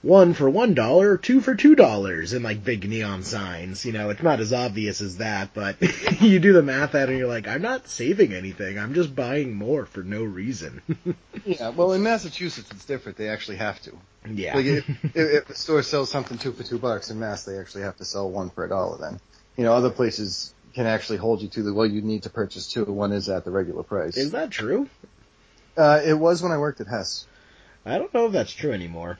one 0.02 0.34
for 0.34 0.50
one 0.50 0.74
dollar, 0.74 1.18
two 1.18 1.42
for 1.42 1.56
two 1.56 1.76
dollars, 1.76 2.34
and 2.34 2.44
like 2.44 2.64
big 2.64 2.88
neon 2.88 3.24
signs. 3.24 3.86
You 3.86 3.92
know, 3.92 4.10
it's 4.10 4.24
not 4.24 4.40
as 4.40 4.52
obvious 4.52 5.02
as 5.02 5.18
that, 5.18 5.54
but 5.54 5.78
you 6.22 6.40
do 6.40 6.54
the 6.54 6.64
math 6.64 6.96
at 6.96 7.10
it, 7.10 7.12
and 7.12 7.20
you're 7.20 7.28
like, 7.28 7.48
I'm 7.48 7.62
not 7.62 7.88
saving 7.88 8.34
anything. 8.34 8.80
I'm 8.80 8.94
just 8.94 9.16
buying 9.16 9.54
more 9.54 9.86
for 9.86 10.02
no 10.02 10.24
reason. 10.24 10.82
yeah, 11.46 11.70
well, 11.70 11.94
in 11.94 12.02
Massachusetts 12.02 12.70
it's 12.72 12.86
different. 12.86 13.18
They 13.18 13.30
actually 13.30 13.58
have 13.58 13.82
to. 13.84 13.98
yeah. 14.28 14.56
Like 14.56 14.66
if, 14.66 15.16
if, 15.16 15.48
the 15.48 15.56
store 15.56 15.84
sells 15.84 16.10
something 16.10 16.38
two 16.38 16.52
for 16.54 16.64
two 16.64 16.80
bucks 16.80 17.12
in 17.12 17.20
Mass, 17.20 17.44
they 17.44 17.60
actually 17.60 17.84
have 17.84 17.98
to 17.98 18.06
sell 18.06 18.30
one 18.30 18.50
for 18.50 18.66
a 18.66 18.70
dollar. 18.70 18.98
Then, 18.98 19.20
you 19.56 19.64
know, 19.64 19.74
other 19.74 19.92
places 19.92 20.54
can 20.74 20.88
actually 20.88 21.18
hold 21.18 21.42
you 21.42 21.50
to 21.50 21.64
the 21.64 21.74
well, 21.74 21.86
you 21.86 22.02
need 22.02 22.24
to 22.24 22.30
purchase 22.30 22.72
two. 22.72 22.86
One 22.86 23.12
is 23.12 23.30
at 23.30 23.46
the 23.46 23.52
regular 23.52 23.84
price. 23.84 24.18
Is 24.18 24.32
that 24.32 24.50
true? 24.50 24.90
Uh, 25.78 26.02
it 26.04 26.14
was 26.14 26.42
when 26.42 26.52
I 26.52 26.58
worked 26.58 26.82
at 26.82 26.88
Hess. 26.88 27.28
I 27.86 27.98
don't 27.98 28.14
know 28.14 28.28
if 28.28 28.32
that's 28.32 28.52
true 28.52 28.72
anymore. 28.72 29.20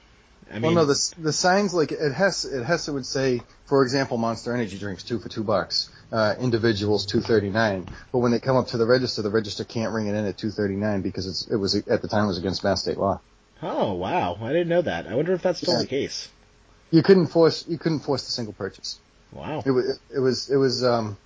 I 0.52 0.58
mean, 0.58 0.74
well, 0.74 0.84
no, 0.86 0.92
the 0.92 1.14
the 1.18 1.32
signs 1.32 1.72
like 1.72 1.92
at 1.92 2.12
Hess, 2.12 2.44
at 2.44 2.64
Hess 2.64 2.86
it 2.88 2.92
would 2.92 3.06
say, 3.06 3.40
for 3.66 3.82
example, 3.82 4.18
Monster 4.18 4.52
Energy 4.54 4.78
drinks 4.78 5.02
two 5.02 5.18
for 5.18 5.28
two 5.28 5.42
bucks. 5.44 5.88
uh, 6.12 6.34
individuals 6.38 7.06
239. 7.06 7.88
But 8.12 8.18
when 8.18 8.32
they 8.32 8.38
come 8.38 8.56
up 8.56 8.66
to 8.68 8.76
the 8.76 8.84
register, 8.84 9.22
the 9.22 9.30
register 9.30 9.64
can't 9.64 9.94
ring 9.94 10.08
it 10.08 10.14
in 10.14 10.26
at 10.26 10.36
239 10.36 11.00
because 11.00 11.26
it's, 11.26 11.46
it 11.50 11.56
was 11.56 11.74
at 11.74 12.02
the 12.02 12.08
time 12.08 12.24
it 12.24 12.28
was 12.28 12.36
against 12.38 12.62
mass 12.62 12.82
state 12.82 12.98
law. 12.98 13.18
Oh 13.62 13.94
wow, 13.94 14.36
I 14.42 14.48
didn't 14.48 14.68
know 14.68 14.82
that. 14.82 15.06
I 15.06 15.14
wonder 15.14 15.32
if 15.32 15.40
that's 15.40 15.60
still 15.60 15.74
Yeah. 15.74 15.80
the 15.80 15.86
case. 15.86 16.28
You 16.90 17.02
couldn't 17.02 17.28
force 17.28 17.64
you 17.66 17.78
couldn't 17.78 18.00
force 18.00 18.24
the 18.26 18.32
single 18.32 18.52
purchase. 18.52 18.98
Wow. 19.32 19.62
It 19.64 19.70
was 19.70 19.98
it 20.14 20.18
was 20.20 20.50
it 20.50 20.56
was 20.56 20.84
um 20.84 21.16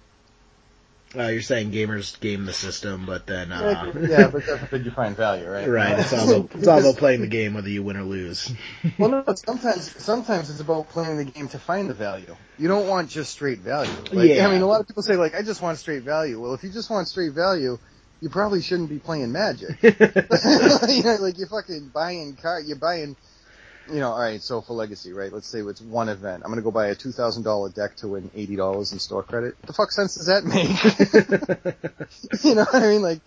Uh, 1.14 1.28
you're 1.28 1.40
saying 1.40 1.70
gamers 1.70 2.18
game 2.20 2.44
the 2.44 2.52
system, 2.52 3.06
but 3.06 3.26
then 3.26 3.52
uh, 3.52 3.92
yeah, 4.08 4.28
but 4.28 4.44
that's 4.44 4.72
what 4.72 4.84
you 4.84 4.90
find 4.90 5.16
value, 5.16 5.48
right? 5.48 5.68
right, 5.68 5.98
it's 5.98 6.12
all 6.12 6.28
about, 6.28 6.54
it's 6.54 6.66
all 6.66 6.80
about 6.80 6.96
playing 6.96 7.20
the 7.20 7.28
game 7.28 7.54
whether 7.54 7.68
you 7.68 7.82
win 7.82 7.96
or 7.96 8.02
lose. 8.02 8.52
Well, 8.98 9.10
no, 9.10 9.24
sometimes 9.34 10.02
sometimes 10.02 10.50
it's 10.50 10.60
about 10.60 10.88
playing 10.88 11.18
the 11.18 11.24
game 11.24 11.48
to 11.48 11.58
find 11.58 11.88
the 11.88 11.94
value. 11.94 12.34
You 12.58 12.68
don't 12.68 12.88
want 12.88 13.10
just 13.10 13.30
straight 13.30 13.58
value. 13.58 13.90
Like, 14.12 14.30
Yeah. 14.30 14.46
I 14.46 14.52
mean, 14.52 14.62
a 14.62 14.66
lot 14.66 14.80
of 14.80 14.88
people 14.88 15.02
say 15.02 15.16
like, 15.16 15.34
I 15.34 15.42
just 15.42 15.60
want 15.60 15.78
straight 15.78 16.02
value. 16.02 16.40
Well, 16.40 16.54
if 16.54 16.62
you 16.62 16.70
just 16.70 16.90
want 16.90 17.06
straight 17.08 17.32
value, 17.32 17.78
you 18.20 18.30
probably 18.30 18.62
shouldn't 18.62 18.88
be 18.88 18.98
playing 18.98 19.32
Magic. 19.32 19.70
you 19.82 21.02
know, 21.02 21.16
like 21.20 21.38
you're 21.38 21.48
fucking 21.48 21.90
buying 21.92 22.36
car, 22.36 22.60
you're 22.60 22.78
buying, 22.78 23.16
you 23.92 24.00
know, 24.00 24.10
all 24.12 24.20
right. 24.20 24.42
So 24.42 24.60
for 24.60 24.74
Legacy, 24.74 25.12
right? 25.12 25.32
Let's 25.32 25.48
say 25.48 25.60
it's 25.60 25.80
one 25.80 26.08
event. 26.08 26.42
I'm 26.44 26.50
gonna 26.50 26.62
go 26.62 26.70
buy 26.70 26.88
a 26.88 26.94
two 26.94 27.12
thousand 27.12 27.42
dollar 27.44 27.68
deck 27.70 27.96
to 27.96 28.08
win 28.08 28.30
eighty 28.34 28.56
dollars 28.56 28.92
in 28.92 28.98
store 28.98 29.22
credit. 29.22 29.56
What 29.60 29.66
The 29.66 29.72
fuck 29.72 29.92
sense 29.92 30.14
does 30.16 30.26
that 30.26 30.44
make? 30.44 30.68
you 32.44 32.54
know 32.54 32.64
what 32.64 32.82
I 32.82 32.88
mean? 32.88 33.02
Like, 33.02 33.20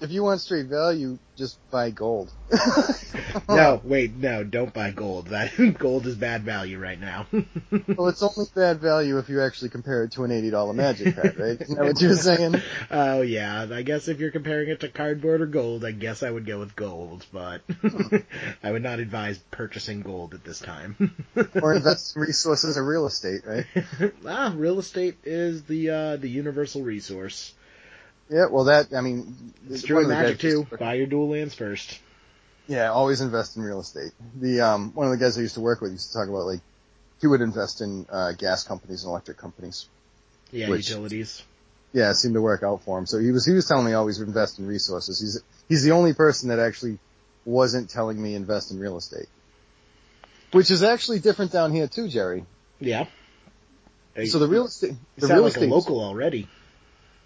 if 0.00 0.10
you 0.10 0.22
want 0.22 0.40
straight 0.40 0.66
value, 0.66 1.18
just 1.36 1.58
buy 1.70 1.90
gold. 1.90 2.32
no, 3.48 3.80
wait, 3.84 4.14
no, 4.14 4.44
don't 4.44 4.72
buy 4.72 4.90
gold. 4.90 5.28
That 5.28 5.52
gold 5.78 6.06
is 6.06 6.14
bad 6.14 6.42
value 6.42 6.78
right 6.78 7.00
now. 7.00 7.26
Well, 7.96 8.08
it's 8.08 8.22
only 8.22 8.48
bad 8.54 8.80
value 8.80 9.18
if 9.18 9.28
you 9.28 9.40
actually 9.40 9.68
compare 9.68 10.04
it 10.04 10.12
to 10.12 10.24
an 10.24 10.32
eighty 10.32 10.50
dollar 10.50 10.72
Magic 10.72 11.14
card, 11.14 11.38
right? 11.38 11.60
Isn't 11.60 11.76
that 11.76 11.84
what 11.84 12.00
you 12.00 12.08
were 12.08 12.16
saying? 12.16 12.56
Oh 12.90 13.20
yeah, 13.22 13.66
I 13.70 13.82
guess 13.82 14.08
if 14.08 14.18
you're 14.20 14.30
comparing 14.30 14.68
it 14.68 14.80
to 14.80 14.88
cardboard 14.88 15.42
or 15.42 15.46
gold, 15.46 15.84
I 15.84 15.92
guess 15.92 16.22
I 16.22 16.30
would 16.30 16.46
go 16.46 16.60
with 16.60 16.74
gold, 16.74 17.24
but 17.32 17.62
I 18.62 18.72
would 18.72 18.82
not 18.82 18.98
advise 18.98 19.38
purchasing 19.50 20.00
gold 20.00 20.34
at 20.34 20.44
this 20.44 20.58
time. 20.58 21.14
Or 21.62 21.74
invest 21.74 22.16
resources 22.16 22.76
in 22.76 22.84
real 22.84 23.06
estate, 23.06 23.42
right? 23.46 23.66
ah, 24.26 24.52
real 24.56 24.78
estate 24.78 25.18
is 25.24 25.64
the 25.64 25.90
uh, 25.90 26.16
the 26.16 26.28
universal 26.28 26.82
resource. 26.82 27.54
Yeah, 28.30 28.46
well, 28.50 28.64
that 28.64 28.94
I 28.94 29.00
mean, 29.00 29.52
It's 29.68 29.82
one 29.82 29.86
true 29.86 29.98
in 29.98 30.04
of 30.04 30.08
the 30.08 30.14
Magic 30.14 30.38
guys- 30.38 30.52
too. 30.52 30.66
Buy 30.78 30.94
your 30.94 31.06
dual 31.06 31.28
lands 31.30 31.54
first. 31.54 31.98
Yeah, 32.66 32.90
always 32.90 33.20
invest 33.20 33.56
in 33.56 33.62
real 33.62 33.80
estate. 33.80 34.12
The 34.40 34.60
um, 34.62 34.92
one 34.94 35.06
of 35.06 35.12
the 35.12 35.18
guys 35.22 35.36
I 35.36 35.42
used 35.42 35.54
to 35.54 35.60
work 35.60 35.80
with 35.82 35.92
used 35.92 36.12
to 36.12 36.18
talk 36.18 36.28
about 36.28 36.46
like 36.46 36.60
he 37.20 37.26
would 37.26 37.42
invest 37.42 37.80
in 37.82 38.06
uh, 38.10 38.32
gas 38.32 38.64
companies 38.64 39.04
and 39.04 39.10
electric 39.10 39.36
companies. 39.36 39.86
Yeah, 40.50 40.70
Which- 40.70 40.88
utilities. 40.88 41.42
Yeah, 41.92 42.10
it 42.10 42.16
seemed 42.16 42.34
to 42.34 42.42
work 42.42 42.64
out 42.64 42.82
for 42.82 42.98
him. 42.98 43.06
So 43.06 43.18
he 43.18 43.30
was 43.30 43.46
he 43.46 43.52
was 43.52 43.66
telling 43.68 43.84
me 43.86 43.92
always 43.92 44.18
invest 44.20 44.58
in 44.58 44.66
resources. 44.66 45.20
He's 45.20 45.40
he's 45.68 45.84
the 45.84 45.92
only 45.92 46.12
person 46.12 46.48
that 46.48 46.58
actually 46.58 46.98
wasn't 47.44 47.88
telling 47.90 48.20
me 48.20 48.34
invest 48.34 48.72
in 48.72 48.80
real 48.80 48.96
estate, 48.96 49.28
which 50.50 50.70
is 50.72 50.82
actually 50.82 51.20
different 51.20 51.52
down 51.52 51.70
here 51.72 51.86
too, 51.86 52.08
Jerry. 52.08 52.46
Yeah. 52.80 53.06
So 54.26 54.38
the 54.40 54.48
real 54.48 54.66
estate, 54.66 54.90
you 54.92 54.96
the 55.18 55.26
sound 55.28 55.38
real 55.38 55.44
like 55.44 55.52
estate 55.54 55.70
a 55.70 55.74
local 55.74 56.00
already. 56.00 56.48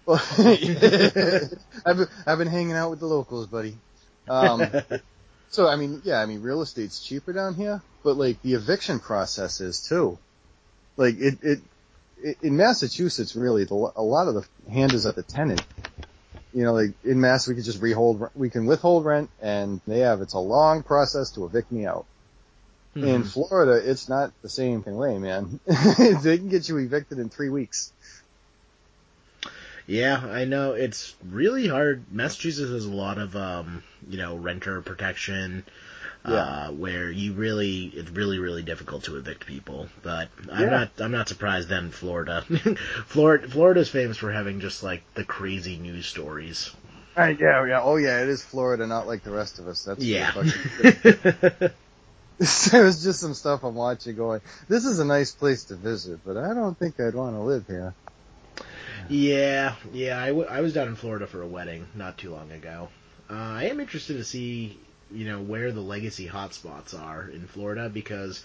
Well, 0.09 0.23
I've 0.39 1.97
been, 1.97 2.07
I've 2.27 2.39
been 2.39 2.47
hanging 2.49 2.73
out 2.73 2.91
with 2.91 2.99
the 2.99 3.07
locals, 3.07 3.47
buddy. 3.47 3.77
Um, 4.27 4.63
so 5.49 5.67
I 5.67 5.77
mean, 5.77 6.01
yeah, 6.05 6.19
I 6.21 6.27
mean, 6.27 6.41
real 6.41 6.63
estate's 6.63 6.99
cheaper 6.99 7.33
down 7.33 7.55
here, 7.55 7.83
but 8.03 8.17
like 8.17 8.41
the 8.41 8.55
eviction 8.55 8.99
process 9.01 9.61
is 9.61 9.83
too. 9.83 10.19
Like 10.97 11.15
it, 11.19 11.39
it, 11.43 11.59
it 12.17 12.37
in 12.43 12.57
Massachusetts, 12.57 13.35
really, 13.35 13.65
the, 13.65 13.75
a 13.75 14.03
lot 14.03 14.29
of 14.29 14.35
the 14.35 14.47
hand 14.71 14.93
is 14.93 15.05
at 15.05 15.15
the 15.15 15.23
tenant. 15.23 15.63
You 16.53 16.63
know, 16.65 16.73
like 16.73 16.95
in 17.03 17.21
Mass, 17.21 17.47
we 17.47 17.55
can 17.55 17.63
just 17.63 17.81
rehold, 17.81 18.29
we 18.35 18.49
can 18.51 18.67
withhold 18.67 19.05
rent, 19.05 19.31
and 19.41 19.81
they 19.87 19.99
have 20.01 20.21
it's 20.21 20.35
a 20.35 20.39
long 20.39 20.83
process 20.83 21.31
to 21.33 21.45
evict 21.45 21.71
me 21.71 21.85
out. 21.87 22.07
In 22.95 23.23
Mhm. 23.23 23.31
Florida, 23.31 23.89
it's 23.91 24.09
not 24.09 24.33
the 24.43 24.49
same 24.49 24.83
thing 24.83 24.97
way, 24.97 25.19
man. 25.19 25.61
they 26.23 26.37
can 26.39 26.49
get 26.49 26.69
you 26.69 26.77
evicted 26.79 27.19
in 27.19 27.29
three 27.29 27.49
weeks. 27.49 27.93
Yeah, 29.89 30.17
I 30.23 30.45
know 30.45 30.73
it's 30.73 31.15
really 31.27 31.67
hard. 31.67 32.05
Massachusetts 32.11 32.69
has 32.71 32.85
a 32.85 32.91
lot 32.91 33.17
of 33.17 33.35
um, 33.35 33.83
you 34.07 34.17
know, 34.17 34.35
renter 34.35 34.81
protection. 34.81 35.65
Uh, 36.23 36.69
where 36.71 37.09
you 37.09 37.31
really, 37.33 37.85
it's 37.85 38.11
really, 38.11 38.37
really 38.39 38.61
difficult 38.61 39.05
to 39.05 39.15
evict 39.15 39.47
people. 39.47 39.87
But 40.03 40.27
I'm 40.51 40.63
Yeah. 40.65 40.69
not, 40.69 40.89
I'm 40.99 41.11
not 41.11 41.27
surprised 41.29 41.69
then 41.69 41.89
Florida. 41.91 42.41
Florida, 43.07 43.47
Florida's 43.47 43.89
famous 43.89 44.17
for 44.17 44.29
having 44.31 44.59
just 44.59 44.83
like 44.83 45.01
the 45.15 45.23
crazy 45.23 45.77
news 45.77 46.05
stories. 46.05 46.69
Right, 47.17 47.39
yeah, 47.39 47.65
yeah. 47.65 47.81
Oh, 47.81 47.95
yeah, 47.95 48.21
it 48.21 48.29
is 48.29 48.43
Florida, 48.43 48.85
not 48.85 49.07
like 49.07 49.23
the 49.23 49.31
rest 49.31 49.57
of 49.59 49.67
us. 49.69 49.85
That's 49.85 50.03
Yeah. 50.03 50.31
fucking- 50.31 51.71
was 52.83 53.01
just 53.03 53.21
some 53.21 53.33
stuff 53.33 53.63
I'm 53.63 53.75
watching 53.75 54.15
going, 54.15 54.41
this 54.67 54.85
is 54.85 54.99
a 54.99 55.05
nice 55.05 55.31
place 55.31 55.63
to 55.65 55.75
visit, 55.75 56.19
but 56.25 56.37
I 56.37 56.53
don't 56.53 56.77
think 56.77 56.99
I'd 56.99 57.15
want 57.15 57.35
to 57.37 57.41
live 57.41 57.65
here. 57.65 57.93
Yeah, 59.09 59.75
yeah. 59.91 60.21
I, 60.21 60.27
w- 60.27 60.47
I 60.47 60.61
was 60.61 60.73
down 60.73 60.87
in 60.87 60.95
Florida 60.95 61.25
for 61.25 61.41
a 61.41 61.47
wedding 61.47 61.87
not 61.95 62.17
too 62.17 62.31
long 62.31 62.51
ago. 62.51 62.89
Uh, 63.29 63.33
I 63.33 63.63
am 63.65 63.79
interested 63.79 64.17
to 64.17 64.23
see, 64.23 64.77
you 65.11 65.25
know, 65.25 65.41
where 65.41 65.71
the 65.71 65.81
legacy 65.81 66.27
hotspots 66.27 66.97
are 66.99 67.27
in 67.27 67.47
Florida 67.47 67.89
because 67.89 68.43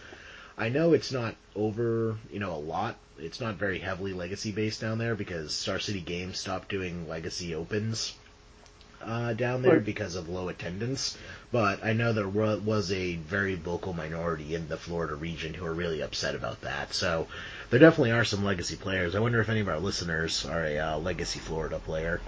I 0.56 0.70
know 0.70 0.94
it's 0.94 1.12
not 1.12 1.36
over, 1.54 2.16
you 2.32 2.40
know, 2.40 2.54
a 2.54 2.56
lot. 2.56 2.96
It's 3.18 3.40
not 3.40 3.56
very 3.56 3.78
heavily 3.78 4.14
legacy 4.14 4.52
based 4.52 4.80
down 4.80 4.98
there 4.98 5.14
because 5.14 5.54
Star 5.54 5.78
City 5.78 6.00
Games 6.00 6.38
stopped 6.38 6.70
doing 6.70 7.08
legacy 7.08 7.54
opens 7.54 8.14
uh, 9.06 9.32
down 9.34 9.62
there 9.62 9.80
because 9.80 10.16
of 10.16 10.28
low 10.28 10.48
attendance. 10.48 11.16
But 11.52 11.84
I 11.84 11.92
know 11.92 12.12
there 12.12 12.28
was 12.28 12.90
a 12.90 13.16
very 13.16 13.54
vocal 13.54 13.92
minority 13.92 14.54
in 14.54 14.68
the 14.68 14.76
Florida 14.76 15.14
region 15.14 15.54
who 15.54 15.64
are 15.64 15.72
really 15.72 16.02
upset 16.02 16.34
about 16.34 16.62
that. 16.62 16.92
So 16.92 17.28
there 17.70 17.78
definitely 17.78 18.10
are 18.10 18.24
some 18.24 18.44
legacy 18.44 18.76
players. 18.76 19.14
I 19.14 19.20
wonder 19.20 19.40
if 19.40 19.48
any 19.48 19.60
of 19.60 19.68
our 19.68 19.78
listeners 19.78 20.44
are 20.44 20.64
a 20.64 20.78
uh, 20.78 20.98
legacy 20.98 21.38
Florida 21.38 21.78
player. 21.78 22.20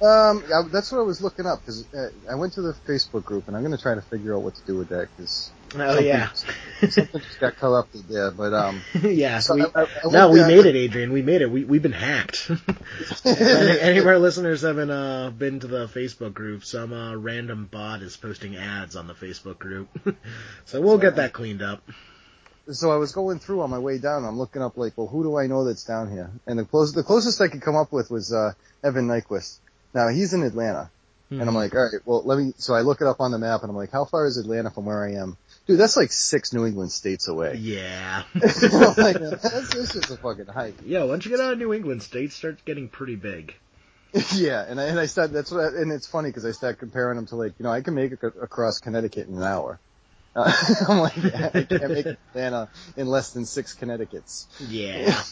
Um, 0.00 0.42
I, 0.52 0.62
that's 0.72 0.90
what 0.90 0.98
I 0.98 1.02
was 1.02 1.20
looking 1.20 1.46
up, 1.46 1.60
because 1.60 1.86
uh, 1.94 2.08
I 2.28 2.34
went 2.34 2.54
to 2.54 2.62
the 2.62 2.72
Facebook 2.72 3.24
group, 3.24 3.46
and 3.46 3.56
I'm 3.56 3.62
going 3.62 3.76
to 3.76 3.80
try 3.80 3.94
to 3.94 4.02
figure 4.02 4.34
out 4.34 4.42
what 4.42 4.56
to 4.56 4.62
do 4.66 4.76
with 4.76 4.88
that, 4.88 5.08
because 5.16 5.52
Oh 5.74 5.98
yeah, 5.98 6.30
something 6.32 7.20
just 7.20 7.40
got 7.40 7.56
corrupted 7.56 8.08
there, 8.08 8.30
but 8.30 8.52
um, 8.52 8.82
yeah. 9.02 9.38
so 9.40 9.54
we, 9.54 9.62
I, 9.62 9.66
I, 9.74 9.82
I 9.82 10.10
no, 10.10 10.30
we 10.30 10.38
there- 10.40 10.48
made 10.48 10.66
it, 10.66 10.76
Adrian. 10.76 11.12
We 11.12 11.22
made 11.22 11.42
it. 11.42 11.50
We 11.50 11.64
we've 11.64 11.82
been 11.82 11.92
hacked. 11.92 12.50
any, 13.24 13.80
any 13.80 13.98
of 13.98 14.06
our 14.06 14.18
listeners 14.18 14.62
haven't 14.62 14.90
uh, 14.90 15.30
been 15.30 15.60
to 15.60 15.66
the 15.66 15.86
Facebook 15.86 16.34
group, 16.34 16.64
some 16.64 16.92
uh, 16.92 17.14
random 17.16 17.66
bot 17.70 18.02
is 18.02 18.16
posting 18.16 18.56
ads 18.56 18.96
on 18.96 19.06
the 19.06 19.14
Facebook 19.14 19.58
group. 19.58 19.88
so 20.66 20.80
we'll 20.80 20.98
get 20.98 21.16
that 21.16 21.32
cleaned 21.32 21.62
up. 21.62 21.82
so 22.70 22.90
I 22.90 22.96
was 22.96 23.12
going 23.12 23.38
through 23.38 23.62
on 23.62 23.70
my 23.70 23.78
way 23.78 23.98
down. 23.98 24.24
I'm 24.24 24.38
looking 24.38 24.62
up 24.62 24.76
like, 24.76 24.96
well, 24.96 25.06
who 25.06 25.22
do 25.22 25.38
I 25.38 25.46
know 25.46 25.64
that's 25.64 25.84
down 25.84 26.10
here? 26.10 26.30
And 26.46 26.58
the 26.58 26.64
closest, 26.64 26.94
the 26.96 27.02
closest 27.02 27.40
I 27.40 27.48
could 27.48 27.62
come 27.62 27.76
up 27.76 27.92
with 27.92 28.10
was 28.10 28.32
uh, 28.32 28.52
Evan 28.84 29.08
Nyquist. 29.08 29.58
Now 29.94 30.08
he's 30.08 30.32
in 30.32 30.42
Atlanta, 30.42 30.90
and 31.32 31.42
Hmm. 31.42 31.48
I'm 31.48 31.54
like, 31.54 31.74
all 31.74 31.82
right, 31.82 32.00
well, 32.04 32.22
let 32.24 32.38
me. 32.38 32.52
So 32.58 32.74
I 32.74 32.80
look 32.82 33.00
it 33.00 33.06
up 33.06 33.20
on 33.20 33.30
the 33.30 33.38
map, 33.38 33.62
and 33.62 33.70
I'm 33.70 33.76
like, 33.76 33.90
how 33.90 34.04
far 34.04 34.26
is 34.26 34.36
Atlanta 34.36 34.70
from 34.70 34.84
where 34.86 35.04
I 35.04 35.12
am? 35.14 35.36
Dude, 35.66 35.78
that's 35.78 35.96
like 35.96 36.12
six 36.12 36.52
New 36.52 36.66
England 36.66 36.90
states 36.92 37.28
away. 37.28 37.54
yeah, 37.56 38.24
like, 38.34 38.42
that's, 39.18 39.42
that's 39.42 39.70
just 39.72 40.10
a 40.10 40.16
fucking 40.16 40.46
hike. 40.46 40.74
yeah. 40.84 41.04
Once 41.04 41.24
you 41.24 41.30
get 41.30 41.40
out 41.40 41.52
of 41.52 41.58
New 41.58 41.72
England, 41.72 42.02
states 42.02 42.34
start 42.34 42.64
getting 42.64 42.88
pretty 42.88 43.16
big. 43.16 43.54
yeah, 44.34 44.64
and 44.68 44.80
I, 44.80 44.84
and 44.84 44.98
I 45.00 45.06
started. 45.06 45.32
That's 45.32 45.50
what. 45.50 45.60
I, 45.60 45.66
and 45.68 45.90
it's 45.92 46.06
funny 46.06 46.28
because 46.30 46.44
I 46.44 46.50
start 46.50 46.78
comparing 46.78 47.16
them 47.16 47.26
to 47.26 47.36
like, 47.36 47.52
you 47.58 47.62
know, 47.64 47.70
I 47.72 47.80
can 47.80 47.94
make 47.94 48.12
it 48.12 48.18
across 48.22 48.78
Connecticut 48.78 49.28
in 49.28 49.36
an 49.36 49.42
hour. 49.42 49.78
Uh, 50.34 50.52
I'm 50.88 50.98
like, 50.98 51.16
yeah, 51.16 51.50
I 51.54 51.62
can't 51.62 51.90
make 51.90 52.06
Atlanta 52.06 52.68
in 52.96 53.06
less 53.06 53.32
than 53.32 53.44
six 53.46 53.74
Connecticut's. 53.74 54.48
Yeah. 54.68 55.22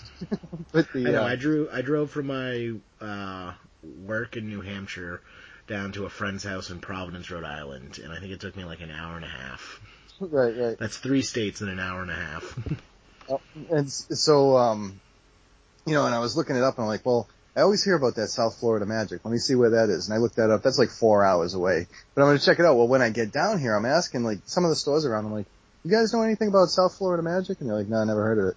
But 0.73 0.93
the 0.93 1.09
I 1.09 1.11
know. 1.11 1.23
uh, 1.23 1.27
I 1.27 1.37
drew. 1.37 1.69
I 1.73 1.83
drove 1.83 2.11
from 2.11 2.27
my 2.29 2.73
uh, 3.05 3.53
work 4.07 4.37
in 4.37 4.49
New 4.49 4.61
Hampshire 4.61 5.21
down 5.71 5.93
to 5.93 6.05
a 6.05 6.11
friend's 6.11 6.45
house 6.45 6.69
in 6.69 6.81
Providence, 6.81 7.31
Rhode 7.31 7.45
Island, 7.45 7.99
and 8.03 8.13
I 8.13 8.19
think 8.19 8.33
it 8.33 8.41
took 8.41 8.57
me 8.57 8.65
like 8.65 8.83
an 8.83 8.91
hour 8.91 9.17
and 9.17 9.25
a 9.25 9.29
half. 9.29 9.81
right, 10.21 10.55
right. 10.55 10.79
That's 10.79 10.99
three 10.99 11.23
states 11.23 11.63
in 11.63 11.69
an 11.69 11.81
hour 11.81 12.03
and 12.03 12.11
a 12.11 12.15
half. 12.15 12.59
And 13.71 13.89
so, 13.89 14.57
um, 14.57 15.01
you 15.87 15.95
know, 15.95 16.05
and 16.05 16.13
I 16.13 16.19
was 16.19 16.37
looking 16.37 16.57
it 16.57 16.65
up 16.65 16.79
and 16.79 16.83
I'm 16.83 16.89
like, 16.89 17.07
well, 17.07 17.29
I 17.57 17.61
always 17.61 17.85
hear 17.85 17.95
about 17.95 18.17
that 18.17 18.27
South 18.27 18.59
Florida 18.59 18.87
Magic. 18.87 19.25
Let 19.25 19.31
me 19.31 19.39
see 19.39 19.55
where 19.55 19.71
that 19.71 19.89
is. 19.89 20.09
And 20.09 20.17
I 20.17 20.19
looked 20.19 20.35
that 20.35 20.51
up. 20.51 20.65
That's 20.65 20.81
like 20.81 20.91
four 20.91 21.25
hours 21.25 21.55
away. 21.55 21.87
But 22.13 22.23
I'm 22.23 22.27
going 22.29 22.39
to 22.39 22.45
check 22.45 22.59
it 22.59 22.65
out. 22.65 22.77
Well, 22.77 22.89
when 22.89 23.03
I 23.03 23.11
get 23.11 23.31
down 23.31 23.61
here, 23.61 23.77
I'm 23.77 23.87
asking 23.87 24.25
like 24.25 24.41
some 24.47 24.65
of 24.65 24.71
the 24.71 24.75
stores 24.75 25.05
around. 25.05 25.27
I'm 25.27 25.33
like, 25.33 25.47
you 25.85 25.93
guys 25.93 26.13
know 26.13 26.23
anything 26.23 26.49
about 26.49 26.71
South 26.71 26.97
Florida 26.99 27.23
Magic? 27.23 27.61
And 27.61 27.69
they're 27.69 27.77
like, 27.77 27.89
no, 27.89 27.99
I 27.99 28.05
never 28.05 28.25
heard 28.25 28.39
of 28.39 28.45
it. 28.47 28.57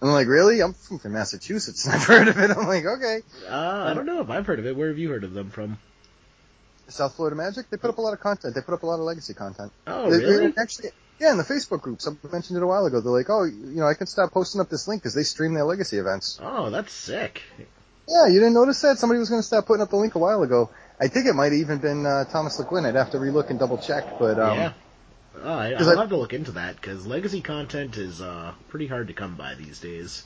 And 0.00 0.10
I'm 0.10 0.14
like, 0.14 0.26
really? 0.26 0.60
I'm 0.60 0.74
from, 0.74 1.12
Massachusetts 1.12 1.84
and 1.86 1.94
I've 1.94 2.04
heard 2.04 2.26
of 2.26 2.38
it. 2.38 2.50
I'm 2.50 2.66
like, 2.66 2.84
okay. 2.84 3.20
uh, 3.48 3.84
I 3.90 3.94
don't 3.94 4.06
know 4.06 4.20
if 4.20 4.30
I've 4.30 4.46
heard 4.46 4.58
of 4.58 4.66
it. 4.66 4.76
Where 4.76 4.88
have 4.88 4.98
you 4.98 5.10
heard 5.10 5.22
of 5.22 5.32
them 5.32 5.50
from? 5.50 5.78
South 6.88 7.14
Florida 7.16 7.36
Magic? 7.36 7.68
They 7.70 7.76
put 7.76 7.90
up 7.90 7.98
a 7.98 8.00
lot 8.00 8.12
of 8.14 8.20
content. 8.20 8.54
They 8.54 8.60
put 8.60 8.74
up 8.74 8.82
a 8.82 8.86
lot 8.86 8.94
of 8.94 9.00
legacy 9.00 9.34
content. 9.34 9.72
Oh, 9.86 10.10
They- 10.10 10.24
really? 10.24 10.54
Actually, 10.58 10.90
Yeah, 11.20 11.32
in 11.32 11.36
the 11.38 11.42
Facebook 11.44 11.80
group, 11.82 12.00
somebody 12.00 12.28
mentioned 12.32 12.56
it 12.58 12.62
a 12.62 12.66
while 12.66 12.86
ago. 12.86 13.00
They're 13.00 13.10
like, 13.10 13.28
oh, 13.28 13.42
you 13.42 13.80
know, 13.80 13.86
I 13.88 13.94
can 13.94 14.06
stop 14.06 14.30
posting 14.30 14.60
up 14.60 14.68
this 14.68 14.86
link 14.86 15.02
because 15.02 15.14
they 15.14 15.24
stream 15.24 15.52
their 15.52 15.64
legacy 15.64 15.98
events. 15.98 16.38
Oh, 16.40 16.70
that's 16.70 16.92
sick. 16.92 17.42
Yeah, 18.08 18.28
you 18.28 18.34
didn't 18.38 18.54
notice 18.54 18.80
that? 18.82 18.98
Somebody 18.98 19.18
was 19.18 19.28
going 19.28 19.40
to 19.42 19.46
stop 19.46 19.66
putting 19.66 19.82
up 19.82 19.90
the 19.90 19.96
link 19.96 20.14
a 20.14 20.18
while 20.20 20.42
ago. 20.44 20.70
I 21.00 21.08
think 21.08 21.26
it 21.26 21.34
might 21.34 21.46
have 21.52 21.60
even 21.60 21.78
been 21.78 22.06
uh, 22.06 22.24
Thomas 22.26 22.56
LeQuinn. 22.60 22.86
I'd 22.86 22.94
have 22.94 23.10
to 23.10 23.18
relook 23.18 23.50
and 23.50 23.58
double 23.58 23.78
check, 23.78 24.18
but 24.20 24.38
um, 24.38 24.58
yeah. 24.58 24.72
Oh, 25.42 25.52
I, 25.58 25.74
'cause 25.74 25.88
I'll 25.88 25.98
I- 25.98 26.00
have 26.02 26.08
to 26.10 26.16
look 26.16 26.32
into 26.34 26.52
that 26.52 26.76
because 26.76 27.04
legacy 27.04 27.40
content 27.42 27.96
is 27.96 28.20
uh, 28.20 28.52
pretty 28.68 28.86
hard 28.86 29.08
to 29.08 29.12
come 29.12 29.34
by 29.34 29.54
these 29.56 29.80
days. 29.80 30.24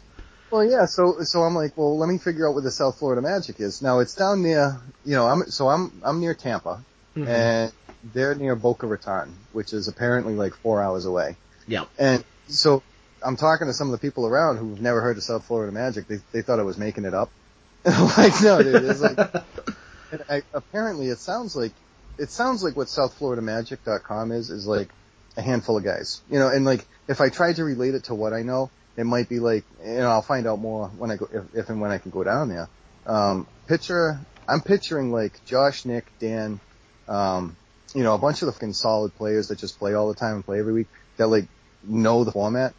Well, 0.52 0.64
yeah. 0.64 0.84
So, 0.84 1.22
so 1.22 1.40
I'm 1.42 1.54
like, 1.54 1.76
well, 1.76 1.96
let 1.98 2.08
me 2.08 2.18
figure 2.18 2.46
out 2.46 2.52
where 2.52 2.62
the 2.62 2.70
South 2.70 2.98
Florida 2.98 3.22
Magic 3.22 3.58
is. 3.58 3.80
Now 3.80 4.00
it's 4.00 4.14
down 4.14 4.42
near, 4.42 4.78
you 5.04 5.16
know, 5.16 5.26
I'm 5.26 5.44
so 5.50 5.68
I'm 5.68 5.90
I'm 6.04 6.20
near 6.20 6.34
Tampa, 6.34 6.84
Mhm. 7.16 7.26
and 7.26 7.72
they're 8.12 8.34
near 8.34 8.54
Boca 8.54 8.86
Raton, 8.86 9.34
which 9.52 9.72
is 9.72 9.88
apparently 9.88 10.34
like 10.34 10.54
four 10.54 10.82
hours 10.82 11.06
away. 11.06 11.36
Yeah. 11.66 11.84
And 11.98 12.22
so 12.48 12.82
I'm 13.24 13.36
talking 13.36 13.66
to 13.68 13.72
some 13.72 13.88
of 13.88 13.92
the 13.92 13.98
people 14.06 14.26
around 14.26 14.58
who've 14.58 14.80
never 14.80 15.00
heard 15.00 15.16
of 15.16 15.22
South 15.22 15.44
Florida 15.44 15.72
Magic. 15.72 16.06
They 16.06 16.18
they 16.32 16.42
thought 16.42 16.60
I 16.60 16.64
was 16.64 16.76
making 16.76 17.06
it 17.06 17.14
up. 17.14 17.30
like, 17.84 18.40
no, 18.42 18.62
dude. 18.62 18.84
It's 18.84 19.00
like, 19.00 19.18
I, 20.28 20.42
apparently 20.52 21.08
it 21.08 21.18
sounds 21.18 21.56
like 21.56 21.72
it 22.18 22.30
sounds 22.30 22.62
like 22.62 22.76
what 22.76 22.88
SouthFloridaMagic.com 22.88 24.32
is 24.32 24.50
is 24.50 24.66
like 24.66 24.90
a 25.36 25.40
handful 25.42 25.78
of 25.78 25.84
guys. 25.84 26.20
You 26.30 26.38
know, 26.38 26.48
and 26.48 26.66
like 26.66 26.86
if 27.08 27.20
I 27.22 27.30
tried 27.30 27.56
to 27.56 27.64
relate 27.64 27.94
it 27.94 28.04
to 28.04 28.14
what 28.14 28.32
I 28.34 28.42
know, 28.42 28.70
it 28.96 29.04
might 29.04 29.28
be 29.28 29.38
like, 29.38 29.64
you 29.84 29.94
know, 29.94 30.10
I'll 30.10 30.22
find 30.22 30.46
out 30.46 30.58
more 30.58 30.88
when 30.88 31.10
I 31.10 31.16
go 31.16 31.28
if, 31.32 31.54
if 31.54 31.68
and 31.70 31.80
when 31.80 31.90
I 31.90 31.98
can 31.98 32.10
go 32.10 32.24
down 32.24 32.48
there. 32.48 32.68
Um, 33.06 33.46
picture, 33.66 34.18
I'm 34.48 34.60
picturing 34.60 35.12
like 35.12 35.44
Josh, 35.46 35.84
Nick, 35.84 36.06
Dan, 36.18 36.60
um, 37.08 37.56
you 37.94 38.02
know, 38.02 38.14
a 38.14 38.18
bunch 38.18 38.42
of 38.42 38.46
the 38.46 38.52
fucking 38.52 38.74
solid 38.74 39.14
players 39.14 39.48
that 39.48 39.58
just 39.58 39.78
play 39.78 39.94
all 39.94 40.08
the 40.08 40.14
time 40.14 40.36
and 40.36 40.44
play 40.44 40.58
every 40.58 40.72
week 40.72 40.88
that 41.16 41.28
like 41.28 41.46
know 41.84 42.24
the 42.24 42.32
format, 42.32 42.74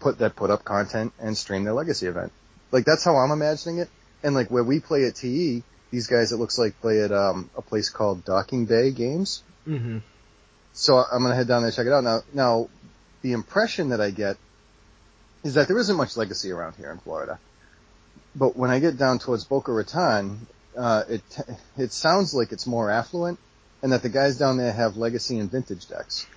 put 0.00 0.18
that 0.18 0.36
put 0.36 0.50
up 0.50 0.64
content 0.64 1.12
and 1.20 1.36
stream 1.36 1.64
their 1.64 1.74
legacy 1.74 2.06
event. 2.06 2.32
Like 2.70 2.84
that's 2.84 3.04
how 3.04 3.16
I'm 3.16 3.30
imagining 3.32 3.78
it. 3.78 3.88
And 4.22 4.34
like 4.34 4.50
where 4.50 4.64
we 4.64 4.80
play 4.80 5.04
at 5.04 5.16
TE, 5.16 5.62
these 5.90 6.06
guys 6.06 6.32
it 6.32 6.36
looks 6.36 6.58
like 6.58 6.80
play 6.80 7.00
at 7.00 7.12
um 7.12 7.50
a 7.56 7.62
place 7.62 7.90
called 7.90 8.24
Docking 8.24 8.66
Bay 8.66 8.92
Games. 8.92 9.42
hmm 9.64 9.98
So 10.72 10.96
I'm 10.96 11.22
gonna 11.22 11.34
head 11.34 11.48
down 11.48 11.62
there 11.62 11.68
and 11.68 11.76
check 11.76 11.86
it 11.86 11.92
out. 11.92 12.04
Now 12.04 12.20
now 12.32 12.68
the 13.22 13.32
impression 13.32 13.90
that 13.90 14.00
I 14.00 14.10
get 14.10 14.36
is 15.44 15.54
that 15.54 15.68
there 15.68 15.78
isn't 15.78 15.96
much 15.96 16.16
legacy 16.16 16.50
around 16.50 16.76
here 16.76 16.90
in 16.90 16.98
Florida. 16.98 17.38
But 18.34 18.56
when 18.56 18.70
I 18.70 18.78
get 18.78 18.96
down 18.96 19.18
towards 19.18 19.44
Boca 19.44 19.72
Raton, 19.72 20.46
uh, 20.76 21.04
it 21.08 21.22
it 21.76 21.92
sounds 21.92 22.34
like 22.34 22.52
it's 22.52 22.66
more 22.66 22.90
affluent, 22.90 23.38
and 23.82 23.92
that 23.92 24.02
the 24.02 24.08
guys 24.08 24.38
down 24.38 24.56
there 24.56 24.72
have 24.72 24.96
legacy 24.96 25.38
and 25.38 25.50
vintage 25.50 25.88
decks. 25.88 26.26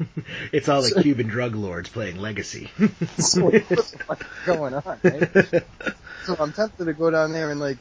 It's 0.51 0.70
all 0.70 0.82
like 0.82 0.95
Cuban 1.01 1.28
drug 1.28 1.56
lords 1.56 1.89
playing 1.89 2.18
legacy. 2.18 2.72
so 3.18 3.45
what 3.45 3.54
the 3.54 3.76
fuck 4.08 4.22
is 4.22 4.45
going 4.45 4.74
on, 4.74 4.99
right? 5.04 5.64
So 6.26 6.36
I'm 6.39 6.54
tempted 6.54 6.86
to 6.86 6.93
go 6.93 7.10
down 7.10 7.34
there 7.34 7.49
and 7.49 7.60
like, 7.60 7.78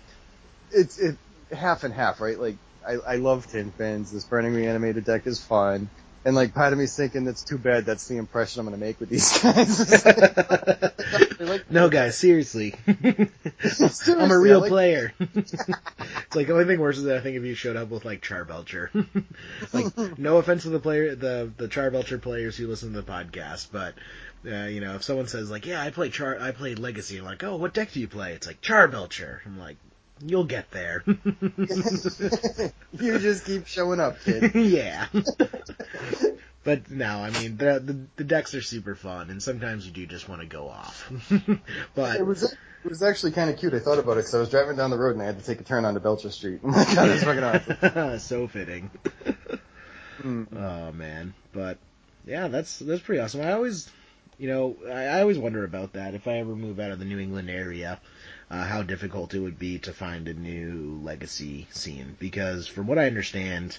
it's 0.71 0.99
it 0.99 1.17
half 1.53 1.85
and 1.85 1.93
half, 1.93 2.21
right? 2.21 2.39
Like 2.39 2.57
I 2.87 2.93
I 2.95 3.17
love 3.17 3.47
tin 3.47 3.71
fins. 3.73 4.13
This 4.13 4.25
Burning 4.25 4.53
Reanimator 4.53 5.05
deck 5.05 5.27
is 5.27 5.43
fun. 5.43 5.89
And 6.25 6.37
like 6.37 6.55
part 6.55 6.73
of 6.73 6.79
me's 6.79 6.97
thinking 6.97 7.25
that's 7.25 7.43
too 7.43 7.59
bad. 7.59 7.85
That's 7.85 8.07
the 8.07 8.17
impression 8.17 8.61
I'm 8.61 8.67
gonna 8.67 8.77
make 8.77 9.01
with 9.01 9.09
these 9.09 9.43
guys. 9.43 10.05
Like, 11.43 11.71
no, 11.71 11.89
guys, 11.89 12.17
seriously. 12.17 12.75
seriously, 13.61 14.15
I'm 14.19 14.31
a 14.31 14.39
real 14.39 14.61
like- 14.61 14.71
player. 14.71 15.13
it's 15.21 16.37
like 16.37 16.47
the 16.47 16.53
only 16.53 16.65
thing 16.67 16.79
worse 16.81 16.99
is 16.99 17.05
that 17.05 17.17
I 17.17 17.21
think 17.21 17.37
if 17.37 17.43
you 17.43 17.55
showed 17.55 17.77
up 17.77 17.91
with 17.91 18.05
like 18.05 18.23
Charbelcher. 18.23 18.89
like, 19.73 20.19
no 20.19 20.39
offense 20.39 20.63
to 20.63 20.71
the 20.71 20.79
player, 20.79 21.15
the 21.17 21.51
the 21.57 21.69
Charbelcher 21.69 22.23
players 22.23 22.57
who 22.57 22.69
listen 22.69 22.93
to 22.93 23.03
the 23.03 23.11
podcast, 23.13 23.69
but 23.73 23.95
uh, 24.51 24.67
you 24.67 24.81
know, 24.81 24.95
if 24.95 25.03
someone 25.03 25.27
says 25.27 25.51
like, 25.51 25.67
"Yeah, 25.67 25.83
I 25.83 25.91
play 25.91 26.11
Char, 26.11 26.39
I 26.41 26.53
play 26.53 26.75
Legacy," 26.75 27.19
I'm 27.19 27.25
like, 27.25 27.43
"Oh, 27.45 27.57
what 27.57 27.75
deck 27.75 27.93
do 27.93 28.01
you 28.01 28.09
play?" 28.09 28.33
It's 28.33 28.47
like 28.47 28.61
Charbelcher. 28.63 29.41
I'm 29.45 29.59
like, 29.59 29.77
"You'll 30.25 30.45
get 30.45 30.71
there." 30.71 31.03
you 31.07 31.19
just 33.19 33.45
keep 33.45 33.67
showing 33.67 34.01
up, 34.01 34.17
kid. 34.25 34.53
yeah. 34.55 35.07
But 36.65 36.91
no, 36.91 37.19
I 37.19 37.31
mean 37.31 37.57
the, 37.57 37.83
the 37.85 38.07
the 38.17 38.25
decks 38.25 38.55
are 38.55 38.63
super 38.63 38.95
fun, 38.95 39.31
and 39.31 39.43
sometimes 39.43 39.85
you 39.85 39.93
do 39.93 40.07
just 40.07 40.29
want 40.29 40.43
to 40.43 40.47
go 40.47 40.69
off. 40.69 41.11
but 41.95 42.21
It 42.21 42.27
was 42.27 42.45
it 42.45 42.89
was 42.89 43.03
actually 43.03 43.33
kind 43.33 43.51
of 43.51 43.59
cute. 43.59 43.75
I 43.75 43.81
thought 43.81 43.99
about 43.99 44.13
it 44.13 44.21
because 44.21 44.35
I 44.35 44.39
was 44.39 44.49
driving 44.49 44.77
down 44.77 44.91
the 44.91 44.99
road 44.99 45.13
and 45.13 45.23
I 45.23 45.27
had 45.27 45.39
to 45.39 45.45
take 45.45 45.61
a 45.61 45.65
turn 45.65 45.85
onto 45.85 46.01
Belcher 46.01 46.31
Street. 46.31 46.61
Oh 46.63 46.69
my 46.69 46.85
god, 46.95 47.09
it's 47.09 47.25
fucking 47.25 47.45
awesome. 47.45 48.19
so 48.19 48.47
fitting. 48.47 48.91
Mm. 50.21 50.47
Oh 50.57 50.93
man, 50.93 51.35
but 51.53 51.79
yeah, 52.27 52.49
that's 52.49 52.79
that's 52.79 53.03
pretty 53.03 53.21
awesome. 53.21 53.41
I 53.41 53.53
always, 53.53 53.91
you 54.39 54.49
know, 54.49 54.77
I, 54.87 55.05
I 55.05 55.21
always 55.23 55.39
wonder 55.39 55.65
about 55.65 55.95
that. 55.95 56.15
If 56.15 56.29
I 56.29 56.39
ever 56.39 56.55
move 56.55 56.79
out 56.79 56.93
of 56.93 57.01
the 57.01 57.05
New 57.05 57.19
England 57.19 57.51
area, 57.51 58.01
uh, 58.53 58.65
how 58.65 58.83
difficult 58.83 59.33
it 59.35 59.41
would 59.41 59.59
be 59.59 59.79
to 59.79 59.93
find 59.95 60.29
a 60.29 60.35
new 60.35 61.01
legacy 61.03 61.67
scene. 61.71 62.17
Because 62.21 62.67
from 62.69 62.87
what 62.87 62.99
I 62.99 63.07
understand, 63.07 63.79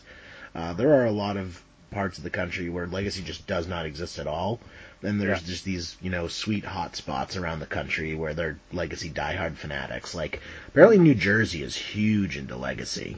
uh, 0.56 0.74
there 0.74 0.94
are 0.96 1.06
a 1.06 1.12
lot 1.12 1.38
of 1.38 1.62
parts 1.92 2.18
of 2.18 2.24
the 2.24 2.32
country 2.32 2.70
where 2.70 2.88
legacy 2.88 3.22
just 3.22 3.46
does 3.46 3.68
not 3.68 3.86
exist 3.86 4.18
at 4.18 4.26
all. 4.26 4.60
And 5.04 5.22
there's 5.22 5.42
Yeah. 5.42 5.48
just 5.48 5.64
these, 5.64 5.96
you 6.02 6.10
know, 6.10 6.28
sweet 6.28 6.66
hot 6.66 6.96
spots 6.96 7.36
around 7.38 7.60
the 7.60 7.68
country 7.68 8.16
where 8.16 8.34
they're 8.34 8.58
legacy 8.72 9.12
diehard 9.12 9.58
fanatics. 9.58 10.16
Like 10.16 10.42
apparently 10.70 10.98
New 10.98 11.14
Jersey 11.14 11.62
is 11.62 11.76
huge 11.76 12.36
into 12.36 12.56
legacy. 12.56 13.18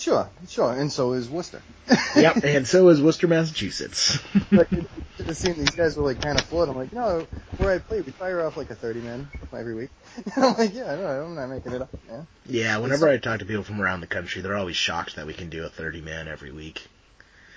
Sure, 0.00 0.30
sure, 0.48 0.72
and 0.72 0.90
so 0.90 1.12
is 1.12 1.28
Worcester. 1.28 1.60
yep, 2.16 2.36
and 2.42 2.66
so 2.66 2.88
is 2.88 3.02
Worcester, 3.02 3.28
Massachusetts. 3.28 4.18
like, 4.50 4.72
you 4.72 4.86
should 5.18 5.26
have 5.26 5.56
these 5.58 5.70
guys 5.72 5.94
were 5.94 6.04
like 6.04 6.22
kind 6.22 6.40
of 6.40 6.46
flawed. 6.46 6.70
I'm 6.70 6.76
like, 6.76 6.94
no, 6.94 7.26
where 7.58 7.74
I 7.74 7.78
play, 7.80 8.00
we 8.00 8.10
fire 8.10 8.40
off 8.46 8.56
like 8.56 8.70
a 8.70 8.74
30 8.74 9.00
man 9.00 9.28
every 9.52 9.74
week. 9.74 9.90
And 10.16 10.32
I'm 10.44 10.56
like, 10.56 10.72
yeah, 10.72 10.94
no, 10.94 11.06
I'm 11.06 11.34
not 11.34 11.48
making 11.48 11.72
it 11.72 11.82
up. 11.82 11.90
Yeah. 12.08 12.22
Yeah, 12.46 12.78
whenever 12.78 13.10
I 13.10 13.18
talk 13.18 13.40
to 13.40 13.44
people 13.44 13.62
from 13.62 13.82
around 13.82 14.00
the 14.00 14.06
country, 14.06 14.40
they're 14.40 14.56
always 14.56 14.76
shocked 14.76 15.16
that 15.16 15.26
we 15.26 15.34
can 15.34 15.50
do 15.50 15.66
a 15.66 15.68
30 15.68 16.00
man 16.00 16.28
every 16.28 16.50
week. 16.50 16.88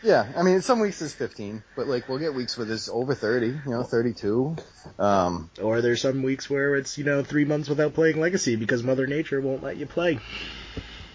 Yeah, 0.04 0.28
I 0.36 0.44
mean, 0.44 0.62
some 0.62 0.82
weeks 0.82 1.02
is 1.02 1.14
15, 1.14 1.64
but 1.78 1.88
like 1.88 2.10
we'll 2.10 2.20
get 2.20 2.34
weeks 2.34 2.58
where 2.58 2.66
there's 2.66 2.90
over 2.90 3.16
30, 3.16 3.48
you 3.48 3.62
know, 3.68 3.84
32. 3.84 4.58
Um, 5.00 5.50
Or 5.62 5.80
there's 5.80 6.02
some 6.02 6.24
weeks 6.24 6.50
where 6.50 6.76
it's, 6.76 6.98
you 6.98 7.06
know, 7.06 7.24
three 7.24 7.46
months 7.46 7.70
without 7.70 7.94
playing 7.94 8.20
Legacy 8.20 8.58
because 8.58 8.84
Mother 8.84 9.08
Nature 9.08 9.40
won't 9.40 9.64
let 9.64 9.78
you 9.78 9.86
play. 9.86 10.20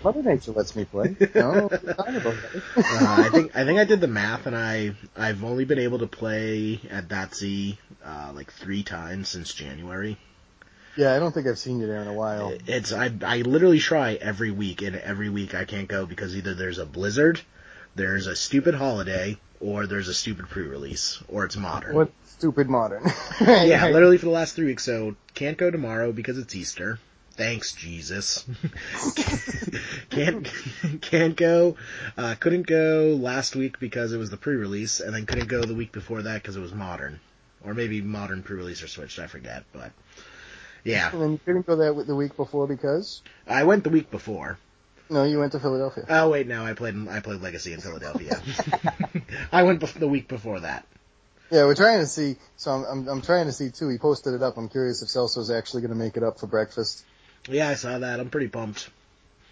Mother 0.05 0.23
Nature 0.23 0.53
lets 0.53 0.77
me 0.77 0.85
play. 0.85 1.17
You 1.19 1.29
know, 1.35 1.69
what 1.69 1.73
are 1.73 1.87
you 1.87 1.93
talking 1.95 2.17
about. 2.17 2.35
Uh, 2.77 3.23
I 3.25 3.29
think 3.33 3.57
I 3.57 3.65
think 3.65 3.79
I 3.81 3.85
did 3.85 4.01
the 4.01 4.07
math 4.09 4.47
and 4.47 4.57
I 4.57 4.93
I've 5.17 5.43
only 5.45 5.65
been 5.65 5.79
able 5.81 5.99
to 6.01 6.07
play 6.07 6.81
at 6.91 7.09
Batsy 7.09 7.79
uh, 8.05 8.33
like 8.35 8.53
three 8.53 8.83
times 8.83 9.29
since 9.29 9.53
January. 9.53 10.17
yeah, 10.97 11.15
I 11.15 11.19
don't 11.19 11.33
think 11.33 11.47
I've 11.47 11.59
seen 11.59 11.81
you 11.81 11.87
there 11.87 12.01
in 12.03 12.09
a 12.09 12.13
while. 12.15 12.53
It's 12.67 12.93
I 12.93 13.11
I 13.23 13.39
literally 13.39 13.79
try 13.81 14.15
every 14.15 14.51
week 14.51 14.83
and 14.83 14.95
every 14.97 15.31
week 15.31 15.55
I 15.55 15.65
can't 15.65 15.89
go 15.89 16.07
because 16.07 16.37
either 16.37 16.55
there's 16.55 16.79
a 16.79 16.87
blizzard, 16.87 17.41
there's 17.95 18.27
a 18.27 18.37
stupid 18.37 18.75
holiday, 18.75 19.37
or 19.61 19.87
there's 19.87 20.09
a 20.09 20.15
stupid 20.15 20.49
pre-release, 20.49 21.21
or 21.29 21.45
it's 21.45 21.57
modern. 21.57 21.95
What 21.97 22.13
stupid 22.27 22.69
modern? 22.69 23.03
Yeah, 23.41 23.89
literally 23.89 24.19
for 24.19 24.27
the 24.27 24.33
last 24.33 24.55
three 24.55 24.67
weeks. 24.67 24.85
So 24.85 25.17
can't 25.35 25.59
go 25.59 25.71
tomorrow 25.71 26.13
because 26.13 26.39
it's 26.39 26.55
Easter. 26.55 26.99
Thanks, 27.39 27.73
Jesus. 27.73 28.45
can't 30.11 30.53
can't 31.01 31.37
go. 31.37 31.77
Uh, 32.17 32.35
couldn't 32.35 32.67
go 32.67 33.17
last 33.19 33.55
week 33.55 33.79
because 33.79 34.13
it 34.13 34.19
was 34.19 34.29
the 34.29 34.37
pre-release, 34.37 34.99
and 34.99 35.15
then 35.15 35.25
couldn't 35.25 35.47
go 35.47 35.63
the 35.63 35.75
week 35.75 35.93
before 35.93 36.23
that 36.23 36.43
because 36.43 36.57
it 36.57 36.61
was 36.61 36.75
modern, 36.75 37.21
or 37.65 37.75
maybe 37.75 38.03
modern 38.03 38.43
pre-release 38.43 38.83
or 38.83 38.89
switched. 38.89 39.21
I 39.21 39.29
forget, 39.29 39.63
but 39.73 39.93
yeah, 40.83 41.13
And 41.13 41.23
then 41.23 41.33
you 41.33 41.41
couldn't 41.45 41.67
go 41.67 41.77
that 41.77 42.07
the 42.09 42.17
week 42.17 42.37
before 42.37 42.67
because 42.67 43.23
I 43.47 43.63
went 43.63 43.85
the 43.85 43.91
week 43.91 44.11
before. 44.11 44.59
no, 45.09 45.23
you 45.23 45.39
went 45.39 45.53
to 45.53 45.61
Philadelphia. 45.61 46.07
Oh 46.09 46.31
wait, 46.31 46.49
no, 46.49 46.65
I 46.65 46.73
played 46.75 46.97
I 47.09 47.21
played 47.21 47.41
Legacy 47.41 47.73
in 47.73 47.81
Philadelphia. 47.81 48.43
I 49.53 49.63
went 49.63 49.81
bef- 49.81 49.97
the 49.97 50.09
week 50.09 50.27
before 50.27 50.59
that. 50.59 50.85
Yeah, 51.53 51.67
we're 51.67 51.77
trying 51.77 52.01
to 52.01 52.07
see. 52.07 52.35
So 52.57 52.73
I'm, 52.73 52.85
I'm, 52.85 53.09
I'm 53.09 53.23
trying 53.23 53.47
to 53.47 53.53
see 53.53 53.71
too. 53.71 53.89
He 53.89 53.97
posted 53.97 54.35
it 54.35 54.43
up. 54.43 54.59
I'm 54.59 54.69
curious 54.69 55.03
if 55.03 55.09
Celso's 55.09 55.51
actually 55.51 55.83
going 55.83 55.93
to 55.93 55.97
make 55.97 56.17
it 56.17 56.25
up 56.25 56.41
for 56.41 56.47
breakfast. 56.49 57.05
Yeah, 57.49 57.69
I 57.69 57.75
saw 57.75 57.99
that. 57.99 58.21
I'm 58.21 58.31
pretty 58.31 58.49
pumped. 58.49 58.91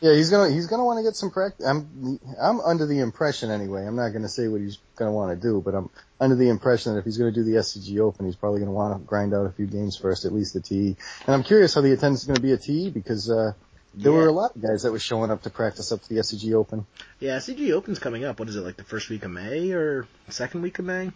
Yeah, 0.01 0.13
he's 0.15 0.29
gonna 0.29 0.53
he's 0.53 0.67
gonna 0.67 0.85
want 0.85 0.99
to 0.99 1.03
get 1.03 1.17
some 1.17 1.31
practice. 1.31 1.65
I'm 1.67 2.21
I'm 2.39 2.61
under 2.61 2.85
the 2.87 3.01
impression 3.01 3.51
anyway. 3.51 3.87
I'm 3.87 3.97
not 3.97 4.11
gonna 4.11 4.29
say 4.29 4.47
what 4.47 4.61
he's 4.61 4.77
gonna 4.95 5.13
want 5.13 5.35
to 5.41 5.49
do, 5.49 5.63
but 5.65 5.75
I'm 5.75 5.89
under 6.21 6.37
the 6.37 6.51
impression 6.51 6.93
that 6.93 6.99
if 6.99 7.07
he's 7.07 7.17
gonna 7.17 7.33
do 7.33 7.45
the 7.45 7.53
SCG 7.57 7.99
Open, 8.01 8.27
he's 8.27 8.37
probably 8.37 8.61
gonna 8.61 8.73
want 8.73 9.01
to 9.01 9.07
grind 9.07 9.33
out 9.33 9.47
a 9.47 9.51
few 9.51 9.67
games 9.67 9.97
first, 9.97 10.27
at 10.27 10.35
least 10.35 10.53
the 10.53 10.61
TE. 10.61 10.97
And 11.27 11.35
I'm 11.35 11.43
curious 11.43 11.75
how 11.75 11.81
the 11.81 11.93
attendance 11.93 12.21
is 12.21 12.27
gonna 12.27 12.41
be 12.41 12.53
at 12.53 12.61
TE 12.63 12.91
because 12.91 13.31
uh, 13.31 13.55
there 13.95 14.13
Yeah. 14.13 14.19
were 14.19 14.27
a 14.29 14.33
lot 14.33 14.55
of 14.55 14.61
guys 14.61 14.83
that 14.83 14.93
were 14.93 14.99
showing 14.99 15.31
up 15.31 15.43
to 15.45 15.51
practice 15.51 15.91
up 15.93 16.03
to 16.03 16.09
the 16.11 16.17
SCG 16.21 16.53
Open. 16.53 16.85
Yeah, 17.19 17.39
SCG 17.39 17.73
Open's 17.73 17.99
coming 17.99 18.23
up. 18.27 18.39
What 18.39 18.51
is 18.51 18.57
it 18.57 18.61
like 18.61 18.77
the 18.77 18.85
first 18.85 19.09
week 19.09 19.25
of 19.25 19.31
May 19.31 19.73
or 19.73 20.07
second 20.29 20.61
week 20.61 20.79
of 20.79 20.85
May? 20.85 21.07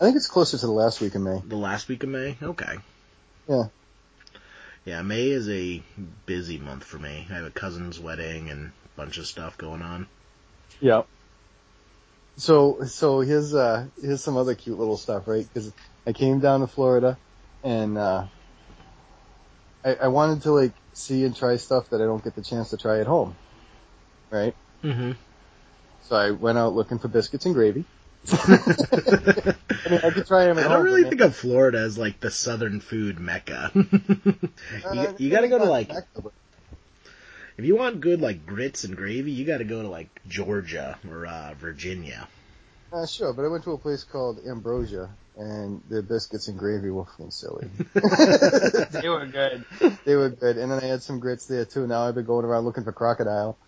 I 0.00 0.04
think 0.04 0.16
it's 0.16 0.28
closer 0.28 0.56
to 0.56 0.64
the 0.66 0.72
last 0.72 1.02
week 1.02 1.14
of 1.14 1.20
May. 1.20 1.42
The 1.46 1.56
last 1.56 1.88
week 1.88 2.02
of 2.02 2.08
May? 2.08 2.38
Okay. 2.42 2.76
Yeah. 3.48 3.64
Yeah, 4.84 5.02
May 5.02 5.28
is 5.28 5.48
a 5.48 5.82
busy 6.26 6.58
month 6.58 6.84
for 6.84 6.98
me. 6.98 7.26
I 7.30 7.34
have 7.34 7.44
a 7.46 7.50
cousin's 7.50 8.00
wedding 8.00 8.50
and 8.50 8.72
a 8.84 8.88
bunch 8.96 9.18
of 9.18 9.26
stuff 9.26 9.58
going 9.58 9.82
on. 9.82 10.08
Yeah. 10.80 11.02
so 12.38 12.80
so 12.86 13.20
here's 13.20 13.54
uh 13.54 13.88
here's 14.00 14.22
some 14.24 14.36
other 14.36 14.54
cute 14.54 14.78
little 14.78 14.96
stuff, 14.98 15.28
right? 15.28 15.44
Because 15.46 15.72
I 16.06 16.12
came 16.12 16.40
down 16.40 16.60
to 16.60 16.68
Florida, 16.68 17.18
and 17.62 17.98
uh, 17.98 18.26
I, 19.84 19.94
I 19.94 20.08
wanted 20.08 20.42
to 20.42 20.52
like 20.52 20.74
see 20.94 21.24
and 21.24 21.36
try 21.36 21.56
stuff 21.56 21.90
that 21.90 22.02
I 22.02 22.06
don't 22.06 22.24
get 22.24 22.34
the 22.36 22.42
chance 22.42 22.70
to 22.70 22.76
try 22.78 23.00
at 23.00 23.06
home, 23.06 23.36
right? 24.32 24.54
Mm-hmm. 24.84 25.12
So 26.02 26.16
I 26.16 26.32
went 26.32 26.58
out 26.58 26.74
looking 26.74 26.98
for 26.98 27.08
biscuits 27.08 27.46
and 27.46 27.54
gravy. 27.54 27.86
I 28.32 29.90
mean, 29.90 30.00
I 30.02 30.10
could 30.10 30.26
try 30.26 30.44
them 30.46 30.58
I 30.58 30.62
don't 30.62 30.70
home. 30.72 30.82
really 30.84 31.02
but 31.02 31.10
think 31.10 31.20
of 31.22 31.36
Florida 31.36 31.78
as 31.78 31.98
like 31.98 32.20
the 32.20 32.30
southern 32.30 32.80
food 32.80 33.18
mecca. 33.20 33.70
you, 33.74 34.38
Uh, 34.84 35.12
you 35.18 35.30
gotta 35.30 35.48
go 35.48 35.58
to 35.58 35.64
like 35.64 35.90
if 37.56 37.64
you 37.64 37.76
want 37.76 38.00
good 38.00 38.20
like 38.20 38.46
grits 38.46 38.84
and 38.84 38.96
gravy, 38.96 39.32
you 39.32 39.44
gotta 39.44 39.64
go 39.64 39.82
to 39.82 39.88
like 39.88 40.08
Georgia 40.28 40.98
or 41.10 41.26
uh, 41.26 41.54
Virginia. 41.54 42.28
but- 42.90 42.98
Uh, 42.98 43.06
sure, 43.06 43.32
but 43.32 43.44
I 43.44 43.48
went 43.48 43.64
to 43.64 43.72
a 43.72 43.78
place 43.78 44.04
called 44.04 44.38
Ambrosia, 44.46 45.10
and 45.36 45.82
the 45.88 46.00
biscuits 46.02 46.46
and 46.48 46.56
gravy 46.58 46.90
were 46.90 47.04
fucking 47.04 47.30
silly. 47.32 47.66
they 49.02 49.08
were 49.08 49.26
good. 49.26 49.64
They 50.04 50.14
were 50.14 50.30
good, 50.30 50.56
and 50.58 50.70
then 50.70 50.78
I 50.80 50.86
had 50.86 51.02
some 51.02 51.18
grits 51.18 51.46
there 51.46 51.64
too. 51.64 51.86
Now 51.88 52.06
I've 52.06 52.14
been 52.14 52.24
going 52.24 52.44
around 52.44 52.64
looking 52.64 52.84
for 52.84 52.92
crocodile. 52.92 53.58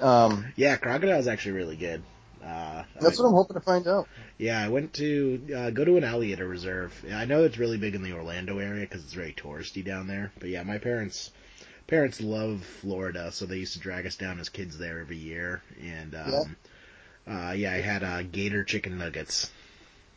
Um, 0.00 0.52
Yeah, 0.56 0.76
crocodile 0.76 1.18
is 1.18 1.26
actually 1.26 1.52
really 1.52 1.76
good. 1.76 2.02
Uh, 2.46 2.84
that's 3.00 3.18
I- 3.18 3.22
what 3.22 3.28
I'm 3.28 3.34
hoping 3.34 3.54
to 3.54 3.60
find 3.60 3.86
out. 3.86 4.08
Yeah, 4.38 4.62
I 4.62 4.68
went 4.68 4.92
to 4.94 5.40
uh, 5.56 5.70
go 5.70 5.84
to 5.84 5.96
an 5.96 6.04
alligator 6.04 6.46
reserve. 6.46 6.92
I 7.12 7.24
know 7.24 7.44
it's 7.44 7.58
really 7.58 7.78
big 7.78 7.94
in 7.94 8.02
the 8.02 8.12
Orlando 8.12 8.58
area 8.58 8.82
because 8.82 9.02
it's 9.02 9.14
very 9.14 9.32
touristy 9.32 9.84
down 9.84 10.06
there. 10.06 10.30
But 10.38 10.50
yeah, 10.50 10.62
my 10.62 10.78
parents 10.78 11.30
parents 11.86 12.20
love 12.20 12.62
Florida, 12.80 13.32
so 13.32 13.46
they 13.46 13.56
used 13.56 13.74
to 13.74 13.78
drag 13.78 14.06
us 14.06 14.16
down 14.16 14.38
as 14.38 14.48
kids 14.48 14.76
there 14.78 15.00
every 15.00 15.16
year. 15.16 15.62
And 15.82 16.14
um, 16.14 16.56
yeah, 17.26 17.48
uh, 17.48 17.52
yeah 17.52 17.72
I 17.72 17.80
had 17.80 18.04
uh, 18.04 18.22
gator 18.22 18.62
chicken 18.64 18.98
nuggets. 18.98 19.50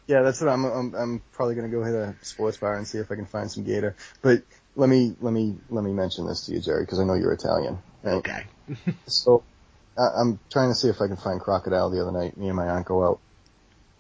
Yeah, 0.07 0.23
that's 0.23 0.41
what 0.41 0.49
I'm. 0.49 0.65
I'm, 0.65 0.95
I'm 0.95 1.21
probably 1.31 1.55
gonna 1.55 1.69
go 1.69 1.83
hit 1.83 1.93
a 1.93 2.15
sports 2.21 2.57
bar 2.57 2.75
and 2.75 2.87
see 2.87 2.97
if 2.97 3.11
I 3.11 3.15
can 3.15 3.27
find 3.27 3.49
some 3.49 3.63
gator. 3.63 3.95
But 4.21 4.43
let 4.75 4.89
me 4.89 5.15
let 5.21 5.31
me 5.31 5.55
let 5.69 5.83
me 5.83 5.93
mention 5.93 6.27
this 6.27 6.45
to 6.47 6.51
you, 6.51 6.59
Jerry, 6.61 6.83
because 6.83 6.99
I 6.99 7.03
know 7.03 7.13
you're 7.13 7.33
Italian. 7.33 7.77
Right? 8.03 8.15
Okay. 8.15 8.43
So 9.07 9.43
I, 9.99 10.21
I'm 10.21 10.39
trying 10.49 10.69
to 10.69 10.75
see 10.75 10.87
if 10.87 11.01
I 11.01 11.07
can 11.07 11.17
find 11.17 11.39
crocodile. 11.41 11.89
The 11.89 12.01
other 12.01 12.11
night, 12.11 12.37
me 12.37 12.47
and 12.47 12.55
my 12.55 12.67
aunt 12.67 12.85
go 12.85 13.03
out, 13.05 13.19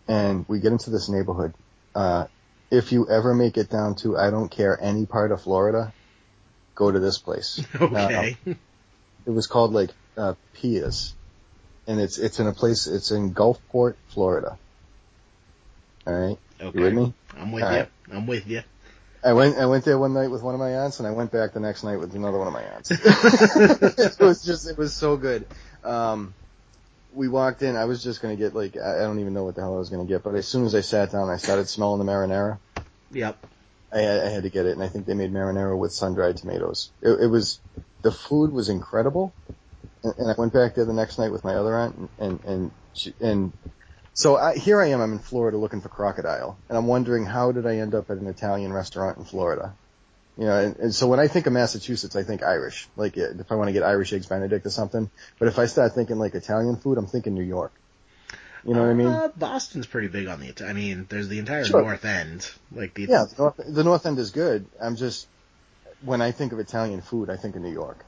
and 0.07 0.45
we 0.47 0.59
get 0.59 0.71
into 0.71 0.89
this 0.89 1.09
neighborhood. 1.09 1.53
Uh, 1.93 2.27
if 2.71 2.91
you 2.91 3.09
ever 3.09 3.33
make 3.33 3.57
it 3.57 3.69
down 3.69 3.95
to 3.95 4.17
I 4.17 4.29
don't 4.29 4.49
care 4.49 4.77
any 4.81 5.05
part 5.05 5.31
of 5.31 5.41
Florida, 5.41 5.93
go 6.75 6.91
to 6.91 6.99
this 6.99 7.17
place. 7.17 7.63
Okay. 7.75 8.37
It 9.25 9.31
was 9.31 9.47
called 9.47 9.73
like 9.73 9.91
uh, 10.17 10.33
Pia's, 10.53 11.13
and 11.85 11.99
it's 11.99 12.17
it's 12.17 12.39
in 12.39 12.47
a 12.47 12.53
place. 12.53 12.87
It's 12.87 13.11
in 13.11 13.33
Gulfport, 13.33 13.95
Florida. 14.07 14.57
All 16.07 16.13
right, 16.13 16.37
okay. 16.59 16.79
you 16.79 16.83
with 16.85 16.93
me? 16.93 17.13
I'm 17.37 17.51
with 17.51 17.63
All 17.63 17.71
you. 17.71 17.77
right. 17.79 17.89
I'm 18.11 18.25
with 18.25 18.47
you. 18.47 18.63
I 19.23 19.33
went 19.33 19.57
I 19.57 19.65
went 19.65 19.83
there 19.85 19.99
one 19.99 20.13
night 20.13 20.31
with 20.31 20.41
one 20.41 20.55
of 20.55 20.59
my 20.59 20.71
aunts, 20.71 20.99
and 20.99 21.07
I 21.07 21.11
went 21.11 21.31
back 21.31 21.53
the 21.53 21.59
next 21.59 21.83
night 21.83 21.97
with 21.97 22.15
another 22.15 22.37
one 22.37 22.47
of 22.47 22.53
my 22.53 22.63
aunts. 22.63 22.89
it 22.91 24.19
was 24.19 24.43
just 24.43 24.67
it 24.69 24.77
was 24.77 24.93
so 24.93 25.17
good. 25.17 25.45
Um, 25.83 26.33
we 27.13 27.27
walked 27.27 27.61
in. 27.61 27.75
I 27.75 27.85
was 27.85 28.03
just 28.03 28.21
gonna 28.21 28.35
get 28.35 28.53
like 28.53 28.77
I 28.77 28.99
don't 28.99 29.19
even 29.19 29.33
know 29.33 29.43
what 29.43 29.55
the 29.55 29.61
hell 29.61 29.75
I 29.75 29.77
was 29.77 29.89
gonna 29.89 30.05
get, 30.05 30.23
but 30.23 30.35
as 30.35 30.47
soon 30.47 30.65
as 30.65 30.75
I 30.75 30.81
sat 30.81 31.11
down, 31.11 31.29
I 31.29 31.37
started 31.37 31.67
smelling 31.67 31.99
the 31.99 32.11
marinara. 32.11 32.59
Yep. 33.11 33.45
I 33.91 33.99
had, 33.99 34.19
I 34.19 34.29
had 34.29 34.43
to 34.43 34.49
get 34.49 34.67
it, 34.67 34.73
and 34.73 34.83
I 34.83 34.87
think 34.87 35.07
they 35.07 35.15
made 35.15 35.33
marinara 35.33 35.77
with 35.77 35.91
sun-dried 35.91 36.37
tomatoes. 36.37 36.91
It, 37.01 37.21
it 37.21 37.27
was 37.27 37.59
the 38.03 38.11
food 38.11 38.51
was 38.51 38.69
incredible, 38.69 39.33
and, 40.03 40.13
and 40.17 40.29
I 40.29 40.35
went 40.37 40.53
back 40.53 40.75
there 40.75 40.85
the 40.85 40.93
next 40.93 41.17
night 41.17 41.31
with 41.31 41.43
my 41.43 41.55
other 41.55 41.75
aunt, 41.75 41.97
and 41.97 42.09
and 42.19 42.39
and, 42.45 42.71
she, 42.93 43.13
and 43.19 43.53
so 44.13 44.37
I, 44.37 44.55
here 44.55 44.81
I 44.81 44.87
am. 44.87 45.01
I'm 45.01 45.13
in 45.13 45.19
Florida 45.19 45.57
looking 45.57 45.81
for 45.81 45.89
crocodile, 45.89 46.57
and 46.67 46.77
I'm 46.77 46.87
wondering 46.87 47.25
how 47.25 47.51
did 47.51 47.65
I 47.65 47.77
end 47.77 47.95
up 47.95 48.11
at 48.11 48.17
an 48.17 48.27
Italian 48.27 48.71
restaurant 48.73 49.17
in 49.17 49.25
Florida? 49.25 49.73
You 50.39 50.45
know, 50.45 50.57
and, 50.57 50.75
and 50.77 50.95
so 50.95 51.07
when 51.07 51.19
I 51.19 51.27
think 51.27 51.47
of 51.47 51.53
Massachusetts, 51.53 52.15
I 52.15 52.23
think 52.23 52.43
Irish. 52.43 52.87
Like 52.95 53.17
uh, 53.17 53.31
if 53.39 53.51
I 53.51 53.55
want 53.55 53.67
to 53.67 53.73
get 53.73 53.83
Irish 53.83 54.13
eggs 54.13 54.25
Benedict 54.25 54.65
or 54.65 54.69
something. 54.69 55.11
But 55.37 55.49
if 55.49 55.59
I 55.59 55.65
start 55.65 55.93
thinking 55.93 56.17
like 56.17 56.33
Italian 56.33 56.77
food, 56.77 56.97
I'm 56.97 57.07
thinking 57.07 57.33
New 57.33 57.43
York. 57.43 57.73
You 58.65 58.73
know 58.73 58.83
what 58.83 58.89
I 58.89 58.93
mean? 58.93 59.07
Uh, 59.07 59.29
Boston's 59.35 59.85
pretty 59.85 60.07
big 60.07 60.27
on 60.27 60.39
the. 60.39 60.65
I 60.65 60.71
mean, 60.71 61.07
there's 61.09 61.27
the 61.27 61.39
entire 61.39 61.65
Sure. 61.65 61.81
North 61.81 62.05
End. 62.05 62.49
Like 62.71 62.93
the. 62.93 63.07
Yeah, 63.09 63.25
the 63.25 63.35
North, 63.37 63.61
the 63.67 63.83
North 63.83 64.05
End 64.05 64.17
is 64.17 64.31
good. 64.31 64.65
I'm 64.81 64.95
just 64.95 65.27
when 66.03 66.21
I 66.21 66.31
think 66.31 66.53
of 66.53 66.59
Italian 66.59 67.01
food, 67.01 67.29
I 67.29 67.35
think 67.35 67.57
of 67.57 67.61
New 67.61 67.73
York. 67.73 68.05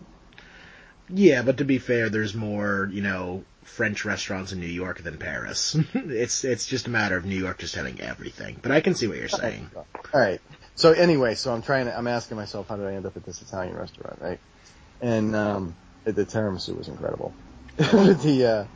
Yeah, 1.09 1.41
but 1.41 1.57
to 1.57 1.65
be 1.65 1.79
fair, 1.79 2.09
there's 2.09 2.33
more, 2.33 2.89
you 2.93 3.01
know, 3.01 3.43
French 3.63 4.05
restaurants 4.05 4.53
in 4.53 4.61
New 4.61 4.67
York 4.67 5.03
than 5.03 5.17
Paris. 5.17 5.75
it's 5.93 6.45
it's 6.45 6.65
just 6.65 6.87
a 6.87 6.89
matter 6.89 7.17
of 7.17 7.25
New 7.25 7.35
York 7.35 7.59
just 7.59 7.75
having 7.75 7.99
everything. 7.99 8.57
But 8.61 8.71
I 8.71 8.79
can 8.79 8.95
see 8.95 9.07
what 9.07 9.17
you're 9.17 9.27
saying. 9.27 9.69
All 9.75 9.85
right. 10.13 10.39
So 10.75 10.93
anyway, 10.93 11.35
so 11.35 11.53
I'm 11.53 11.61
trying 11.61 11.85
to, 11.85 11.97
I'm 11.97 12.07
asking 12.07 12.37
myself, 12.37 12.67
how 12.67 12.77
did 12.77 12.87
I 12.87 12.93
end 12.93 13.05
up 13.05 13.15
at 13.17 13.25
this 13.25 13.41
Italian 13.41 13.75
restaurant, 13.75 14.19
right? 14.21 14.39
And, 15.01 15.35
um, 15.35 15.75
the 16.05 16.25
tiramisu 16.25 16.77
was 16.77 16.87
incredible. 16.87 17.33
the, 17.77 18.67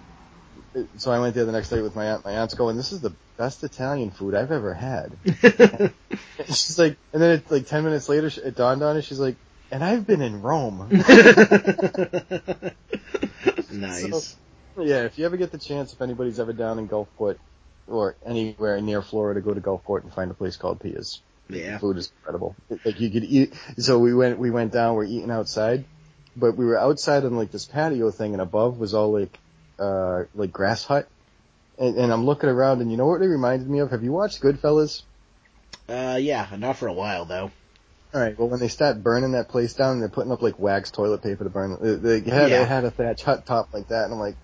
uh, 0.76 0.86
so 0.98 1.12
I 1.12 1.20
went 1.20 1.36
there 1.36 1.46
the 1.46 1.52
next 1.52 1.70
day 1.70 1.82
with 1.82 1.96
my 1.96 2.06
aunt. 2.06 2.26
My 2.26 2.34
aunt's 2.34 2.54
going, 2.54 2.78
this 2.78 2.91
is 2.91 3.02
the 3.02 3.16
best 3.38 3.64
Italian 3.64 4.12
food 4.12 4.36
I've 4.36 4.52
ever 4.52 4.74
had. 4.74 5.18
she's 6.48 6.78
like, 6.78 6.98
and 7.14 7.22
then 7.22 7.32
it's 7.39 7.50
like 7.52 7.68
10 7.68 7.84
minutes 7.84 8.10
later, 8.10 8.30
it 8.43 8.56
dawned 8.56 8.84
on 8.84 8.96
her, 8.96 9.02
she's 9.02 9.20
like, 9.20 9.38
and 9.72 9.84
I've 9.84 10.06
been 10.06 10.22
in 10.22 10.41
Rome. 10.41 10.88
nice. 13.72 14.38
Yeah, 14.78 15.04
if 15.06 15.18
you 15.18 15.26
ever 15.26 15.38
get 15.38 15.52
the 15.52 15.58
chance, 15.58 15.93
if 15.93 16.02
anybody's 16.02 16.39
ever 16.39 16.54
down 16.54 16.80
in 16.80 16.88
Gulfport 16.88 17.38
or 17.88 18.16
anywhere 18.26 18.80
near 18.82 19.02
Florida, 19.02 19.41
go 19.41 19.54
to 19.54 19.62
Gulfport 19.62 20.04
and 20.04 20.14
find 20.14 20.30
a 20.32 20.36
place 20.36 20.58
called 20.58 20.82
Pia's. 20.82 21.22
Yeah. 21.50 21.78
Food 21.78 21.98
is 21.98 22.12
incredible. 22.18 22.56
Like 22.84 23.00
you 23.00 23.10
could 23.12 23.24
eat. 23.24 23.54
So 23.78 24.00
we 24.00 24.14
went, 24.14 24.39
we 24.39 24.52
went 24.52 24.72
down. 24.74 24.96
We're 24.96 25.06
eating 25.06 25.32
outside, 25.32 25.86
but 26.36 26.58
we 26.58 26.66
were 26.66 26.78
outside 26.80 27.24
on 27.26 27.36
like 27.36 27.52
this 27.52 27.66
patio 27.66 28.12
thing, 28.12 28.34
and 28.34 28.41
above 28.41 28.78
was 28.78 28.93
all 28.93 29.12
like, 29.14 29.38
uh, 29.80 30.24
like 30.34 30.52
grass 30.52 30.84
hut. 30.84 31.08
And, 31.78 31.98
and 31.98 32.12
I'm 32.12 32.26
looking 32.26 32.50
around, 32.50 32.82
and 32.82 32.89
you 32.89 32.98
know 32.98 33.08
what 33.08 33.22
it 33.22 33.28
reminded 33.28 33.70
me 33.70 33.80
of? 33.80 33.91
Have 33.91 34.04
you 34.04 34.12
watched 34.14 34.41
Goodfellas? 34.41 35.02
Uh, 35.89 36.18
yeah, 36.20 36.48
not 36.58 36.78
for 36.78 36.88
a 36.88 36.93
while 36.93 37.26
though. 37.26 37.52
All 38.14 38.22
right. 38.22 38.38
Well, 38.39 38.48
when 38.48 38.62
they 38.62 38.70
start 38.70 39.04
burning 39.04 39.34
that 39.34 39.50
place 39.50 39.74
down, 39.74 39.93
and 39.93 40.02
they're 40.02 40.10
putting 40.10 40.32
up 40.32 40.41
like 40.41 40.58
wax 40.58 40.89
toilet 40.89 41.22
paper 41.22 41.43
to 41.43 41.50
burn. 41.50 41.78
They 41.82 42.20
they 42.22 42.30
had 42.32 42.50
Yeah. 42.50 42.62
it 42.62 42.68
had 42.68 42.86
a 42.86 42.91
thatch 42.91 43.24
hut 43.24 43.46
top 43.46 43.74
like 43.74 43.89
that, 43.89 44.06
and 44.06 44.14
I'm 44.14 44.20
like, 44.20 44.38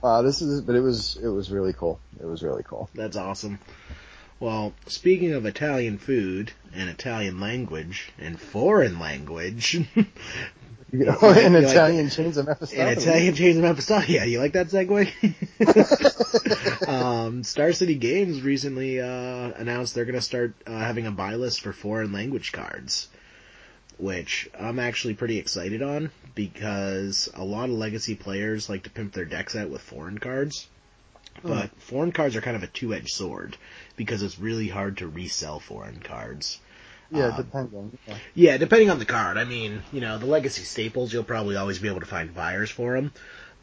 wow, 0.00 0.22
this 0.22 0.40
is. 0.42 0.62
But 0.62 0.76
it 0.76 0.80
was 0.80 1.16
it 1.20 1.28
was 1.28 1.50
really 1.50 1.72
cool. 1.72 2.00
It 2.20 2.24
was 2.26 2.44
really 2.44 2.62
cool. 2.62 2.88
That's 2.94 3.16
awesome. 3.16 3.58
Well, 4.38 4.74
speaking 4.86 5.32
of 5.32 5.46
Italian 5.46 5.98
food 5.98 6.52
and 6.74 6.90
Italian 6.90 7.40
language 7.40 8.10
and 8.18 8.38
foreign 8.40 8.98
language, 8.98 9.74
You 10.92 11.04
know, 11.04 11.16
You 11.22 11.28
like- 11.28 11.44
in 11.44 11.52
like 11.54 11.64
Italian 11.64 12.10
chains 12.10 12.36
of 12.36 12.44
in 12.46 12.50
Mephistopheles. 12.50 13.02
Italian 13.02 13.34
chains 13.34 13.56
of 13.56 13.62
Mephistopheles, 13.64 14.08
yeah, 14.14 14.24
you 14.24 14.38
like 14.38 14.52
that 14.52 14.68
segue? 14.68 15.08
um, 16.88 17.42
Star 17.42 17.72
City 17.72 17.94
Games 17.96 18.42
recently 18.42 19.00
uh, 19.00 19.06
announced 19.56 19.94
they're 19.94 20.04
going 20.04 20.14
to 20.14 20.20
start 20.20 20.54
uh, 20.66 20.70
having 20.78 21.06
a 21.06 21.10
buy 21.10 21.34
list 21.34 21.62
for 21.62 21.72
foreign 21.72 22.12
language 22.12 22.52
cards, 22.52 23.08
which 23.98 24.48
I'm 24.58 24.78
actually 24.78 25.14
pretty 25.14 25.38
excited 25.38 25.82
on 25.82 26.10
because 26.34 27.28
a 27.34 27.44
lot 27.44 27.64
of 27.68 27.74
legacy 27.74 28.14
players 28.14 28.68
like 28.68 28.84
to 28.84 28.90
pimp 28.90 29.12
their 29.12 29.24
decks 29.24 29.56
out 29.56 29.70
with 29.70 29.80
foreign 29.82 30.18
cards. 30.18 30.68
But 31.42 31.70
foreign 31.82 32.12
cards 32.12 32.34
are 32.36 32.40
kind 32.40 32.56
of 32.56 32.62
a 32.62 32.66
two-edged 32.68 33.10
sword 33.10 33.56
because 33.96 34.22
it's 34.22 34.38
really 34.38 34.68
hard 34.68 34.98
to 34.98 35.08
resell 35.08 35.58
foreign 35.60 36.00
cards. 36.00 36.60
Yeah, 37.10 37.26
Um, 37.26 37.36
depending. 37.36 37.98
Yeah. 38.06 38.14
Yeah, 38.34 38.56
depending 38.56 38.90
on 38.90 38.98
the 38.98 39.04
card. 39.04 39.38
I 39.38 39.44
mean, 39.44 39.82
you 39.92 40.00
know, 40.00 40.18
the 40.18 40.26
legacy 40.26 40.62
staples, 40.62 41.12
you'll 41.12 41.24
probably 41.24 41.56
always 41.56 41.78
be 41.78 41.88
able 41.88 42.00
to 42.00 42.06
find 42.06 42.34
buyers 42.34 42.70
for 42.70 42.94
them. 42.94 43.12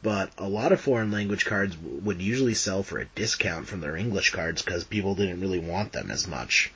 But 0.02 0.32
a 0.38 0.48
lot 0.50 0.74
of 0.74 0.82
foreign 0.82 1.12
language 1.12 1.46
cards 1.46 1.78
would 1.78 2.22
usually 2.22 2.56
sell 2.56 2.84
for 2.84 3.00
a 3.00 3.06
discount 3.06 3.68
from 3.68 3.80
their 3.80 3.96
English 3.96 4.32
cards 4.32 4.62
because 4.62 4.84
people 4.84 5.16
didn't 5.16 5.40
really 5.40 5.60
want 5.60 5.94
them 5.94 6.12
as 6.12 6.28
much. 6.28 6.74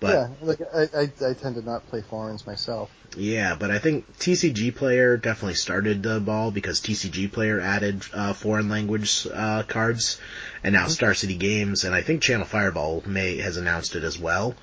But 0.00 0.14
yeah, 0.14 0.28
like 0.40 0.60
I, 0.74 0.82
I, 0.96 1.30
I 1.30 1.34
tend 1.34 1.56
to 1.56 1.62
not 1.62 1.86
play 1.88 2.00
foreigns 2.00 2.46
myself. 2.46 2.90
yeah, 3.16 3.54
but 3.54 3.70
I 3.70 3.78
think 3.78 4.10
TCG 4.18 4.74
Player 4.74 5.18
definitely 5.18 5.54
started 5.54 6.02
the 6.02 6.20
ball 6.20 6.50
because 6.50 6.80
TCG 6.80 7.30
Player 7.30 7.60
added 7.60 8.02
uh, 8.14 8.32
foreign 8.32 8.70
language 8.70 9.26
uh, 9.32 9.62
cards, 9.64 10.18
and 10.64 10.72
now 10.72 10.88
Star 10.88 11.12
City 11.12 11.36
Games 11.36 11.84
and 11.84 11.94
I 11.94 12.00
think 12.00 12.22
Channel 12.22 12.46
Fireball 12.46 13.02
may 13.06 13.36
has 13.38 13.58
announced 13.58 13.94
it 13.94 14.02
as 14.02 14.18
well. 14.18 14.54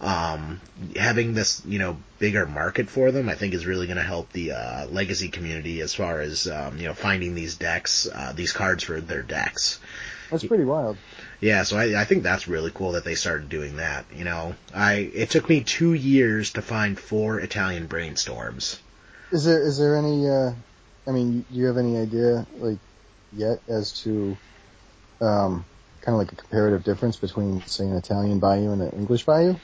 Um, 0.00 0.60
having 0.94 1.34
this 1.34 1.62
you 1.66 1.80
know 1.80 1.96
bigger 2.20 2.46
market 2.46 2.88
for 2.88 3.10
them, 3.10 3.28
I 3.28 3.34
think 3.34 3.54
is 3.54 3.66
really 3.66 3.86
going 3.86 3.96
to 3.96 4.04
help 4.04 4.30
the 4.30 4.52
uh, 4.52 4.86
legacy 4.86 5.30
community 5.30 5.80
as 5.80 5.94
far 5.94 6.20
as 6.20 6.46
um, 6.46 6.78
you 6.78 6.84
know 6.84 6.94
finding 6.94 7.34
these 7.34 7.56
decks, 7.56 8.06
uh, 8.06 8.32
these 8.36 8.52
cards 8.52 8.84
for 8.84 9.00
their 9.00 9.22
decks. 9.22 9.80
That's 10.30 10.44
pretty 10.44 10.64
wild. 10.64 10.96
Yeah, 11.40 11.62
so 11.62 11.76
I, 11.76 12.00
I 12.00 12.04
think 12.04 12.22
that's 12.22 12.48
really 12.48 12.70
cool 12.74 12.92
that 12.92 13.04
they 13.04 13.14
started 13.14 13.48
doing 13.48 13.76
that. 13.76 14.06
You 14.14 14.24
know, 14.24 14.54
I 14.74 14.94
it 14.94 15.30
took 15.30 15.48
me 15.48 15.62
two 15.62 15.92
years 15.94 16.52
to 16.52 16.62
find 16.62 16.98
four 16.98 17.40
Italian 17.40 17.88
brainstorms. 17.88 18.78
Is 19.30 19.44
there 19.44 19.62
is 19.62 19.78
there 19.78 19.96
any? 19.96 20.28
uh 20.28 20.52
I 21.06 21.12
mean, 21.12 21.44
do 21.52 21.58
you 21.58 21.66
have 21.66 21.76
any 21.76 21.96
idea 21.98 22.46
like 22.58 22.78
yet 23.32 23.60
as 23.68 24.00
to? 24.02 24.36
Um, 25.20 25.64
kind 26.06 26.14
of 26.14 26.20
like 26.20 26.32
a 26.32 26.36
comparative 26.36 26.84
difference 26.84 27.16
between, 27.16 27.62
say, 27.66 27.84
an 27.84 27.96
Italian 27.96 28.38
Bayou 28.38 28.72
and 28.72 28.80
an 28.80 28.90
English 28.90 29.24
Bayou? 29.24 29.56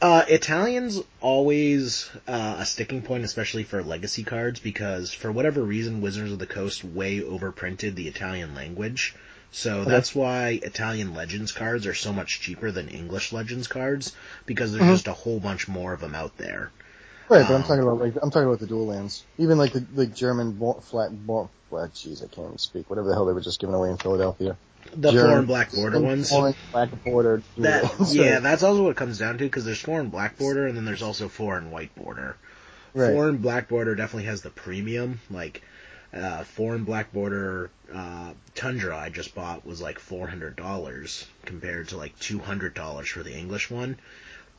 Uh, 0.00 0.24
Italian's 0.28 1.00
always 1.20 2.10
uh, 2.26 2.56
a 2.58 2.66
sticking 2.66 3.02
point, 3.02 3.24
especially 3.24 3.64
for 3.64 3.82
legacy 3.82 4.24
cards, 4.24 4.60
because 4.60 5.12
for 5.12 5.30
whatever 5.30 5.62
reason, 5.62 6.00
Wizards 6.00 6.32
of 6.32 6.38
the 6.38 6.46
Coast 6.46 6.84
way 6.84 7.20
overprinted 7.20 7.94
the 7.94 8.08
Italian 8.08 8.54
language. 8.54 9.14
So 9.56 9.84
that's 9.84 10.16
why 10.16 10.58
Italian 10.64 11.14
Legends 11.14 11.52
cards 11.52 11.86
are 11.86 11.94
so 11.94 12.12
much 12.12 12.40
cheaper 12.40 12.72
than 12.72 12.88
English 12.88 13.32
Legends 13.32 13.68
cards, 13.68 14.12
because 14.46 14.72
there's 14.72 14.84
just 14.90 15.06
a 15.06 15.12
whole 15.12 15.38
bunch 15.38 15.68
more 15.68 15.92
of 15.92 16.00
them 16.00 16.12
out 16.12 16.36
there. 16.36 16.72
Right, 17.28 17.46
but 17.46 17.54
I'm 17.54 17.62
Um, 17.62 17.62
talking 17.62 17.82
about 17.84 18.00
like 18.00 18.14
I'm 18.20 18.32
talking 18.32 18.48
about 18.48 18.58
the 18.58 18.66
dual 18.66 18.86
lands. 18.86 19.22
Even 19.38 19.56
like 19.56 19.72
the 19.72 19.86
like 19.94 20.12
German 20.12 20.52
bo- 20.52 20.80
flat 20.80 21.10
bo- 21.24 21.48
well, 21.70 21.86
jeez, 21.94 22.18
I 22.24 22.26
can't 22.34 22.48
even 22.48 22.58
speak. 22.58 22.90
Whatever 22.90 23.06
the 23.08 23.14
hell 23.14 23.26
they 23.26 23.32
were 23.32 23.40
just 23.40 23.60
giving 23.60 23.76
away 23.76 23.90
in 23.90 23.96
Philadelphia. 23.96 24.56
The 24.96 25.12
German- 25.12 25.30
foreign 25.30 25.46
black 25.46 25.72
border 25.72 26.00
ones. 26.00 26.30
Foreign 26.30 26.54
black 26.72 27.04
border. 27.04 27.42
That 27.58 27.94
yeah, 28.12 28.40
that's 28.40 28.64
also 28.64 28.82
what 28.82 28.90
it 28.90 28.96
comes 28.96 29.18
down 29.20 29.38
to 29.38 29.44
because 29.44 29.64
there's 29.64 29.80
foreign 29.80 30.08
black 30.08 30.36
border 30.36 30.66
and 30.66 30.76
then 30.76 30.84
there's 30.84 31.02
also 31.02 31.28
foreign 31.28 31.70
white 31.70 31.94
border. 31.94 32.36
Right. 32.92 33.12
Foreign 33.12 33.36
black 33.36 33.68
border 33.68 33.94
definitely 33.94 34.26
has 34.26 34.42
the 34.42 34.50
premium. 34.50 35.20
Like 35.30 35.62
uh, 36.14 36.44
foreign 36.44 36.84
black 36.84 37.12
border 37.12 37.70
uh, 37.92 38.32
Tundra 38.54 38.96
I 38.96 39.10
just 39.10 39.34
bought 39.34 39.66
was 39.66 39.80
like 39.80 39.98
four 39.98 40.26
hundred 40.28 40.56
dollars 40.56 41.26
compared 41.44 41.88
to 41.88 41.96
like 41.96 42.18
two 42.18 42.38
hundred 42.38 42.74
dollars 42.74 43.08
for 43.08 43.22
the 43.22 43.36
English 43.36 43.70
one. 43.70 43.98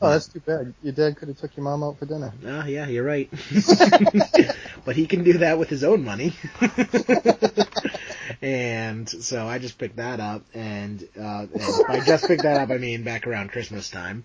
Oh, 0.00 0.10
that's 0.10 0.28
too 0.28 0.40
bad. 0.40 0.74
Your 0.82 0.92
dad 0.92 1.16
could 1.16 1.28
have 1.28 1.38
took 1.38 1.56
your 1.56 1.64
mom 1.64 1.82
out 1.82 1.98
for 1.98 2.04
dinner. 2.04 2.30
Ah, 2.46 2.66
yeah, 2.66 2.86
you're 2.86 3.02
right. 3.04 3.30
but 4.84 4.94
he 4.94 5.06
can 5.06 5.24
do 5.24 5.38
that 5.38 5.58
with 5.58 5.70
his 5.70 5.84
own 5.84 6.04
money. 6.04 6.34
and 8.42 9.08
so 9.08 9.46
I 9.46 9.58
just 9.58 9.78
picked 9.78 9.96
that 9.96 10.20
up, 10.20 10.44
and, 10.52 11.02
uh, 11.18 11.46
and 11.50 11.86
by 11.88 12.00
just 12.00 12.26
picked 12.26 12.42
that 12.42 12.60
up, 12.60 12.70
I 12.70 12.76
mean 12.76 13.04
back 13.04 13.26
around 13.26 13.52
Christmas 13.52 13.88
time. 13.88 14.24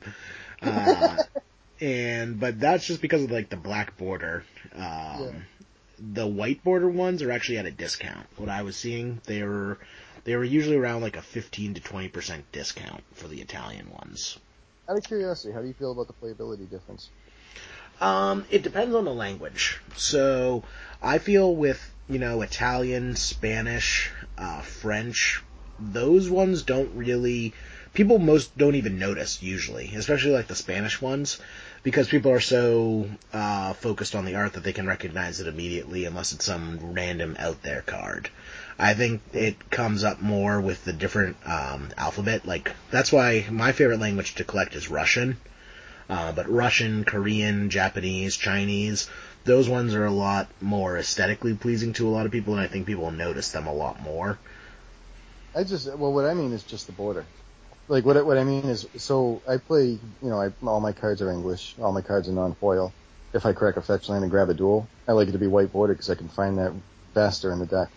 Uh, 0.61 1.17
and, 1.79 2.37
but 2.37 2.59
that's 2.59 2.85
just 2.85 3.01
because 3.01 3.23
of 3.23 3.31
like 3.31 3.47
the 3.49 3.55
black 3.55 3.97
border. 3.97 4.43
Um, 4.75 4.81
Yeah. 4.83 5.31
The 6.13 6.27
white 6.27 6.63
border 6.63 6.89
ones 6.89 7.21
are 7.21 7.31
actually 7.31 7.57
at 7.57 7.65
a 7.65 7.71
discount. 7.71 8.25
What 8.37 8.49
I 8.49 8.63
was 8.63 8.75
seeing, 8.75 9.21
they 9.25 9.43
were, 9.43 9.77
they 10.23 10.35
were 10.35 10.43
usually 10.43 10.77
around 10.77 11.01
like 11.01 11.17
a 11.17 11.21
15 11.21 11.75
to 11.75 11.81
20% 11.81 12.43
discount 12.51 13.03
for 13.13 13.27
the 13.27 13.41
Italian 13.41 13.89
ones. 13.91 14.39
Out 14.89 14.97
of 14.97 15.03
curiosity, 15.03 15.53
how 15.53 15.61
do 15.61 15.67
you 15.67 15.73
feel 15.73 15.91
about 15.91 16.07
the 16.07 16.13
playability 16.13 16.69
difference? 16.69 17.09
Um, 18.01 18.45
it 18.49 18.63
depends 18.63 18.95
on 18.95 19.05
the 19.05 19.13
language. 19.13 19.79
So 19.95 20.63
I 21.01 21.19
feel 21.19 21.55
with 21.55 21.93
you 22.09 22.17
know 22.17 22.41
Italian, 22.41 23.15
Spanish, 23.15 24.11
uh, 24.37 24.61
French, 24.61 25.43
those 25.79 26.29
ones 26.29 26.63
don't 26.63 26.95
really 26.95 27.53
people 27.93 28.17
most 28.17 28.57
don't 28.57 28.75
even 28.75 28.97
notice 28.97 29.43
usually, 29.43 29.93
especially 29.95 30.31
like 30.31 30.47
the 30.47 30.55
Spanish 30.55 30.99
ones, 30.99 31.39
because 31.83 32.07
people 32.07 32.31
are 32.31 32.39
so 32.39 33.09
uh, 33.33 33.73
focused 33.73 34.15
on 34.15 34.25
the 34.25 34.35
art 34.35 34.53
that 34.53 34.63
they 34.63 34.73
can 34.73 34.87
recognize 34.87 35.39
it 35.39 35.47
immediately 35.47 36.05
unless 36.05 36.31
it's 36.31 36.45
some 36.45 36.93
random 36.93 37.35
out 37.39 37.63
there 37.63 37.81
card. 37.81 38.29
I 38.77 38.93
think 38.93 39.21
it 39.33 39.69
comes 39.69 40.03
up 40.03 40.21
more 40.21 40.59
with 40.61 40.83
the 40.85 40.93
different 40.93 41.37
um, 41.45 41.89
alphabet. 41.97 42.45
Like 42.45 42.71
that's 42.89 43.11
why 43.11 43.45
my 43.49 43.71
favorite 43.71 43.99
language 43.99 44.35
to 44.35 44.43
collect 44.43 44.75
is 44.75 44.89
Russian. 44.89 45.37
Uh, 46.09 46.31
but 46.33 46.49
Russian, 46.49 47.05
Korean, 47.05 47.69
Japanese, 47.69 48.35
Chinese, 48.35 49.09
those 49.45 49.69
ones 49.69 49.93
are 49.95 50.05
a 50.05 50.11
lot 50.11 50.49
more 50.59 50.97
aesthetically 50.97 51.53
pleasing 51.55 51.93
to 51.93 52.07
a 52.07 52.11
lot 52.11 52.25
of 52.25 52.31
people, 52.31 52.53
and 52.53 52.61
I 52.61 52.67
think 52.67 52.85
people 52.85 53.09
notice 53.11 53.51
them 53.51 53.65
a 53.65 53.73
lot 53.73 54.01
more. 54.01 54.37
I 55.55 55.63
just 55.63 55.87
well, 55.95 56.13
what 56.13 56.25
I 56.25 56.33
mean 56.33 56.53
is 56.53 56.63
just 56.63 56.87
the 56.87 56.93
border. 56.93 57.25
Like 57.91 58.05
what 58.05 58.15
I- 58.15 58.21
what 58.21 58.37
I 58.37 58.45
mean 58.45 58.63
is, 58.63 58.87
so 58.95 59.41
I 59.45 59.57
play, 59.57 59.87
you 59.89 60.29
know, 60.29 60.41
I, 60.41 60.49
all 60.65 60.79
my 60.79 60.93
cards 60.93 61.21
are 61.21 61.29
English, 61.29 61.75
all 61.81 61.91
my 61.91 61.99
cards 62.01 62.29
are 62.29 62.31
non-foil. 62.31 62.93
If 63.33 63.45
I 63.45 63.51
crack 63.51 63.75
a 63.75 63.81
fetch 63.81 64.07
land 64.07 64.23
and 64.23 64.31
grab 64.31 64.49
a 64.49 64.53
dual, 64.53 64.87
I 65.09 65.11
like 65.11 65.27
it 65.27 65.33
to 65.33 65.37
be 65.37 65.47
white 65.47 65.73
border 65.73 65.93
because 65.93 66.09
I 66.09 66.15
can 66.15 66.29
find 66.29 66.57
that 66.57 66.71
faster 67.13 67.51
in 67.51 67.59
the 67.59 67.65
deck. 67.65 67.89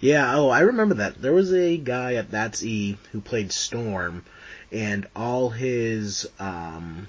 Yeah, 0.00 0.36
oh, 0.36 0.48
I 0.48 0.60
remember 0.60 0.94
that. 0.96 1.20
There 1.20 1.32
was 1.32 1.52
a 1.52 1.76
guy 1.76 2.14
at 2.14 2.30
That's 2.30 2.62
E 2.64 2.98
who 3.10 3.20
played 3.20 3.50
Storm, 3.52 4.24
and 4.70 5.08
all 5.16 5.50
his 5.50 6.28
um, 6.38 7.08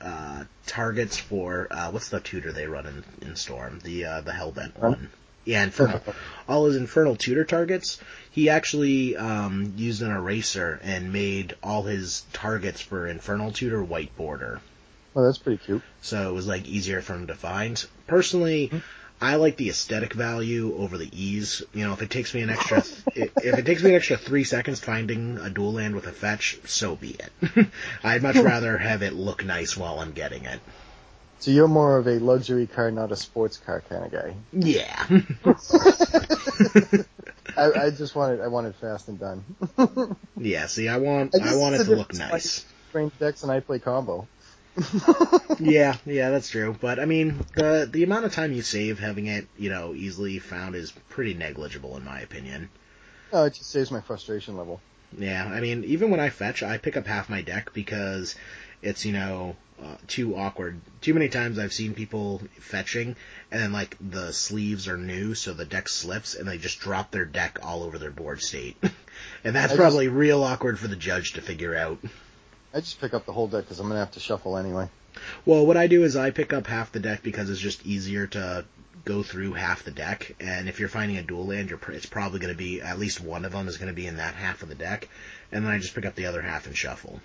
uh, 0.00 0.44
targets 0.66 1.18
for 1.18 1.66
uh, 1.70 1.90
what's 1.90 2.10
the 2.10 2.20
tutor 2.20 2.52
they 2.52 2.66
run 2.68 2.86
in, 2.86 3.28
in 3.28 3.36
Storm? 3.36 3.80
The 3.82 4.04
uh, 4.04 4.20
the 4.20 4.30
Hellbent 4.32 4.78
one. 4.78 5.10
Yeah, 5.44 5.64
Infernal. 5.64 6.00
all 6.48 6.66
his 6.66 6.76
Infernal 6.76 7.16
tutor 7.16 7.44
targets, 7.44 7.98
he 8.30 8.48
actually 8.50 9.16
um, 9.16 9.72
used 9.76 10.02
an 10.02 10.10
eraser 10.10 10.78
and 10.82 11.12
made 11.12 11.54
all 11.62 11.82
his 11.82 12.24
targets 12.32 12.80
for 12.80 13.06
Infernal 13.06 13.52
tutor 13.52 13.82
white 13.82 14.14
border. 14.16 14.60
Oh, 15.16 15.24
that's 15.24 15.38
pretty 15.38 15.58
cute. 15.64 15.82
so 16.02 16.28
it 16.30 16.32
was 16.34 16.46
like 16.46 16.66
easier 16.68 17.02
for 17.02 17.14
him 17.14 17.26
to 17.26 17.34
find. 17.34 17.84
Personally, 18.06 18.70
I 19.20 19.34
like 19.36 19.56
the 19.56 19.68
aesthetic 19.68 20.12
value 20.14 20.74
over 20.78 20.96
the 20.96 21.10
ease. 21.12 21.62
You 21.74 21.84
know, 21.86 21.92
if 21.92 22.00
it 22.00 22.10
takes 22.10 22.32
me 22.32 22.42
an 22.42 22.50
extra, 22.50 22.78
if 23.16 23.58
it 23.58 23.66
takes 23.66 23.82
me 23.82 23.90
an 23.90 23.96
extra 23.96 24.16
three 24.16 24.44
seconds 24.44 24.78
finding 24.78 25.38
a 25.38 25.50
dual 25.50 25.72
land 25.72 25.94
with 25.96 26.06
a 26.06 26.12
fetch, 26.12 26.58
so 26.64 26.94
be 26.96 27.16
it. 27.18 27.66
I'd 28.04 28.22
much 28.22 28.36
rather 28.36 28.78
have 28.78 29.02
it 29.02 29.12
look 29.14 29.44
nice 29.44 29.76
while 29.76 29.98
I'm 29.98 30.12
getting 30.12 30.44
it. 30.44 30.60
So 31.40 31.50
you're 31.50 31.68
more 31.68 31.96
of 31.96 32.06
a 32.06 32.18
luxury 32.18 32.66
car, 32.66 32.90
not 32.90 33.12
a 33.12 33.16
sports 33.16 33.56
car 33.56 33.82
kind 33.88 34.04
of 34.04 34.12
guy. 34.12 34.34
Yeah. 34.52 35.06
I, 37.56 37.86
I 37.86 37.90
just 37.90 38.14
wanted, 38.14 38.40
I 38.42 38.48
wanted 38.48 38.74
fast 38.76 39.08
and 39.08 39.18
done. 39.18 39.44
yeah. 40.36 40.66
See, 40.66 40.88
I 40.88 40.98
want, 40.98 41.34
I 41.34 41.52
I, 41.52 41.56
want 41.56 41.76
it 41.76 41.84
to 41.84 41.96
look 41.96 42.14
nice. 42.14 42.64
Range 42.92 43.12
decks 43.18 43.42
and 43.42 43.50
I 43.50 43.60
play 43.60 43.78
combo. 43.78 44.28
Yeah, 45.60 45.96
yeah, 46.06 46.30
that's 46.30 46.48
true. 46.48 46.74
But 46.80 46.98
I 46.98 47.04
mean, 47.04 47.38
the 47.54 47.86
the 47.90 48.02
amount 48.02 48.24
of 48.24 48.32
time 48.32 48.52
you 48.52 48.62
save 48.62 48.98
having 48.98 49.26
it, 49.26 49.46
you 49.58 49.68
know, 49.68 49.92
easily 49.94 50.38
found 50.38 50.74
is 50.74 50.92
pretty 51.10 51.34
negligible 51.34 51.96
in 51.98 52.04
my 52.04 52.20
opinion. 52.20 52.70
Oh, 53.32 53.44
it 53.44 53.54
just 53.54 53.70
saves 53.70 53.90
my 53.90 54.00
frustration 54.00 54.56
level. 54.56 54.80
Yeah, 55.16 55.44
I 55.44 55.60
mean, 55.60 55.84
even 55.84 56.10
when 56.10 56.20
I 56.20 56.30
fetch, 56.30 56.62
I 56.62 56.78
pick 56.78 56.96
up 56.96 57.06
half 57.06 57.28
my 57.28 57.42
deck 57.42 57.72
because 57.74 58.36
it's, 58.80 59.04
you 59.04 59.12
know, 59.12 59.56
uh, 59.82 59.96
too 60.06 60.36
awkward. 60.36 60.80
Too 61.00 61.14
many 61.14 61.28
times 61.28 61.58
I've 61.58 61.72
seen 61.72 61.94
people 61.94 62.40
fetching, 62.58 63.16
and 63.50 63.62
then, 63.62 63.72
like, 63.72 63.96
the 64.00 64.32
sleeves 64.32 64.88
are 64.88 64.96
new, 64.96 65.34
so 65.34 65.52
the 65.54 65.64
deck 65.64 65.88
slips, 65.88 66.34
and 66.34 66.46
they 66.48 66.58
just 66.58 66.80
drop 66.80 67.10
their 67.10 67.24
deck 67.24 67.58
all 67.62 67.82
over 67.82 67.98
their 67.98 68.10
board 68.10 68.40
state. 68.42 68.76
and 69.44 69.54
that's 69.56 69.72
I 69.72 69.76
just- 69.76 69.80
probably 69.80 70.08
real 70.08 70.42
awkward 70.42 70.78
for 70.78 70.88
the 70.88 70.96
judge 70.96 71.32
to 71.34 71.40
figure 71.42 71.74
out. 71.74 71.98
I 72.72 72.80
just 72.80 73.00
pick 73.00 73.14
up 73.14 73.26
the 73.26 73.32
whole 73.32 73.48
deck 73.48 73.64
because 73.64 73.80
I'm 73.80 73.88
gonna 73.88 74.00
have 74.00 74.12
to 74.12 74.20
shuffle 74.20 74.56
anyway. 74.56 74.88
Well, 75.44 75.66
what 75.66 75.76
I 75.76 75.88
do 75.88 76.04
is 76.04 76.14
I 76.14 76.30
pick 76.30 76.52
up 76.52 76.66
half 76.68 76.92
the 76.92 77.00
deck 77.00 77.22
because 77.22 77.50
it's 77.50 77.58
just 77.58 77.84
easier 77.84 78.28
to 78.28 78.64
go 79.04 79.22
through 79.22 79.54
half 79.54 79.82
the 79.82 79.90
deck, 79.90 80.36
and 80.40 80.68
if 80.68 80.78
you're 80.78 80.88
finding 80.88 81.16
a 81.16 81.22
dual 81.22 81.46
land, 81.46 81.68
you're 81.70 81.78
pr- 81.78 81.92
it's 81.92 82.06
probably 82.06 82.38
going 82.38 82.52
to 82.52 82.56
be, 82.58 82.80
at 82.80 82.98
least 82.98 83.20
one 83.20 83.44
of 83.44 83.52
them 83.52 83.66
is 83.66 83.76
going 83.78 83.88
to 83.88 83.94
be 83.94 84.06
in 84.06 84.18
that 84.18 84.34
half 84.34 84.62
of 84.62 84.68
the 84.68 84.74
deck, 84.74 85.08
and 85.50 85.64
then 85.64 85.72
I 85.72 85.78
just 85.78 85.94
pick 85.94 86.04
up 86.06 86.14
the 86.14 86.26
other 86.26 86.42
half 86.42 86.66
and 86.66 86.76
shuffle. 86.76 87.20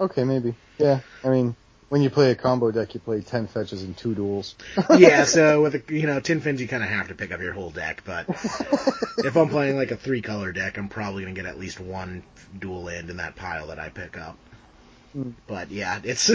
Okay, 0.00 0.24
maybe. 0.24 0.54
Yeah, 0.78 1.00
I 1.24 1.28
mean, 1.28 1.56
when 1.88 2.02
you 2.02 2.10
play 2.10 2.30
a 2.30 2.34
combo 2.34 2.70
deck, 2.70 2.94
you 2.94 3.00
play 3.00 3.20
ten 3.20 3.46
fetches 3.46 3.82
and 3.82 3.96
two 3.96 4.14
duals. 4.14 4.54
yeah, 4.98 5.24
so 5.24 5.62
with 5.68 5.74
a, 5.74 5.94
you 5.94 6.06
know 6.06 6.20
tin 6.20 6.40
fins, 6.40 6.60
you 6.60 6.68
kind 6.68 6.82
of 6.82 6.88
have 6.88 7.08
to 7.08 7.14
pick 7.14 7.32
up 7.32 7.40
your 7.40 7.52
whole 7.52 7.70
deck. 7.70 8.02
But 8.04 8.28
if 9.18 9.36
I'm 9.36 9.48
playing 9.48 9.76
like 9.76 9.90
a 9.90 9.96
three 9.96 10.22
color 10.22 10.52
deck, 10.52 10.78
I'm 10.78 10.88
probably 10.88 11.22
gonna 11.22 11.34
get 11.34 11.46
at 11.46 11.58
least 11.58 11.80
one 11.80 12.22
dual 12.58 12.84
land 12.84 13.10
in 13.10 13.16
that 13.18 13.36
pile 13.36 13.68
that 13.68 13.78
I 13.78 13.88
pick 13.88 14.18
up. 14.18 14.36
Hmm. 15.12 15.30
But 15.46 15.70
yeah, 15.70 16.00
it's 16.04 16.30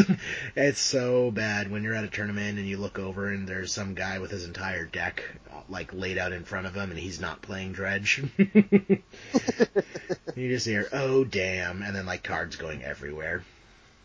it's 0.56 0.80
so 0.80 1.30
bad 1.30 1.70
when 1.72 1.84
you're 1.84 1.96
at 1.96 2.04
a 2.04 2.10
tournament 2.10 2.58
and 2.58 2.68
you 2.68 2.78
look 2.78 2.98
over 2.98 3.30
and 3.30 3.48
there's 3.48 3.72
some 3.72 3.94
guy 3.94 4.20
with 4.20 4.32
his 4.32 4.46
entire 4.46 4.86
deck 4.86 5.24
like 5.70 5.94
laid 5.94 6.18
out 6.18 6.34
in 6.34 6.44
front 6.44 6.68
of 6.68 6.76
him 6.76 6.90
and 6.90 7.00
he's 7.00 7.22
not 7.22 7.42
playing 7.42 7.72
dredge. 7.72 8.24
you 8.38 9.04
just 10.36 10.66
hear 10.66 10.90
oh 10.92 11.24
damn, 11.24 11.84
and 11.84 11.96
then 11.96 12.08
like 12.08 12.24
cards 12.24 12.56
going 12.56 12.84
everywhere. 12.84 13.44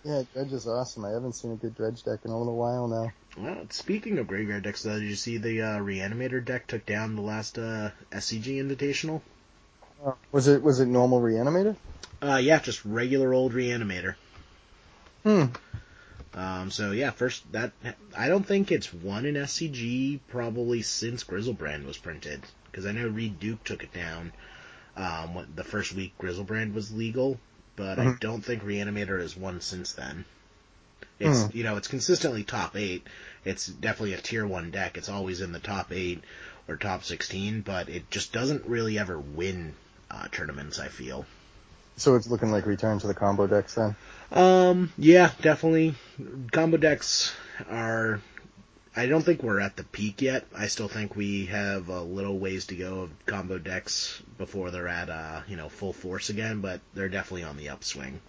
Yeah, 0.08 0.22
Dredge 0.32 0.54
is 0.54 0.66
awesome. 0.66 1.04
I 1.04 1.10
haven't 1.10 1.34
seen 1.34 1.52
a 1.52 1.56
good 1.56 1.74
Dredge 1.74 2.02
deck 2.02 2.20
in 2.24 2.30
a 2.30 2.38
little 2.38 2.56
while 2.56 2.88
now. 2.88 3.12
Well, 3.36 3.66
speaking 3.68 4.16
of 4.16 4.26
graveyard 4.26 4.62
decks, 4.62 4.82
though, 4.82 4.98
did 4.98 5.06
you 5.06 5.14
see 5.14 5.36
the 5.36 5.60
uh, 5.60 5.78
Reanimator 5.80 6.42
deck 6.42 6.66
took 6.66 6.86
down 6.86 7.14
the 7.14 7.20
last 7.20 7.58
uh, 7.58 7.90
SCG 8.10 8.56
Invitational? 8.56 9.20
Was 10.32 10.48
it 10.48 10.62
was 10.62 10.80
it 10.80 10.86
normal 10.86 11.20
reanimator? 11.20 11.76
Uh, 12.22 12.40
yeah, 12.42 12.58
just 12.58 12.86
regular 12.86 13.34
old 13.34 13.52
Reanimator. 13.52 14.14
Hmm. 15.24 15.44
Um, 16.32 16.70
so 16.70 16.92
yeah, 16.92 17.10
first 17.10 17.50
that 17.52 17.72
I 18.16 18.28
don't 18.28 18.46
think 18.46 18.72
it's 18.72 18.94
won 18.94 19.26
in 19.26 19.34
SCG 19.34 20.20
probably 20.28 20.80
since 20.80 21.22
Griselbrand 21.22 21.84
was 21.84 21.98
printed 21.98 22.40
because 22.70 22.86
I 22.86 22.92
know 22.92 23.08
Reid 23.08 23.40
Duke 23.40 23.62
took 23.62 23.82
it 23.82 23.92
down 23.92 24.32
um, 24.96 25.34
when, 25.34 25.48
the 25.54 25.64
first 25.64 25.92
week 25.94 26.14
Griselbrand 26.18 26.72
was 26.72 26.92
legal, 26.92 27.38
but 27.78 27.98
I 27.98 28.06
Mhm. 28.06 28.20
don't 28.20 28.44
think 28.44 28.64
Reanimator 28.64 29.20
has 29.20 29.36
won 29.36 29.60
since 29.60 29.92
then. 29.92 30.24
It's 31.20 31.44
Hmm. 31.44 31.56
you 31.56 31.64
know 31.64 31.76
it's 31.76 31.88
consistently 31.88 32.44
top 32.44 32.76
eight. 32.76 33.06
It's 33.44 33.66
definitely 33.66 34.14
a 34.14 34.20
tier 34.20 34.46
one 34.46 34.70
deck. 34.70 34.98
It's 34.98 35.08
always 35.08 35.40
in 35.40 35.52
the 35.52 35.60
top 35.60 35.92
eight 35.92 36.22
or 36.68 36.76
top 36.76 37.04
sixteen, 37.04 37.62
but 37.62 37.88
it 37.88 38.10
just 38.10 38.32
doesn't 38.32 38.66
really 38.66 38.98
ever 38.98 39.18
win 39.18 39.74
uh, 40.10 40.26
tournaments. 40.32 40.78
I 40.78 40.88
feel. 40.88 41.24
So 41.96 42.14
it's 42.16 42.26
looking 42.26 42.50
like 42.50 42.66
return 42.66 42.98
to 43.00 43.06
the 43.06 43.14
combo 43.14 43.46
decks 43.46 43.74
then. 43.74 43.96
Um, 44.30 44.92
yeah, 44.98 45.30
definitely. 45.40 45.94
Combo 46.52 46.76
decks 46.76 47.32
are. 47.70 48.20
I 48.96 49.06
don't 49.06 49.22
think 49.22 49.42
we're 49.42 49.60
at 49.60 49.76
the 49.76 49.84
peak 49.84 50.22
yet. 50.22 50.46
I 50.56 50.66
still 50.66 50.88
think 50.88 51.14
we 51.14 51.46
have 51.46 51.88
a 51.88 52.02
little 52.02 52.38
ways 52.38 52.66
to 52.66 52.76
go 52.76 53.02
of 53.02 53.26
combo 53.26 53.58
decks 53.58 54.22
before 54.38 54.70
they're 54.70 54.88
at 54.88 55.10
uh, 55.10 55.42
you 55.48 55.56
know, 55.56 55.68
full 55.68 55.92
force 55.92 56.30
again, 56.30 56.60
but 56.60 56.80
they're 56.94 57.08
definitely 57.08 57.44
on 57.44 57.56
the 57.56 57.68
upswing. 57.68 58.20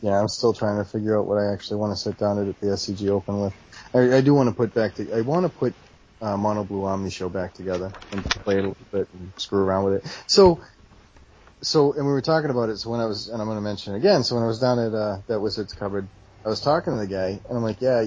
Yeah, 0.00 0.20
I'm 0.20 0.28
still 0.28 0.52
trying 0.52 0.82
to 0.82 0.88
figure 0.90 1.18
out 1.18 1.26
what 1.26 1.38
I 1.38 1.52
actually 1.52 1.78
want 1.78 1.96
to 1.96 2.02
sit 2.02 2.18
down 2.18 2.38
at 2.38 2.60
the 2.60 2.66
SCG 2.66 3.08
Open 3.08 3.40
with. 3.40 3.54
I, 3.94 4.18
I 4.18 4.20
do 4.20 4.34
want 4.34 4.48
to 4.48 4.54
put 4.54 4.74
back 4.74 4.94
to, 4.96 5.12
I 5.16 5.22
want 5.22 5.44
to 5.44 5.48
put 5.50 5.74
uh, 6.20 6.36
Mono 6.36 6.64
Blue 6.64 6.84
Omni 6.84 7.10
show 7.10 7.28
back 7.28 7.54
together 7.54 7.94
and 8.12 8.24
play 8.24 8.56
it 8.56 8.64
a 8.64 8.68
little 8.68 8.86
bit 8.92 9.08
and 9.12 9.32
screw 9.36 9.60
around 9.60 9.84
with 9.84 9.94
it. 9.94 10.24
So, 10.28 10.62
so, 11.62 11.94
and 11.94 12.06
we 12.06 12.12
were 12.12 12.20
talking 12.20 12.50
about 12.50 12.68
it. 12.68 12.78
So 12.78 12.90
when 12.90 13.00
I 13.00 13.06
was, 13.06 13.28
and 13.28 13.40
I'm 13.40 13.48
going 13.48 13.56
to 13.58 13.62
mention 13.62 13.94
it 13.94 13.98
again. 13.98 14.24
So 14.24 14.34
when 14.34 14.44
I 14.44 14.46
was 14.46 14.60
down 14.60 14.78
at 14.78 14.94
uh, 14.94 15.18
that 15.28 15.40
Wizards 15.40 15.72
cupboard, 15.72 16.08
I 16.44 16.48
was 16.48 16.60
talking 16.60 16.92
to 16.92 16.98
the 17.00 17.06
guy, 17.06 17.40
and 17.48 17.56
I'm 17.56 17.62
like, 17.62 17.80
yeah, 17.80 18.04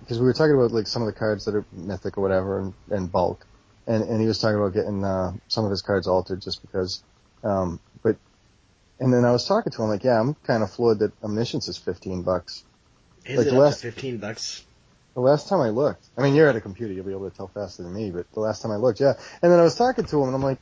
because 0.00 0.18
we 0.18 0.24
were 0.24 0.32
talking 0.32 0.54
about 0.54 0.72
like 0.72 0.86
some 0.86 1.02
of 1.02 1.06
the 1.06 1.18
cards 1.18 1.44
that 1.44 1.54
are 1.54 1.64
mythic 1.72 2.18
or 2.18 2.22
whatever, 2.22 2.58
and, 2.60 2.74
and 2.90 3.10
bulk, 3.12 3.46
and 3.86 4.02
and 4.04 4.20
he 4.20 4.26
was 4.26 4.38
talking 4.38 4.56
about 4.58 4.74
getting 4.74 5.04
uh, 5.04 5.32
some 5.48 5.64
of 5.64 5.70
his 5.70 5.82
cards 5.82 6.06
altered 6.06 6.40
just 6.42 6.60
because. 6.62 7.02
Um, 7.42 7.80
but, 8.02 8.16
and 8.98 9.12
then 9.14 9.24
I 9.24 9.32
was 9.32 9.46
talking 9.46 9.72
to 9.72 9.82
him 9.82 9.88
like, 9.88 10.04
yeah, 10.04 10.20
I'm 10.20 10.34
kind 10.46 10.62
of 10.62 10.70
floored 10.70 10.98
that 10.98 11.12
Omniscience 11.22 11.68
is 11.68 11.78
15 11.78 12.22
bucks. 12.22 12.64
Is 13.24 13.38
Like 13.38 13.46
it 13.46 13.52
last- 13.54 13.80
to 13.80 13.90
fifteen 13.92 14.18
bucks? 14.18 14.64
The 15.14 15.20
last 15.20 15.48
time 15.48 15.60
I 15.60 15.70
looked, 15.70 16.06
I 16.16 16.22
mean, 16.22 16.34
you're 16.36 16.48
at 16.48 16.54
a 16.54 16.60
computer, 16.60 16.92
you'll 16.94 17.04
be 17.04 17.10
able 17.12 17.28
to 17.28 17.36
tell 17.36 17.48
faster 17.48 17.82
than 17.82 17.92
me, 17.92 18.10
but 18.10 18.30
the 18.32 18.38
last 18.40 18.62
time 18.62 18.70
I 18.70 18.76
looked, 18.76 19.00
yeah. 19.00 19.14
And 19.42 19.50
then 19.50 19.58
I 19.58 19.62
was 19.62 19.74
talking 19.74 20.04
to 20.04 20.16
him, 20.22 20.26
and 20.28 20.34
I'm 20.36 20.42
like, 20.42 20.58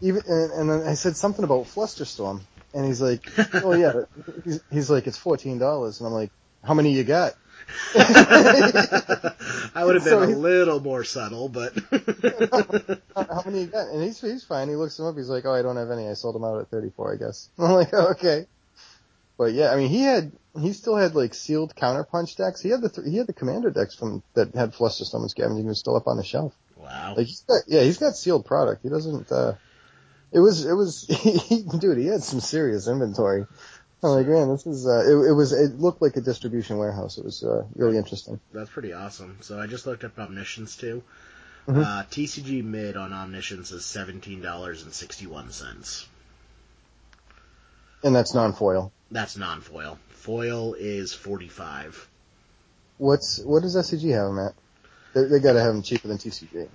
even, 0.00 0.22
and, 0.26 0.50
and 0.52 0.70
then 0.70 0.88
I 0.88 0.94
said 0.94 1.14
something 1.16 1.44
about 1.44 1.66
Flusterstorm, 1.66 2.40
and 2.72 2.86
he's 2.86 3.02
like, 3.02 3.20
oh 3.62 3.74
yeah, 3.74 4.04
he's, 4.44 4.60
he's 4.72 4.90
like, 4.90 5.06
it's 5.06 5.18
fourteen 5.18 5.58
dollars, 5.58 6.00
and 6.00 6.06
I'm 6.06 6.14
like, 6.14 6.30
how 6.64 6.72
many 6.74 6.92
you 6.92 7.04
got? 7.04 7.34
I 9.74 9.84
would 9.84 9.94
have 9.96 10.04
been 10.04 10.12
So 10.12 10.22
a 10.22 10.26
little 10.26 10.80
more 10.80 11.04
subtle, 11.04 11.48
but 11.48 11.72
How, 13.16 13.42
many 13.46 13.62
you 13.62 13.66
got? 13.66 13.88
And 13.88 14.02
he's 14.02 14.20
he's 14.20 14.44
fine. 14.44 14.68
He 14.68 14.76
looks 14.76 14.96
them 14.96 15.06
up. 15.06 15.16
He's 15.16 15.28
like, 15.28 15.44
oh, 15.44 15.52
I 15.52 15.62
don't 15.62 15.76
have 15.76 15.90
any. 15.90 16.08
I 16.08 16.14
sold 16.14 16.34
them 16.34 16.44
out 16.44 16.60
at 16.60 16.68
34, 16.68 17.14
I 17.14 17.16
guess. 17.16 17.48
I'm 17.58 17.72
like, 17.72 17.90
oh, 17.92 18.08
okay. 18.12 18.46
But 19.38 19.52
yeah, 19.54 19.70
I 19.72 19.76
mean, 19.76 19.88
he 19.88 20.02
had 20.02 20.32
he 20.60 20.72
still 20.72 20.96
had 20.96 21.14
like 21.14 21.34
sealed 21.34 21.74
counterpunch 21.74 22.36
decks. 22.36 22.60
He 22.60 22.68
had 22.70 22.82
the 22.82 22.88
th- 22.90 23.06
he 23.06 23.16
had 23.16 23.26
the 23.26 23.32
commander 23.32 23.70
decks 23.70 23.94
from 23.94 24.22
that 24.34 24.54
had 24.54 24.74
Flusterstorm 24.74 25.22
and 25.22 25.30
Scavenging 25.30 25.66
was 25.66 25.78
still 25.78 25.96
up 25.96 26.06
on 26.06 26.16
the 26.16 26.24
shelf. 26.24 26.54
wow. 26.76 27.14
Like 27.16 27.26
he's 27.26 27.40
got 27.40 27.62
yeah, 27.66 27.82
he's 27.82 27.98
got 27.98 28.16
sealed 28.16 28.44
product. 28.44 28.82
He 28.82 28.88
doesn't. 28.88 29.32
uh 29.32 29.54
It 30.32 30.40
was 30.40 30.64
it 30.64 30.74
was 30.74 31.06
he, 31.08 31.62
dude. 31.78 31.98
He 31.98 32.06
had 32.06 32.22
some 32.22 32.40
serious 32.40 32.86
inventory. 32.88 33.46
I'm 34.02 34.10
like, 34.10 34.26
man, 34.26 34.48
this 34.48 34.66
is 34.66 34.86
uh 34.86 35.04
it, 35.06 35.30
it 35.30 35.32
was 35.32 35.52
it 35.52 35.78
looked 35.78 36.02
like 36.02 36.16
a 36.16 36.20
distribution 36.20 36.78
warehouse. 36.78 37.18
It 37.18 37.24
was 37.24 37.44
uh, 37.44 37.64
really 37.76 37.96
interesting. 37.96 38.40
That's 38.52 38.70
pretty 38.70 38.92
awesome. 38.92 39.38
So 39.40 39.60
I 39.60 39.66
just 39.66 39.86
looked 39.86 40.02
up 40.04 40.18
Omniscience 40.18 40.76
too. 40.76 41.02
Mhm. 41.68 41.84
Uh, 41.84 42.02
TCG 42.10 42.64
mid 42.64 42.96
on 42.96 43.12
Omniscience 43.12 43.70
is 43.70 43.84
seventeen 43.84 44.42
dollars 44.42 44.82
and 44.82 44.92
sixty 44.92 45.26
one 45.26 45.52
cents. 45.52 46.08
And 48.02 48.16
that's 48.16 48.34
non-foil. 48.34 48.92
That's 49.12 49.36
non-foil. 49.36 49.98
Foil 50.08 50.74
is 50.74 51.14
forty 51.14 51.48
five. 51.48 52.08
What's 52.98 53.38
what 53.38 53.62
does 53.62 53.76
SCG 53.76 54.12
have 54.12 54.26
them 54.28 54.38
at? 54.40 54.54
They, 55.14 55.24
they 55.24 55.38
got 55.40 55.52
to 55.52 55.60
have 55.60 55.74
them 55.74 55.82
cheaper 55.82 56.08
than 56.08 56.18
TCG. 56.18 56.68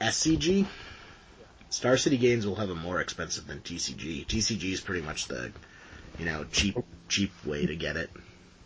SCG. 0.00 0.66
Star 1.68 1.96
City 1.96 2.16
Games 2.16 2.46
will 2.46 2.54
have 2.54 2.68
them 2.68 2.78
more 2.80 3.00
expensive 3.00 3.46
than 3.46 3.58
TCG. 3.60 4.26
TCG 4.26 4.72
is 4.72 4.80
pretty 4.80 5.02
much 5.02 5.26
the, 5.26 5.52
you 6.18 6.24
know, 6.24 6.44
cheap 6.50 6.76
cheap 7.08 7.32
way 7.44 7.66
to 7.66 7.76
get 7.76 7.96
it. 7.96 8.10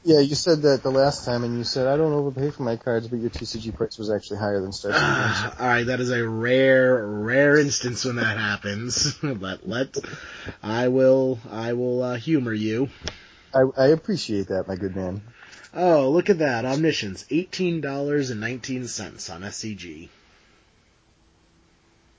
Yeah, 0.02 0.20
you 0.20 0.34
said 0.34 0.62
that 0.62 0.82
the 0.82 0.90
last 0.90 1.26
time, 1.26 1.44
and 1.44 1.58
you 1.58 1.64
said 1.64 1.86
I 1.86 1.98
don't 1.98 2.12
overpay 2.12 2.50
for 2.52 2.62
my 2.62 2.76
cards, 2.76 3.08
but 3.08 3.18
your 3.18 3.28
TCG 3.28 3.74
price 3.74 3.98
was 3.98 4.10
actually 4.10 4.38
higher 4.38 4.60
than 4.60 4.72
Star 4.72 4.92
Games. 4.92 5.54
All 5.60 5.66
right, 5.66 5.84
that 5.84 6.00
is 6.00 6.10
a 6.10 6.26
rare, 6.26 7.06
rare 7.06 7.58
instance 7.58 8.06
when 8.06 8.16
that 8.16 8.38
happens. 8.38 9.14
but 9.22 9.68
let, 9.68 9.94
I 10.62 10.88
will, 10.88 11.38
I 11.50 11.74
will 11.74 12.02
uh, 12.02 12.16
humor 12.16 12.54
you. 12.54 12.88
I, 13.54 13.64
I 13.76 13.86
appreciate 13.88 14.48
that, 14.48 14.68
my 14.68 14.76
good 14.76 14.96
man. 14.96 15.20
Oh, 15.74 16.10
look 16.10 16.30
at 16.30 16.38
that! 16.38 16.64
Omniscience, 16.64 17.26
eighteen 17.30 17.80
dollars 17.80 18.30
and 18.30 18.40
nineteen 18.40 18.88
cents 18.88 19.28
on 19.28 19.42
SCG. 19.42 20.08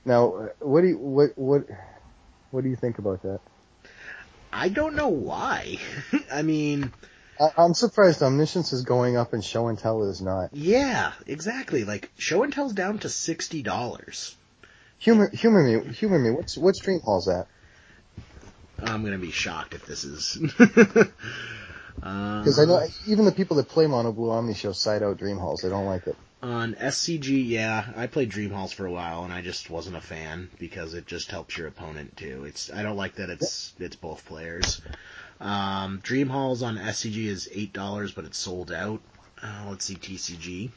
Now, 0.04 0.34
uh, 0.34 0.48
what 0.60 0.82
do 0.82 0.88
you 0.88 0.98
what 0.98 1.36
what 1.36 1.66
what 2.50 2.62
do 2.62 2.70
you 2.70 2.76
think 2.76 2.98
about 2.98 3.22
that? 3.22 3.40
I 4.52 4.68
don't 4.68 4.94
know 4.94 5.08
why. 5.08 5.78
I 6.32 6.42
mean, 6.42 6.92
I, 7.40 7.48
I'm 7.56 7.74
surprised 7.74 8.22
Omniscience 8.22 8.72
is 8.72 8.82
going 8.82 9.16
up 9.16 9.32
and 9.32 9.44
Show 9.44 9.68
and 9.68 9.78
Tell 9.78 10.02
is 10.02 10.20
not. 10.20 10.50
yeah, 10.52 11.12
exactly. 11.26 11.84
Like 11.84 12.10
show 12.18 12.42
and 12.42 12.52
tell's 12.52 12.72
down 12.72 12.98
to 13.00 13.08
sixty 13.08 13.62
dollars. 13.62 14.36
Humor 14.98 15.30
humor 15.30 15.62
me 15.62 15.92
humor 15.94 16.18
me. 16.18 16.30
What's 16.30 16.56
what's 16.56 16.80
Dream 16.80 17.00
Halls 17.00 17.28
at? 17.28 17.46
I'm 18.82 19.04
gonna 19.04 19.18
be 19.18 19.30
shocked 19.30 19.74
if 19.74 19.86
this 19.86 20.04
is. 20.04 20.38
Because 21.94 22.58
I 22.58 22.64
know 22.64 22.78
um, 22.78 22.88
even 23.06 23.26
the 23.26 23.32
people 23.32 23.58
that 23.58 23.68
play 23.68 23.86
Mono 23.86 24.12
Blue 24.12 24.30
Omni 24.30 24.54
show 24.54 24.72
side 24.72 25.02
out 25.04 25.18
Dream 25.18 25.36
Halls. 25.36 25.60
They 25.62 25.68
don't 25.68 25.86
like 25.86 26.06
it. 26.06 26.16
On 26.42 26.74
SCG, 26.74 27.46
yeah, 27.46 27.92
I 27.94 28.08
played 28.08 28.28
Dream 28.28 28.50
Halls 28.50 28.72
for 28.72 28.84
a 28.84 28.90
while, 28.90 29.22
and 29.22 29.32
I 29.32 29.42
just 29.42 29.70
wasn't 29.70 29.94
a 29.96 30.00
fan 30.00 30.50
because 30.58 30.92
it 30.92 31.06
just 31.06 31.30
helps 31.30 31.56
your 31.56 31.68
opponent 31.68 32.16
too. 32.16 32.44
It's 32.46 32.68
I 32.72 32.82
don't 32.82 32.96
like 32.96 33.14
that 33.16 33.30
it's 33.30 33.72
it's 33.78 33.94
both 33.94 34.26
players. 34.26 34.80
Um, 35.40 36.00
Dream 36.02 36.28
Halls 36.28 36.64
on 36.64 36.78
SCG 36.78 37.26
is 37.26 37.48
eight 37.52 37.72
dollars, 37.72 38.10
but 38.10 38.24
it's 38.24 38.38
sold 38.38 38.72
out. 38.72 39.00
Uh, 39.40 39.66
let's 39.68 39.84
see 39.84 39.94
TCG. 39.94 40.70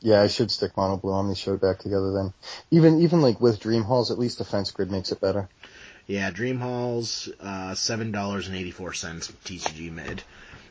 Yeah, 0.00 0.20
I 0.20 0.28
should 0.28 0.50
stick 0.50 0.76
Mono 0.76 0.98
Blue 0.98 1.12
on 1.12 1.24
Omni 1.24 1.34
show 1.34 1.56
back 1.56 1.78
together 1.78 2.12
then. 2.12 2.34
Even 2.70 3.00
even 3.00 3.22
like 3.22 3.40
with 3.40 3.58
Dream 3.58 3.84
Halls, 3.84 4.10
at 4.10 4.18
least 4.18 4.36
Defense 4.36 4.70
Grid 4.70 4.90
makes 4.90 5.12
it 5.12 5.20
better. 5.20 5.48
Yeah, 6.06 6.30
Dream 6.30 6.58
Halls, 6.58 7.30
uh, 7.40 7.74
seven 7.74 8.12
dollars 8.12 8.48
and 8.48 8.56
eighty 8.56 8.70
four 8.70 8.92
cents 8.92 9.32
TCG 9.46 9.90
mid. 9.90 10.22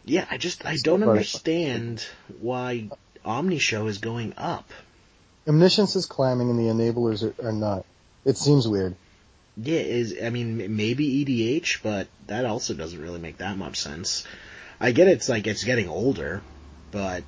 Yeah, 0.07 0.25
I 0.31 0.37
just 0.37 0.65
I 0.65 0.77
don't 0.81 1.03
understand 1.03 2.05
why 2.39 2.89
Omni 3.25 3.59
Show 3.59 3.87
is 3.87 3.97
going 3.97 4.33
up. 4.37 4.69
Omniscience 5.47 5.95
is 5.95 6.05
climbing 6.05 6.49
and 6.49 6.57
the 6.57 6.63
enablers 6.63 7.23
are, 7.23 7.47
are 7.47 7.51
not. 7.51 7.85
It 8.23 8.37
seems 8.37 8.67
weird. 8.67 8.95
Yeah, 9.57 9.79
is 9.79 10.15
I 10.23 10.29
mean 10.29 10.75
maybe 10.77 11.25
EDH, 11.25 11.81
but 11.83 12.07
that 12.27 12.45
also 12.45 12.73
doesn't 12.73 13.01
really 13.01 13.19
make 13.19 13.37
that 13.37 13.57
much 13.57 13.77
sense. 13.77 14.25
I 14.79 14.91
get 14.91 15.07
it's 15.07 15.27
like 15.27 15.45
it's 15.45 15.65
getting 15.65 15.89
older, 15.89 16.41
but 16.91 17.23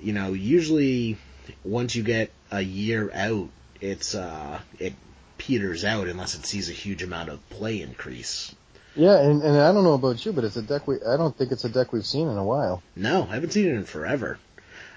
you 0.00 0.14
know, 0.14 0.32
usually 0.32 1.18
once 1.64 1.94
you 1.94 2.02
get 2.02 2.30
a 2.50 2.62
year 2.62 3.10
out, 3.12 3.50
it's 3.82 4.14
uh 4.14 4.58
it 4.78 4.94
peters 5.36 5.84
out 5.84 6.08
unless 6.08 6.34
it 6.34 6.46
sees 6.46 6.70
a 6.70 6.72
huge 6.72 7.02
amount 7.02 7.28
of 7.28 7.46
play 7.50 7.82
increase. 7.82 8.54
Yeah, 8.96 9.18
and, 9.18 9.42
and 9.42 9.56
I 9.58 9.72
don't 9.72 9.82
know 9.84 9.94
about 9.94 10.24
you, 10.24 10.32
but 10.32 10.44
it's 10.44 10.56
a 10.56 10.62
deck 10.62 10.86
we 10.86 10.96
I 11.02 11.16
don't 11.16 11.36
think 11.36 11.50
it's 11.52 11.64
a 11.64 11.68
deck 11.68 11.92
we've 11.92 12.06
seen 12.06 12.28
in 12.28 12.36
a 12.36 12.44
while. 12.44 12.82
No, 12.94 13.24
I 13.28 13.34
haven't 13.34 13.50
seen 13.52 13.66
it 13.66 13.74
in 13.74 13.84
forever. 13.84 14.38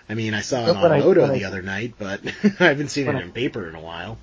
I 0.10 0.14
mean, 0.14 0.34
I 0.34 0.42
saw 0.42 0.66
it 0.68 0.76
on 0.78 0.92
I- 0.92 1.00
Modo 1.00 1.22
but 1.22 1.32
I- 1.32 1.40
the 1.40 1.46
other 1.46 1.62
night, 1.62 1.96
but 1.98 2.22
I 2.60 2.66
haven't 2.66 2.90
seen 2.90 3.08
it 3.08 3.16
I- 3.16 3.22
in 3.22 3.32
paper 3.32 3.68
in 3.68 3.76
a 3.76 3.82
while. 3.82 4.18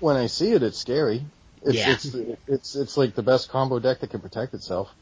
When 0.00 0.16
I 0.16 0.26
see 0.28 0.52
it, 0.52 0.62
it's 0.62 0.78
scary. 0.78 1.24
It's 1.62 1.74
Yeah. 1.76 1.92
it's 1.92 2.14
it's 2.46 2.76
it's 2.76 2.96
like 2.96 3.14
the 3.14 3.22
best 3.22 3.48
combo 3.48 3.78
deck 3.80 4.00
that 4.00 4.10
can 4.10 4.20
protect 4.20 4.54
itself. 4.54 4.92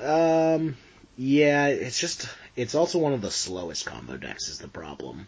Um, 0.00 0.76
yeah, 1.16 1.66
it's 1.66 1.98
just 1.98 2.28
it's 2.56 2.74
also 2.74 2.98
one 2.98 3.12
of 3.12 3.20
the 3.22 3.30
slowest 3.30 3.86
combo 3.86 4.16
decks 4.16 4.48
is 4.48 4.58
the 4.58 4.68
problem. 4.68 5.26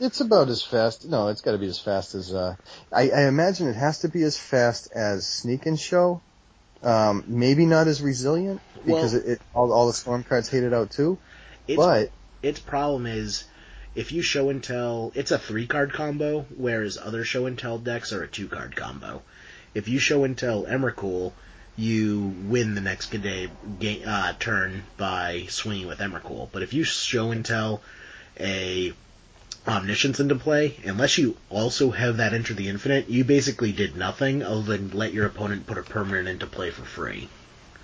It's 0.00 0.20
about 0.20 0.48
as 0.48 0.62
fast. 0.62 1.06
No, 1.08 1.28
it's 1.28 1.40
got 1.40 1.52
to 1.52 1.58
be 1.58 1.66
as 1.68 1.78
fast 1.78 2.14
as. 2.14 2.34
Uh, 2.34 2.56
I, 2.92 3.10
I 3.10 3.28
imagine 3.28 3.68
it 3.68 3.76
has 3.76 4.00
to 4.00 4.08
be 4.08 4.22
as 4.24 4.36
fast 4.36 4.90
as 4.94 5.26
Sneak 5.26 5.66
and 5.66 5.78
Show. 5.78 6.20
Um, 6.84 7.24
maybe 7.26 7.64
not 7.66 7.86
as 7.88 8.02
resilient 8.02 8.60
because 8.84 9.14
Well- 9.14 9.22
it, 9.22 9.28
it 9.28 9.40
all, 9.54 9.72
all 9.72 9.86
the 9.86 9.94
storm 9.94 10.22
cards 10.22 10.48
hate 10.48 10.62
it 10.62 10.72
out 10.74 10.90
too. 10.90 11.18
Its 11.66 11.76
But 11.76 12.10
its 12.42 12.60
problem 12.60 13.06
is 13.06 13.44
if 13.94 14.12
you 14.12 14.22
show 14.22 14.50
and 14.50 14.62
tell, 14.62 15.12
it's 15.14 15.30
a 15.30 15.38
three 15.38 15.66
card 15.66 15.92
combo, 15.92 16.46
whereas 16.56 16.98
other 16.98 17.24
show 17.24 17.46
and 17.46 17.58
tell 17.58 17.78
decks 17.78 18.12
are 18.12 18.22
a 18.22 18.28
two 18.28 18.48
card 18.48 18.76
combo. 18.76 19.22
If 19.74 19.88
you 19.88 19.98
show 19.98 20.24
and 20.24 20.36
tell 20.36 20.64
Emrakul, 20.64 21.32
you 21.76 22.34
win 22.46 22.74
the 22.74 22.80
next 22.80 23.10
day 23.10 23.48
uh, 24.06 24.32
turn 24.38 24.84
by 24.96 25.46
swinging 25.48 25.86
with 25.86 25.98
Emrakul. 25.98 26.48
But 26.52 26.62
if 26.62 26.72
you 26.72 26.84
show 26.84 27.30
and 27.30 27.44
tell 27.44 27.80
a 28.38 28.92
Omniscience 29.66 30.20
into 30.20 30.34
play, 30.34 30.76
unless 30.84 31.16
you 31.16 31.36
also 31.48 31.90
have 31.90 32.18
that 32.18 32.34
enter 32.34 32.52
the 32.52 32.68
infinite, 32.68 33.08
you 33.08 33.24
basically 33.24 33.72
did 33.72 33.96
nothing 33.96 34.42
other 34.42 34.62
than 34.76 34.90
let 34.90 35.14
your 35.14 35.24
opponent 35.26 35.66
put 35.66 35.78
a 35.78 35.82
permanent 35.82 36.28
into 36.28 36.46
play 36.46 36.70
for 36.70 36.82
free. 36.84 37.28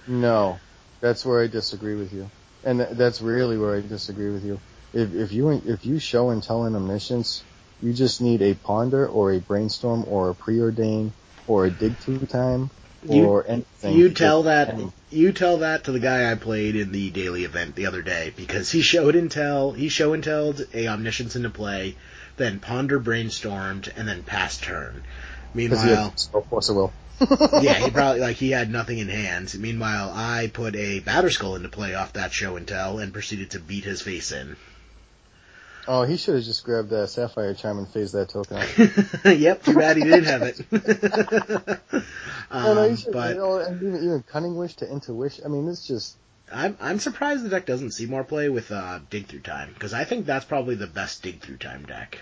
no, 0.06 0.58
that's 1.00 1.24
where 1.24 1.42
I 1.42 1.46
disagree 1.46 1.94
with 1.94 2.12
you, 2.12 2.30
and 2.64 2.80
th- 2.80 2.90
that's 2.92 3.22
really 3.22 3.56
where 3.56 3.74
I 3.74 3.80
disagree 3.80 4.30
with 4.30 4.44
you. 4.44 4.60
If 4.92 5.14
if 5.14 5.32
you 5.32 5.50
if 5.64 5.86
you 5.86 5.98
show 5.98 6.28
and 6.30 6.42
tell 6.42 6.64
an 6.64 6.74
omniscience, 6.76 7.42
You 7.82 7.94
just 7.94 8.20
need 8.20 8.42
a 8.42 8.54
ponder 8.54 9.06
or 9.06 9.32
a 9.32 9.40
brainstorm 9.40 10.04
or 10.06 10.28
a 10.28 10.34
preordain 10.34 11.12
or 11.50 11.64
a 11.64 11.70
dig 11.70 11.96
through 11.96 12.20
time 12.26 12.70
You- 13.08 13.24
or 13.24 13.44
anything. 13.48 13.96
You 13.96 14.10
tell 14.10 14.44
that 14.44 14.68
any- 14.68 14.92
you 15.10 15.32
tell 15.32 15.58
that 15.58 15.84
to 15.84 15.92
the 15.92 15.98
guy 15.98 16.30
I 16.30 16.36
played 16.36 16.76
in 16.76 16.92
the 16.92 17.10
daily 17.10 17.44
event 17.44 17.74
the 17.74 17.86
other 17.86 18.02
day 18.02 18.32
because 18.36 18.70
he 18.70 18.82
showed 18.82 19.16
and 19.16 19.28
tell 19.30 19.72
he 19.72 19.88
show 19.88 20.12
and 20.12 20.22
telled 20.22 20.64
a 20.72 20.86
omniscience 20.86 21.34
into 21.34 21.50
play, 21.50 21.96
then 22.36 22.60
ponder 22.60 23.00
brainstormed 23.00 23.88
and 23.96 24.06
then 24.06 24.22
passed 24.22 24.62
turn. 24.62 25.02
Meanwhile, 25.52 26.12
so 26.14 26.40
force 26.42 26.68
of 26.68 26.76
will. 26.76 26.92
yeah, 27.60 27.74
he 27.74 27.90
probably 27.98 28.20
like 28.20 28.36
he 28.36 28.52
had 28.52 28.70
nothing 28.70 28.98
in 28.98 29.08
hand. 29.08 29.52
Meanwhile, 29.58 30.12
I 30.14 30.50
put 30.52 30.76
a 30.76 31.00
Batterskull 31.00 31.56
into 31.56 31.68
play 31.68 31.94
off 31.94 32.12
that 32.12 32.32
show 32.32 32.54
and 32.56 32.66
tell 32.68 33.00
and 33.00 33.12
proceeded 33.12 33.50
to 33.50 33.58
beat 33.58 33.82
his 33.84 34.00
face 34.02 34.30
in. 34.30 34.56
Oh, 35.88 36.04
he 36.04 36.16
should 36.16 36.34
have 36.36 36.44
just 36.44 36.64
grabbed 36.64 36.90
that 36.90 37.08
sapphire 37.08 37.54
charm 37.54 37.78
and 37.78 37.88
phased 37.88 38.14
that 38.14 38.28
token 38.28 38.58
out. 38.58 39.24
yep, 39.38 39.64
too 39.64 39.74
bad 39.74 39.96
he 39.96 40.04
didn't 40.04 40.24
have 40.24 40.42
it. 40.42 40.60
no, 42.52 42.74
no, 42.74 42.84
you 42.84 42.90
Um, 42.90 42.96
should. 42.96 43.12
but 43.12 43.34
you 43.34 43.40
know, 43.40 43.58
and 43.58 43.82
even, 43.82 44.04
even 44.04 44.24
cunning 44.30 44.56
wish 44.56 44.76
to 44.76 45.14
wish. 45.14 45.40
I 45.44 45.48
mean, 45.48 45.68
it's 45.68 45.86
just 45.86 46.16
I'm 46.52 46.76
I'm 46.80 46.98
surprised 46.98 47.44
the 47.44 47.48
deck 47.48 47.66
doesn't 47.66 47.92
see 47.92 48.06
more 48.06 48.24
play 48.24 48.48
with 48.48 48.70
uh, 48.70 49.00
dig 49.10 49.26
through 49.26 49.40
time 49.40 49.70
because 49.74 49.92
I 49.94 50.04
think 50.04 50.26
that's 50.26 50.44
probably 50.44 50.74
the 50.74 50.86
best 50.86 51.22
dig 51.22 51.40
through 51.40 51.58
time 51.58 51.84
deck. 51.86 52.18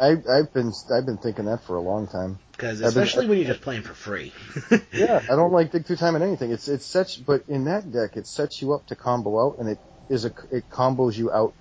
I, 0.00 0.10
I've 0.30 0.52
been 0.52 0.72
I've 0.92 1.06
been 1.06 1.18
thinking 1.18 1.46
that 1.46 1.64
for 1.64 1.76
a 1.76 1.80
long 1.80 2.06
time. 2.06 2.38
Because 2.52 2.82
I've 2.82 2.94
been- 2.94 3.02
especially 3.04 3.26
when 3.26 3.38
you're 3.38 3.48
just 3.48 3.62
playing 3.62 3.82
for 3.82 3.94
free. 3.94 4.32
Yeah, 4.92 5.22
I 5.30 5.36
don't 5.36 5.52
like 5.52 5.70
dig 5.70 5.86
through 5.86 5.96
time 5.96 6.16
in 6.16 6.22
anything. 6.22 6.50
It's 6.50 6.66
it's 6.68 6.86
such, 6.86 7.24
but 7.24 7.44
in 7.48 7.64
that 7.64 7.92
deck, 7.92 8.16
it 8.16 8.26
sets 8.26 8.60
you 8.60 8.72
up 8.72 8.86
to 8.88 8.96
combo 8.96 9.40
out, 9.40 9.58
and 9.58 9.68
it 9.68 9.78
is 10.08 10.24
a 10.24 10.32
it 10.50 10.68
combos 10.70 11.16
you 11.16 11.30
out 11.30 11.54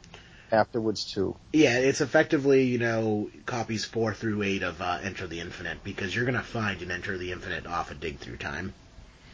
afterwards 0.51 1.05
too. 1.05 1.35
Yeah, 1.53 1.77
it's 1.77 2.01
effectively, 2.01 2.63
you 2.63 2.77
know, 2.77 3.29
copies 3.45 3.85
four 3.85 4.13
through 4.13 4.43
eight 4.43 4.63
of 4.63 4.81
uh, 4.81 4.99
Enter 5.03 5.27
the 5.27 5.39
Infinite 5.39 5.83
because 5.83 6.15
you're 6.15 6.25
gonna 6.25 6.41
find 6.41 6.81
an 6.81 6.91
Enter 6.91 7.17
the 7.17 7.31
Infinite 7.31 7.65
off 7.65 7.91
a 7.91 7.95
dig 7.95 8.19
through 8.19 8.37
time. 8.37 8.73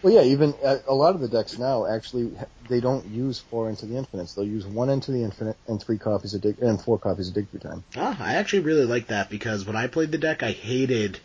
Well, 0.01 0.14
yeah, 0.14 0.24
even 0.24 0.53
uh, 0.64 0.80
a 0.86 0.93
lot 0.93 1.16
of 1.16 1.22
the 1.22 1.30
decks 1.30 1.57
now 1.57 1.86
actually 1.86 2.32
they 2.68 2.82
don't 2.82 3.05
use 3.05 3.39
four 3.39 3.70
Enter 3.70 3.86
the 3.86 3.97
Infinites. 3.97 4.34
They'll 4.34 4.45
use 4.45 4.66
one 4.66 4.89
Enter 4.89 5.11
the 5.11 5.24
Infinite 5.24 5.57
and 5.68 5.82
three 5.82 5.97
copies 5.97 6.34
of 6.34 6.41
dig 6.41 6.59
and 6.59 6.82
four 6.82 6.99
copies 6.99 7.30
of 7.30 7.36
dig 7.36 7.49
through 7.49 7.61
time. 7.61 7.84
Ah, 7.95 8.18
I 8.20 8.36
actually 8.36 8.64
really 8.64 8.86
like 8.86 9.07
that 9.07 9.30
because 9.30 9.66
when 9.66 9.76
I 9.76 9.88
played 9.88 10.11
the 10.11 10.18
deck, 10.18 10.43
I 10.43 10.51
hated 10.51 11.20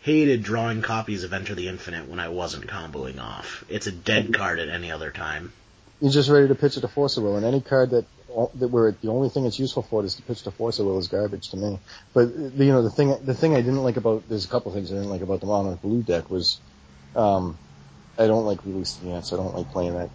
hated 0.00 0.42
drawing 0.42 0.82
copies 0.82 1.24
of 1.24 1.32
Enter 1.32 1.54
the 1.54 1.68
Infinite 1.68 2.08
when 2.08 2.20
I 2.20 2.28
wasn't 2.28 2.66
comboing 2.66 3.20
off. 3.20 3.64
It's 3.68 3.86
a 3.86 3.92
dead 3.92 4.32
card 4.34 4.58
at 4.58 4.68
any 4.68 4.92
other 4.92 5.10
time. 5.10 5.52
You're 6.00 6.12
just 6.12 6.28
ready 6.28 6.48
to 6.48 6.54
pitch 6.54 6.76
it 6.76 6.80
to 6.82 6.88
Force 6.88 7.16
of 7.16 7.24
Will, 7.24 7.36
and 7.36 7.44
any 7.44 7.60
card 7.60 7.90
that 7.90 8.04
that 8.56 8.68
where 8.68 8.92
the 8.92 9.08
only 9.08 9.28
thing 9.28 9.46
it's 9.46 9.58
useful 9.58 9.82
for 9.82 10.04
is 10.04 10.14
to 10.16 10.22
pitch 10.22 10.42
to 10.42 10.50
Force 10.50 10.78
of 10.78 10.86
Will 10.86 10.98
is 10.98 11.08
garbage 11.08 11.50
to 11.50 11.56
me. 11.56 11.78
But 12.12 12.28
you 12.34 12.72
know 12.72 12.82
the 12.82 12.90
thing 12.90 13.16
the 13.24 13.34
thing 13.34 13.54
I 13.54 13.60
didn't 13.60 13.82
like 13.82 13.96
about 13.96 14.28
there's 14.28 14.44
a 14.44 14.48
couple 14.48 14.72
things 14.72 14.92
I 14.92 14.96
didn't 14.96 15.10
like 15.10 15.22
about 15.22 15.40
the 15.40 15.46
mono 15.46 15.76
blue 15.76 16.02
deck 16.02 16.30
was 16.30 16.58
um 17.16 17.56
I 18.18 18.26
don't 18.26 18.44
like 18.44 18.64
release 18.66 18.94
the 18.94 19.10
ants. 19.12 19.32
I 19.32 19.36
don't 19.36 19.54
like 19.54 19.70
playing 19.70 19.94
that. 19.94 20.10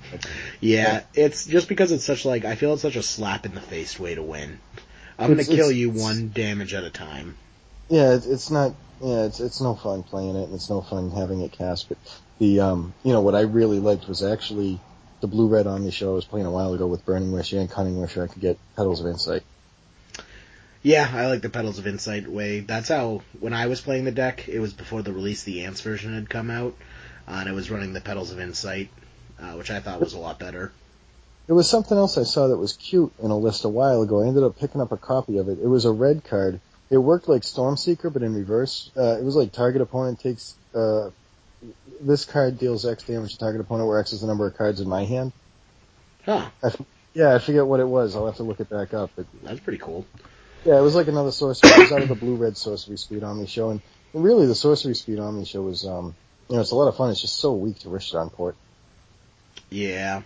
Yeah, 0.60 1.04
it's 1.14 1.46
just 1.46 1.70
because 1.70 1.92
it's 1.92 2.06
such 2.06 2.26
like 2.26 2.46
I 2.46 2.56
feel 2.56 2.74
it's 2.74 2.82
such 2.82 2.98
a 2.98 3.04
slap 3.04 3.46
in 3.46 3.56
the 3.56 3.62
face 3.62 3.98
way 4.00 4.14
to 4.16 4.22
win. 4.22 4.60
I'm 5.18 5.32
It's- 5.32 5.48
gonna 5.48 5.58
kill 5.58 5.72
you 5.72 5.90
one 5.90 6.30
damage 6.34 6.74
at 6.74 6.84
a 6.84 6.90
time. 6.90 7.38
Yeah, 7.90 8.14
it's, 8.14 8.26
it's 8.26 8.52
not. 8.52 8.74
Yeah, 9.02 9.24
it's 9.26 9.40
it's 9.40 9.60
no 9.62 9.76
fun 9.76 10.04
playing 10.04 10.36
it, 10.36 10.44
and 10.46 10.54
it's 10.54 10.70
no 10.70 10.82
fun 10.82 11.12
having 11.12 11.42
it 11.42 11.52
cast. 11.52 11.90
But 11.90 11.98
the 12.40 12.60
um, 12.62 12.94
you 13.04 13.12
know, 13.12 13.22
what 13.22 13.36
I 13.36 13.42
really 13.42 13.80
liked 13.80 14.08
was 14.08 14.24
actually 14.24 14.80
the 15.24 15.28
blue 15.28 15.48
red 15.48 15.68
on 15.68 15.86
the 15.86 15.92
show 15.92 16.12
I 16.12 16.16
was 16.16 16.26
playing 16.26 16.48
a 16.48 16.52
while 16.52 16.74
ago 16.74 16.86
with 16.86 17.06
Burning 17.06 17.32
Wish 17.32 17.54
and 17.54 17.72
Cunning 17.72 18.00
Wish. 18.00 18.18
I 18.18 18.28
could 18.28 18.42
get 18.42 18.60
Petals 18.76 19.00
of 19.00 19.08
Insight. 19.08 19.44
Yeah, 20.82 21.10
I 21.10 21.28
like 21.28 21.42
the 21.42 21.50
Petals 21.50 21.80
of 21.80 21.88
Insight 21.88 22.28
way. 22.28 22.60
That's 22.60 22.90
how 22.90 23.22
when 23.40 23.54
I 23.54 23.68
was 23.68 23.80
playing 23.80 24.04
the 24.04 24.12
deck, 24.12 24.50
it 24.50 24.60
was 24.60 24.74
before 24.74 25.02
the 25.02 25.14
release 25.14 25.44
the 25.44 25.64
Ants 25.64 25.80
version 25.80 26.14
had 26.14 26.30
come 26.30 26.52
out, 26.52 26.76
uh, 27.26 27.38
and 27.40 27.48
it 27.48 27.54
was 27.54 27.72
running 27.72 27.94
the 27.94 28.02
Petals 28.02 28.34
of 28.34 28.40
Insight, 28.42 28.90
uh, 29.40 29.54
which 29.54 29.72
I 29.72 29.80
thought 29.80 30.02
was 30.02 30.12
a 30.12 30.20
lot 30.20 30.40
better. 30.40 30.74
There 31.48 31.56
was 31.56 31.70
something 31.70 31.98
else 31.98 32.18
I 32.18 32.24
saw 32.24 32.50
that 32.50 32.58
was 32.58 32.74
cute 32.74 33.14
in 33.24 33.32
a 33.32 33.38
list 33.38 33.64
a 33.64 33.70
while 33.70 34.02
ago. 34.02 34.24
I 34.24 34.28
ended 34.28 34.44
up 34.44 34.60
picking 34.60 34.82
up 34.82 34.92
a 34.92 34.98
copy 34.98 35.38
of 35.38 35.48
it. 35.48 35.58
It 35.64 35.68
was 35.68 35.86
a 35.86 35.92
red 35.94 36.26
card. 36.26 36.60
It 36.90 36.98
worked 36.98 37.30
like 37.30 37.44
Stormseeker, 37.44 38.12
but 38.12 38.24
in 38.24 38.36
reverse. 38.36 38.92
Uh, 38.98 39.18
it 39.18 39.24
was 39.24 39.38
like 39.38 39.54
target 39.54 39.82
opponent 39.82 40.20
takes. 40.20 40.56
Uh, 40.76 41.12
this 42.02 42.26
card 42.26 42.58
deals 42.60 42.86
X 42.86 43.04
damage 43.04 43.34
to 43.34 43.38
target 43.38 43.62
opponent, 43.62 43.88
where 43.88 44.00
X 44.00 44.14
is 44.14 44.22
the 44.22 44.28
number 44.28 44.46
of 44.48 44.58
cards 44.58 44.82
in 44.82 44.88
my 44.90 45.06
hand. 45.06 45.32
Huh, 46.26 46.50
Yeah, 47.14 47.36
I 47.36 47.40
forget 47.40 47.66
what 47.66 47.80
it 47.80 47.88
was. 47.88 48.16
I'll 48.16 48.26
have 48.26 48.38
to 48.38 48.44
look 48.44 48.60
it 48.60 48.70
back 48.70 48.94
up. 48.94 49.12
But 49.16 49.26
that's 49.44 49.60
pretty 49.60 49.80
cool. 49.80 50.06
Yeah, 50.66 50.78
it 50.78 50.82
was 50.82 50.96
like 50.96 51.08
another 51.08 51.32
sorcery. 51.32 51.70
It 51.72 51.80
was 51.80 51.92
out 51.92 52.02
of 52.02 52.08
the 52.10 52.16
blue 52.16 52.36
red 52.36 52.56
sorcery 52.58 52.98
speed 52.98 53.24
Omni 53.24 53.48
show, 53.48 53.70
and 53.72 53.82
really 54.14 54.48
the 54.48 54.56
sorcery 54.56 54.96
speed 54.96 55.20
Omni 55.20 55.46
show 55.46 55.62
was, 55.62 55.86
um, 55.86 56.16
you 56.50 56.56
know, 56.56 56.62
it's 56.62 56.72
a 56.72 56.76
lot 56.76 56.88
of 56.88 56.96
fun. 56.96 57.10
It's 57.12 57.22
just 57.22 57.38
so 57.38 57.54
weak 57.54 57.80
to 57.80 57.90
Rishadan 57.90 58.32
Port. 58.32 58.56
Yeah. 59.70 60.22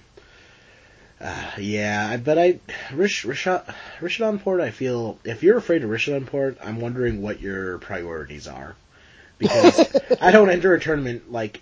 Uh, 1.19 1.51
yeah, 1.57 2.07
I- 2.11 2.17
but 2.17 2.38
I, 2.38 2.59
Rish, 2.93 3.25
Rishad, 3.25 3.63
Rishadan 3.99 4.39
Port, 4.39 4.61
I 4.61 4.69
feel, 4.69 5.17
if 5.23 5.41
you're 5.41 5.57
afraid 5.57 5.83
of 5.83 5.89
Rishadan 5.89 6.27
Port, 6.27 6.59
I'm 6.63 6.79
wondering 6.79 7.23
what 7.23 7.41
your 7.41 7.79
priorities 7.79 8.47
are. 8.47 8.75
Because 9.38 9.95
I 10.21 10.31
don't 10.31 10.49
enter 10.49 10.73
a 10.73 10.79
tournament, 10.79 11.31
like, 11.31 11.61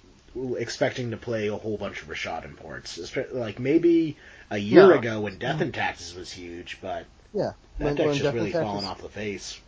expecting 0.57 1.11
to 1.11 1.17
play 1.17 1.47
a 1.47 1.55
whole 1.55 1.77
bunch 1.77 2.01
of 2.01 2.07
Rishadan 2.09 2.55
Ports. 2.57 2.99
Like, 3.31 3.59
maybe 3.59 4.17
a 4.51 4.57
year 4.57 4.87
No. 4.87 4.97
ago 4.97 5.21
when 5.21 5.37
Death 5.37 5.61
and 5.61 5.73
Taxes 5.73 6.13
was 6.15 6.31
huge, 6.31 6.77
but 6.81 7.05
Yeah, 7.33 7.51
that 7.79 7.85
When- 7.85 7.95
deck's 7.95 8.05
when 8.05 8.13
just 8.15 8.23
Death 8.23 8.33
really 8.33 8.51
Taxes- 8.51 8.65
fallen 8.65 8.85
off 8.85 9.01
the 9.01 9.09
face. 9.09 9.59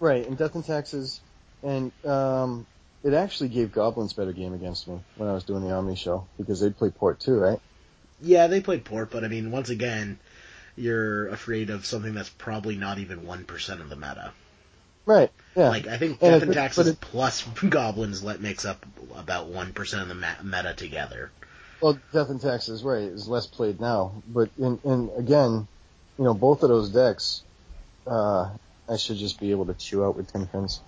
right. 0.00 0.26
And 0.26 0.36
Death 0.36 0.54
and 0.54 0.64
Taxes, 0.64 1.20
and 1.62 1.92
um, 2.04 2.66
it 3.04 3.14
actually 3.14 3.50
gave 3.50 3.72
Goblins 3.72 4.12
better 4.12 4.32
game 4.32 4.52
against 4.54 4.88
me 4.88 4.98
when 5.16 5.28
I 5.28 5.32
was 5.32 5.44
doing 5.44 5.62
the 5.62 5.72
Omni 5.72 5.96
show 5.96 6.26
because 6.38 6.60
they'd 6.60 6.76
play 6.76 6.90
port 6.90 7.20
too, 7.20 7.38
right? 7.38 7.60
Yeah, 8.22 8.48
they 8.48 8.60
played 8.60 8.84
Port, 8.84 9.10
but 9.10 9.24
I 9.24 9.28
mean, 9.28 9.50
once 9.50 9.70
again, 9.70 10.18
you're 10.76 11.28
afraid 11.28 11.70
of 11.70 11.86
something 11.86 12.12
that's 12.14 12.28
probably 12.28 12.76
not 12.76 12.98
even 12.98 13.20
1% 13.26 13.80
of 13.80 13.88
the 13.88 13.96
meta. 13.96 14.32
Right. 15.06 15.30
Yeah. 15.56 15.68
Like 15.68 15.86
I 15.86 15.98
think 15.98 16.20
Death 16.20 16.42
and 16.42 16.52
Taxes 16.52 16.94
plus 17.00 17.42
Goblins 17.68 18.22
let 18.22 18.40
makes 18.40 18.64
up 18.64 18.84
about 19.16 19.48
one 19.48 19.72
percent 19.72 20.02
of 20.02 20.08
the 20.08 20.44
meta 20.44 20.74
together. 20.74 21.30
Well, 21.80 21.98
Death 22.12 22.28
and 22.28 22.40
Taxes, 22.40 22.84
right, 22.84 23.02
is 23.02 23.26
less 23.26 23.46
played 23.46 23.80
now. 23.80 24.22
But 24.28 24.50
in, 24.58 24.78
in 24.84 25.10
again, 25.16 25.66
you 26.18 26.24
know, 26.24 26.34
both 26.34 26.62
of 26.62 26.68
those 26.68 26.90
decks, 26.90 27.42
uh, 28.06 28.50
I 28.88 28.96
should 28.96 29.16
just 29.16 29.40
be 29.40 29.50
able 29.50 29.66
to 29.66 29.74
chew 29.74 30.04
out 30.04 30.16
with 30.16 30.32
Tin 30.32 30.46
Fins. 30.46 30.80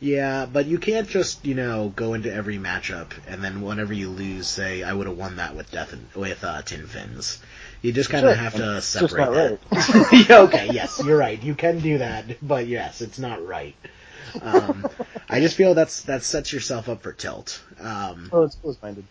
Yeah, 0.00 0.46
but 0.46 0.66
you 0.66 0.78
can't 0.78 1.08
just 1.08 1.44
you 1.44 1.54
know 1.54 1.88
go 1.90 2.14
into 2.14 2.32
every 2.32 2.58
matchup 2.58 3.12
and 3.26 3.42
then 3.42 3.62
whenever 3.62 3.92
you 3.92 4.10
lose, 4.10 4.48
say 4.48 4.82
I 4.82 4.92
would 4.92 5.06
have 5.06 5.16
won 5.16 5.36
that 5.36 5.54
with 5.56 5.70
Death 5.70 5.92
and 5.92 6.08
with 6.14 6.42
uh, 6.44 6.62
Tin 6.62 6.86
Fins. 6.86 7.40
You 7.82 7.92
just 7.92 8.10
kind 8.10 8.26
of 8.28 8.34
Sure. 8.34 8.36
have 8.36 8.56
to 8.56 8.80
It's 8.98 9.10
separate 9.10 9.10
just 9.12 9.32
not 9.32 9.32
that. 9.32 9.58
Yeah, 10.28 10.40
okay, 10.42 10.66
yes, 10.68 11.02
you're 11.02 11.16
right. 11.18 11.40
You 11.42 11.54
can 11.54 11.80
do 11.80 11.98
that, 11.98 12.38
but 12.46 12.66
yes, 12.66 13.00
it's 13.00 13.18
not 13.18 13.44
right. 13.46 13.76
Um, 14.40 14.88
I 15.30 15.40
just 15.40 15.56
feel 15.56 15.74
that's 15.74 16.02
that 16.04 16.22
sets 16.24 16.52
yourself 16.52 16.88
up 16.88 17.02
for 17.02 17.12
tilt. 17.12 17.62
Um, 17.80 18.32
Oh, 18.32 18.42
it's 18.44 18.56
close-minded. 18.56 19.08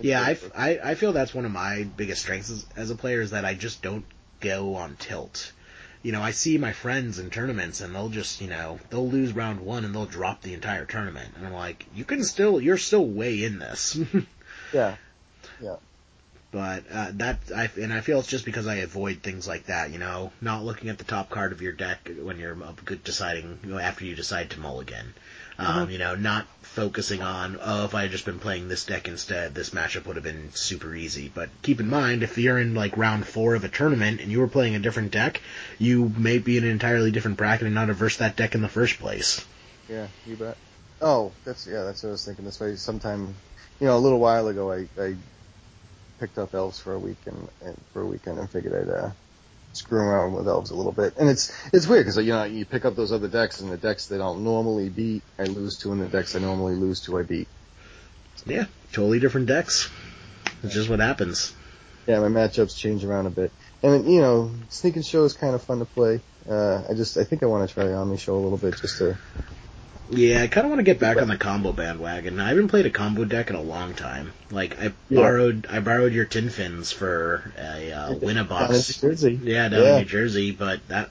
Yeah, 0.00 0.20
I, 0.22 0.38
I, 0.54 0.78
I 0.90 0.94
feel 0.94 1.12
that's 1.12 1.34
one 1.34 1.44
of 1.44 1.50
my 1.52 1.82
biggest 1.84 2.22
strengths 2.22 2.50
as, 2.50 2.66
as 2.76 2.90
a 2.90 2.96
player 2.96 3.20
is 3.20 3.30
that 3.30 3.44
I 3.44 3.54
just 3.54 3.82
don't 3.82 4.04
go 4.40 4.74
on 4.76 4.96
tilt. 4.96 5.52
You 6.04 6.12
know, 6.12 6.22
I 6.22 6.30
see 6.30 6.58
my 6.58 6.72
friends 6.72 7.18
in 7.18 7.30
tournaments 7.30 7.80
and 7.80 7.94
they'll 7.94 8.10
just, 8.10 8.40
you 8.40 8.46
know, 8.46 8.78
they'll 8.90 9.08
lose 9.08 9.32
round 9.32 9.60
one 9.60 9.84
and 9.84 9.94
they'll 9.94 10.04
drop 10.04 10.42
the 10.42 10.52
entire 10.52 10.84
tournament. 10.84 11.32
And 11.34 11.46
I'm 11.46 11.52
like, 11.54 11.86
you 11.94 12.04
can 12.04 12.22
still, 12.22 12.60
you're 12.60 12.76
still 12.76 13.06
way 13.06 13.42
in 13.42 13.58
this. 13.58 13.98
Yeah. 15.60 15.76
But, 16.54 16.84
uh, 16.88 17.10
that, 17.14 17.40
I, 17.54 17.68
and 17.82 17.92
I 17.92 18.00
feel 18.00 18.20
it's 18.20 18.28
just 18.28 18.44
because 18.44 18.68
I 18.68 18.76
avoid 18.76 19.24
things 19.24 19.48
like 19.48 19.66
that, 19.66 19.90
you 19.90 19.98
know, 19.98 20.30
not 20.40 20.62
looking 20.62 20.88
at 20.88 20.98
the 20.98 21.04
top 21.04 21.28
card 21.28 21.50
of 21.50 21.60
your 21.60 21.72
deck 21.72 22.08
when 22.22 22.38
you're 22.38 22.56
uh, 22.62 22.72
deciding, 23.02 23.58
you 23.64 23.70
know, 23.70 23.78
after 23.78 24.04
you 24.04 24.14
decide 24.14 24.50
to 24.50 24.60
mulligan. 24.60 25.14
Um, 25.58 25.90
you 25.90 25.98
know, 25.98 26.14
not 26.14 26.46
focusing 26.62 27.22
on, 27.22 27.58
oh, 27.60 27.84
if 27.84 27.94
I 27.94 28.02
had 28.02 28.12
just 28.12 28.24
been 28.24 28.38
playing 28.38 28.68
this 28.68 28.84
deck 28.84 29.08
instead, 29.08 29.52
this 29.52 29.70
matchup 29.70 30.06
would 30.06 30.14
have 30.14 30.24
been 30.24 30.52
super 30.52 30.94
easy. 30.94 31.28
But 31.32 31.48
keep 31.62 31.80
in 31.80 31.88
mind, 31.88 32.22
if 32.22 32.38
you're 32.38 32.58
in 32.58 32.74
like 32.74 32.96
round 32.96 33.26
four 33.26 33.56
of 33.56 33.64
a 33.64 33.68
tournament 33.68 34.20
and 34.20 34.30
you 34.30 34.38
were 34.38 34.48
playing 34.48 34.76
a 34.76 34.80
different 34.80 35.10
deck, 35.10 35.40
you 35.80 36.12
may 36.16 36.38
be 36.38 36.56
in 36.56 36.62
an 36.62 36.70
entirely 36.70 37.10
different 37.10 37.36
bracket 37.36 37.66
and 37.66 37.74
not 37.74 37.88
have 37.88 37.96
versed 37.96 38.20
that 38.20 38.36
deck 38.36 38.54
in 38.54 38.62
the 38.62 38.68
first 38.68 39.00
place. 39.00 39.44
Yeah, 39.88 40.06
you 40.24 40.36
bet. 40.36 40.56
Oh, 41.00 41.32
that's 41.44 41.66
yeah, 41.66 41.82
that's 41.82 42.04
what 42.04 42.10
I 42.10 42.12
was 42.12 42.24
thinking. 42.24 42.44
This 42.44 42.60
way, 42.60 42.76
sometime, 42.76 43.34
you 43.80 43.86
know, 43.88 43.96
a 43.96 43.98
little 43.98 44.20
while 44.20 44.48
ago, 44.48 44.72
I, 44.72 44.88
I 45.00 45.16
picked 46.24 46.38
up 46.38 46.54
elves 46.54 46.78
for 46.78 46.94
a 46.94 46.98
week 46.98 47.18
and, 47.26 47.48
and 47.62 47.76
for 47.92 48.00
a 48.00 48.06
weekend 48.06 48.38
and 48.38 48.48
figured 48.48 48.72
I'd 48.72 48.90
uh, 48.90 49.10
screw 49.74 49.98
around 49.98 50.32
with 50.32 50.48
elves 50.48 50.70
a 50.70 50.74
little 50.74 50.90
bit. 50.90 51.18
And 51.18 51.28
it's 51.28 51.52
it's 51.70 51.86
weird 51.86 52.06
because 52.06 52.16
you 52.16 52.32
know 52.32 52.44
you 52.44 52.64
pick 52.64 52.86
up 52.86 52.96
those 52.96 53.12
other 53.12 53.28
decks 53.28 53.60
and 53.60 53.70
the 53.70 53.76
decks 53.76 54.06
they 54.06 54.16
don't 54.16 54.42
normally 54.42 54.88
beat, 54.88 55.22
I 55.38 55.44
lose 55.44 55.76
to, 55.80 55.92
and 55.92 56.00
the 56.00 56.06
decks 56.06 56.34
I 56.34 56.38
normally 56.38 56.76
lose 56.76 57.02
to, 57.02 57.18
I 57.18 57.24
beat. 57.24 57.46
Yeah, 58.46 58.64
totally 58.92 59.20
different 59.20 59.48
decks. 59.48 59.90
It's 60.62 60.72
just 60.72 60.88
what 60.88 61.00
happens. 61.00 61.54
Yeah, 62.06 62.20
my 62.20 62.28
matchups 62.28 62.74
change 62.74 63.04
around 63.04 63.26
a 63.26 63.30
bit. 63.30 63.52
and 63.82 64.10
you 64.10 64.22
know, 64.22 64.50
Sneak 64.70 64.96
and 64.96 65.04
Show 65.04 65.24
is 65.24 65.34
kind 65.34 65.54
of 65.54 65.62
fun 65.62 65.80
to 65.80 65.84
play. 65.84 66.20
Uh, 66.48 66.82
I 66.88 66.94
just, 66.94 67.18
I 67.18 67.24
think 67.24 67.42
I 67.42 67.46
want 67.46 67.68
to 67.68 67.74
try 67.74 67.92
Omni 67.92 68.16
Show 68.16 68.34
a 68.34 68.40
little 68.40 68.58
bit 68.58 68.76
just 68.76 68.98
to. 68.98 69.16
Yeah, 70.10 70.42
I 70.42 70.48
kind 70.48 70.66
of 70.66 70.70
want 70.70 70.80
to 70.80 70.84
get 70.84 71.00
back 71.00 71.16
on 71.20 71.28
the 71.28 71.36
combo 71.38 71.72
bandwagon. 71.72 72.38
I 72.38 72.48
haven't 72.50 72.68
played 72.68 72.84
a 72.86 72.90
combo 72.90 73.24
deck 73.24 73.48
in 73.50 73.56
a 73.56 73.62
long 73.62 73.94
time. 73.94 74.32
Like 74.50 74.78
I 74.78 74.92
Yeah. 75.08 75.20
borrowed, 75.22 75.66
I 75.70 75.80
borrowed 75.80 76.12
your 76.12 76.26
tin 76.26 76.50
fins 76.50 76.92
for 76.92 77.50
a 77.58 77.92
uh, 77.92 78.12
win 78.12 78.36
a 78.36 78.44
Down 78.44 78.62
in 78.62 78.68
box. 78.68 79.02
New 79.02 79.10
Jersey. 79.10 79.40
Yeah, 79.42 79.68
down 79.68 79.80
Yeah. 79.80 79.90
in 79.92 79.98
New 80.00 80.04
Jersey, 80.04 80.50
but 80.50 80.86
that 80.88 81.10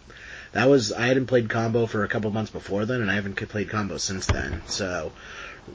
that 0.52 0.70
was 0.70 0.92
I 0.94 1.08
hadn't 1.08 1.26
played 1.26 1.50
combo 1.50 1.88
for 1.88 2.04
a 2.04 2.08
couple 2.08 2.30
months 2.32 2.52
before 2.52 2.86
then, 2.86 3.02
and 3.02 3.10
I 3.10 3.16
haven't 3.16 3.36
played 3.50 3.70
combo 3.70 3.98
since 3.98 4.28
then. 4.28 4.62
So, 4.68 5.12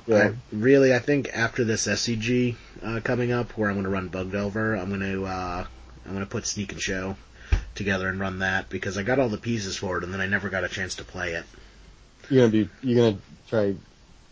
Yeah. 0.07 0.17
I, 0.29 0.31
really, 0.53 0.95
I 0.95 1.01
think 1.01 1.31
after 1.35 1.65
this 1.65 1.89
SCG 1.89 2.55
uh, 2.85 3.01
coming 3.03 3.33
up, 3.33 3.51
where 3.59 3.69
I'm 3.69 3.75
going 3.75 3.85
to 3.85 3.91
run 3.91 4.09
Bug 4.09 4.31
Delver, 4.31 4.75
I'm 4.77 4.89
going 4.91 5.01
to 5.01 5.25
uh, 5.27 5.65
I'm 6.07 6.13
going 6.13 6.25
to 6.25 6.31
put 6.31 6.47
Sneak 6.47 6.71
and 6.73 6.81
Show 6.81 7.17
together 7.75 8.09
and 8.09 8.21
run 8.21 8.39
that 8.41 8.69
because 8.69 8.97
I 8.97 9.03
got 9.03 9.19
all 9.19 9.29
the 9.29 9.39
pieces 9.39 9.77
for 9.77 9.99
it, 9.99 10.05
and 10.05 10.15
then 10.15 10.21
I 10.21 10.27
never 10.27 10.49
got 10.51 10.63
a 10.65 10.69
chance 10.69 10.95
to 10.97 11.05
play 11.05 11.33
it. 11.33 11.45
You're 12.31 12.49
gonna 12.49 12.53
be, 12.65 12.69
you're 12.83 13.11
gonna 13.13 13.19
try. 13.49 13.75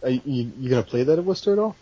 Are 0.03 0.11
you, 0.11 0.53
you 0.59 0.70
gonna 0.70 0.82
play 0.82 1.03
that 1.05 1.18
at 1.18 1.24
Worcester 1.24 1.53
at 1.53 1.59
all? 1.59 1.76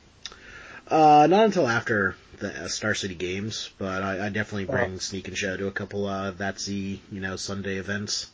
Uh, 0.88 1.26
not 1.28 1.46
until 1.46 1.66
after 1.66 2.14
the 2.38 2.64
uh, 2.64 2.68
Star 2.68 2.94
City 2.94 3.14
Games, 3.14 3.70
but 3.78 4.02
I, 4.02 4.26
I 4.26 4.28
definitely 4.28 4.66
Oh. 4.68 4.72
bring 4.78 5.00
Sneak 5.00 5.28
and 5.28 5.36
Show 5.36 5.56
to 5.56 5.66
a 5.66 5.70
couple 5.72 6.06
uh, 6.06 6.32
that's 6.32 6.66
the 6.66 6.98
you 7.10 7.20
know 7.20 7.36
Sunday 7.36 7.76
events. 7.76 8.30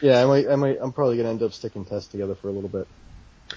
Yeah, 0.00 0.22
I 0.22 0.26
might, 0.26 0.48
I 0.48 0.56
might, 0.56 0.78
I'm 0.80 0.92
probably 0.92 1.18
gonna 1.18 1.28
end 1.30 1.42
up 1.42 1.52
sticking 1.52 1.84
tests 1.84 2.10
together 2.10 2.34
for 2.34 2.48
a 2.48 2.52
little 2.52 2.70
bit, 2.70 2.86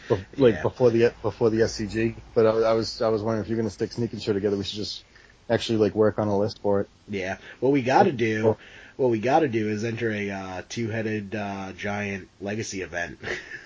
Bef- 0.10 0.26
like 0.38 0.56
Yeah. 0.56 0.62
before 0.62 0.90
the 0.90 1.14
before 1.22 1.50
the 1.50 1.62
SCG. 1.62 2.16
But 2.36 2.46
I, 2.46 2.50
I 2.50 2.74
was, 2.74 3.02
I 3.02 3.08
was 3.10 3.22
wondering 3.22 3.44
if 3.44 3.50
you're 3.50 3.58
gonna 3.58 3.70
stick 3.70 3.92
Sneak 3.94 4.12
and 4.14 4.22
Show 4.22 4.34
together, 4.34 4.58
we 4.58 4.64
should 4.66 4.76
just 4.78 5.04
actually 5.50 5.78
like 5.78 5.96
work 5.96 6.20
on 6.20 6.28
a 6.28 6.38
list 6.38 6.62
for 6.62 6.82
it. 6.82 6.90
Yeah. 7.10 7.38
What 7.62 7.72
we 7.72 7.82
got 7.82 8.04
to 8.04 8.12
do, 8.12 8.58
what 8.98 9.10
we 9.10 9.20
got 9.20 9.40
to 9.40 9.48
do 9.48 9.70
is 9.70 9.84
enter 9.84 10.12
a 10.12 10.30
uh, 10.30 10.62
two-headed 10.70 11.36
uh, 11.36 11.72
giant 11.74 12.30
legacy 12.42 12.82
event. 12.82 13.20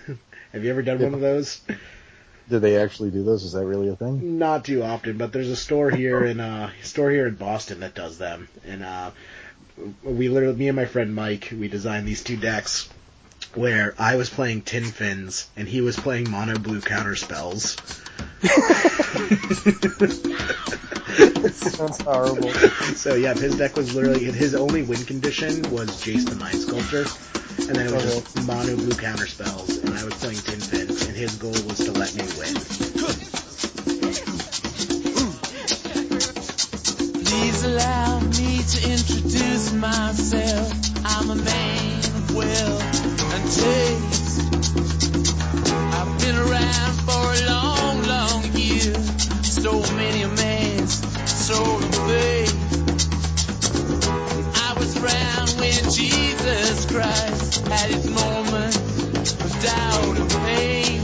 Have 0.53 0.63
you 0.63 0.69
ever 0.69 0.81
done 0.81 0.99
one 0.99 1.13
of 1.13 1.19
those? 1.19 1.61
Did 2.49 2.61
they 2.61 2.77
actually 2.77 3.11
do 3.11 3.23
those? 3.23 3.43
Is 3.43 3.51
that 3.51 3.65
really 3.65 3.89
a 3.89 3.95
thing? 3.95 4.37
Not 4.37 4.63
too 4.63 4.83
often, 4.83 5.17
but 5.17 5.33
there's 5.33 5.49
a 5.49 5.55
store 5.55 5.91
here 5.91 6.23
in 6.23 6.39
uh 6.39 6.71
store 6.81 7.11
here 7.11 7.27
in 7.27 7.35
Boston 7.35 7.81
that 7.81 7.93
does 7.93 8.17
them, 8.17 8.47
and 8.65 8.83
uh, 8.83 9.11
we 10.03 10.29
literally, 10.29 10.55
me 10.55 10.69
and 10.69 10.75
my 10.75 10.85
friend 10.85 11.13
Mike, 11.13 11.49
we 11.51 11.67
designed 11.67 12.07
these 12.07 12.23
two 12.23 12.37
decks 12.37 12.89
where 13.53 13.93
I 13.97 14.15
was 14.15 14.29
playing 14.29 14.61
Tin 14.61 14.85
Fins 14.85 15.49
and 15.55 15.67
he 15.67 15.81
was 15.81 15.97
playing 15.97 16.29
Mono 16.29 16.57
Blue 16.57 16.81
counter 16.81 17.15
spells. 17.15 17.77
Sounds 21.17 21.99
horrible. 22.01 22.51
So 22.95 23.15
yeah, 23.15 23.33
his 23.33 23.57
deck 23.57 23.75
was 23.75 23.95
literally 23.95 24.25
his 24.25 24.53
only 24.53 24.83
win 24.83 25.03
condition 25.05 25.61
was 25.71 25.89
Jace 26.03 26.29
the 26.29 26.35
Mind 26.35 26.59
Sculptor, 26.59 27.05
and 27.67 27.75
then 27.75 27.87
it 27.87 27.91
was 27.91 28.03
just 28.03 28.37
oh. 28.37 28.43
mono 28.43 28.75
blue 28.75 28.95
counter 28.95 29.25
spells, 29.25 29.77
and 29.77 29.97
I 29.97 30.03
was 30.03 30.13
playing 30.15 30.37
Tin 30.37 30.59
Fins, 30.59 31.07
and 31.07 31.15
his 31.15 31.35
goal 31.37 31.51
was 31.51 31.79
to 31.85 31.91
let 31.91 32.13
me 32.13 32.23
win. 32.37 32.53
Please 37.25 37.63
allow 37.63 38.19
me 38.19 38.61
to 38.61 38.91
introduce 38.91 39.73
myself. 39.73 40.71
I'm 41.03 41.29
a 41.31 41.35
man 41.35 41.99
of 41.99 42.35
wealth 42.35 43.33
and 43.33 43.43
taste. 43.51 44.41
I've 45.93 46.19
been 46.19 46.35
around 46.35 46.93
for 47.07 47.33
a 47.33 47.41
long, 47.49 48.03
long 48.03 48.43
year. 48.53 48.93
Stole 49.41 49.81
many 49.95 50.21
a 50.21 50.27
man's 50.27 50.56
soul 51.27 51.77
of 51.77 51.95
faith. 52.07 52.55
I 54.55 54.73
was 54.77 54.95
around 54.97 55.49
when 55.59 55.91
Jesus 55.91 56.85
Christ 56.85 57.67
had 57.67 57.89
his 57.91 58.09
moments 58.09 59.33
of 59.33 59.61
doubt 59.63 60.17
and 60.17 60.29
pain. 60.29 60.99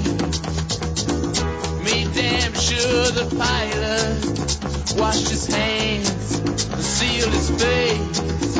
Made 1.84 2.14
damn 2.14 2.54
sure 2.54 3.12
the 3.12 3.28
Pilate 3.30 5.00
washed 5.00 5.30
his 5.30 5.48
hands 5.48 6.40
and 6.40 6.82
sealed 6.82 7.34
his 7.34 7.50
face. 7.50 8.53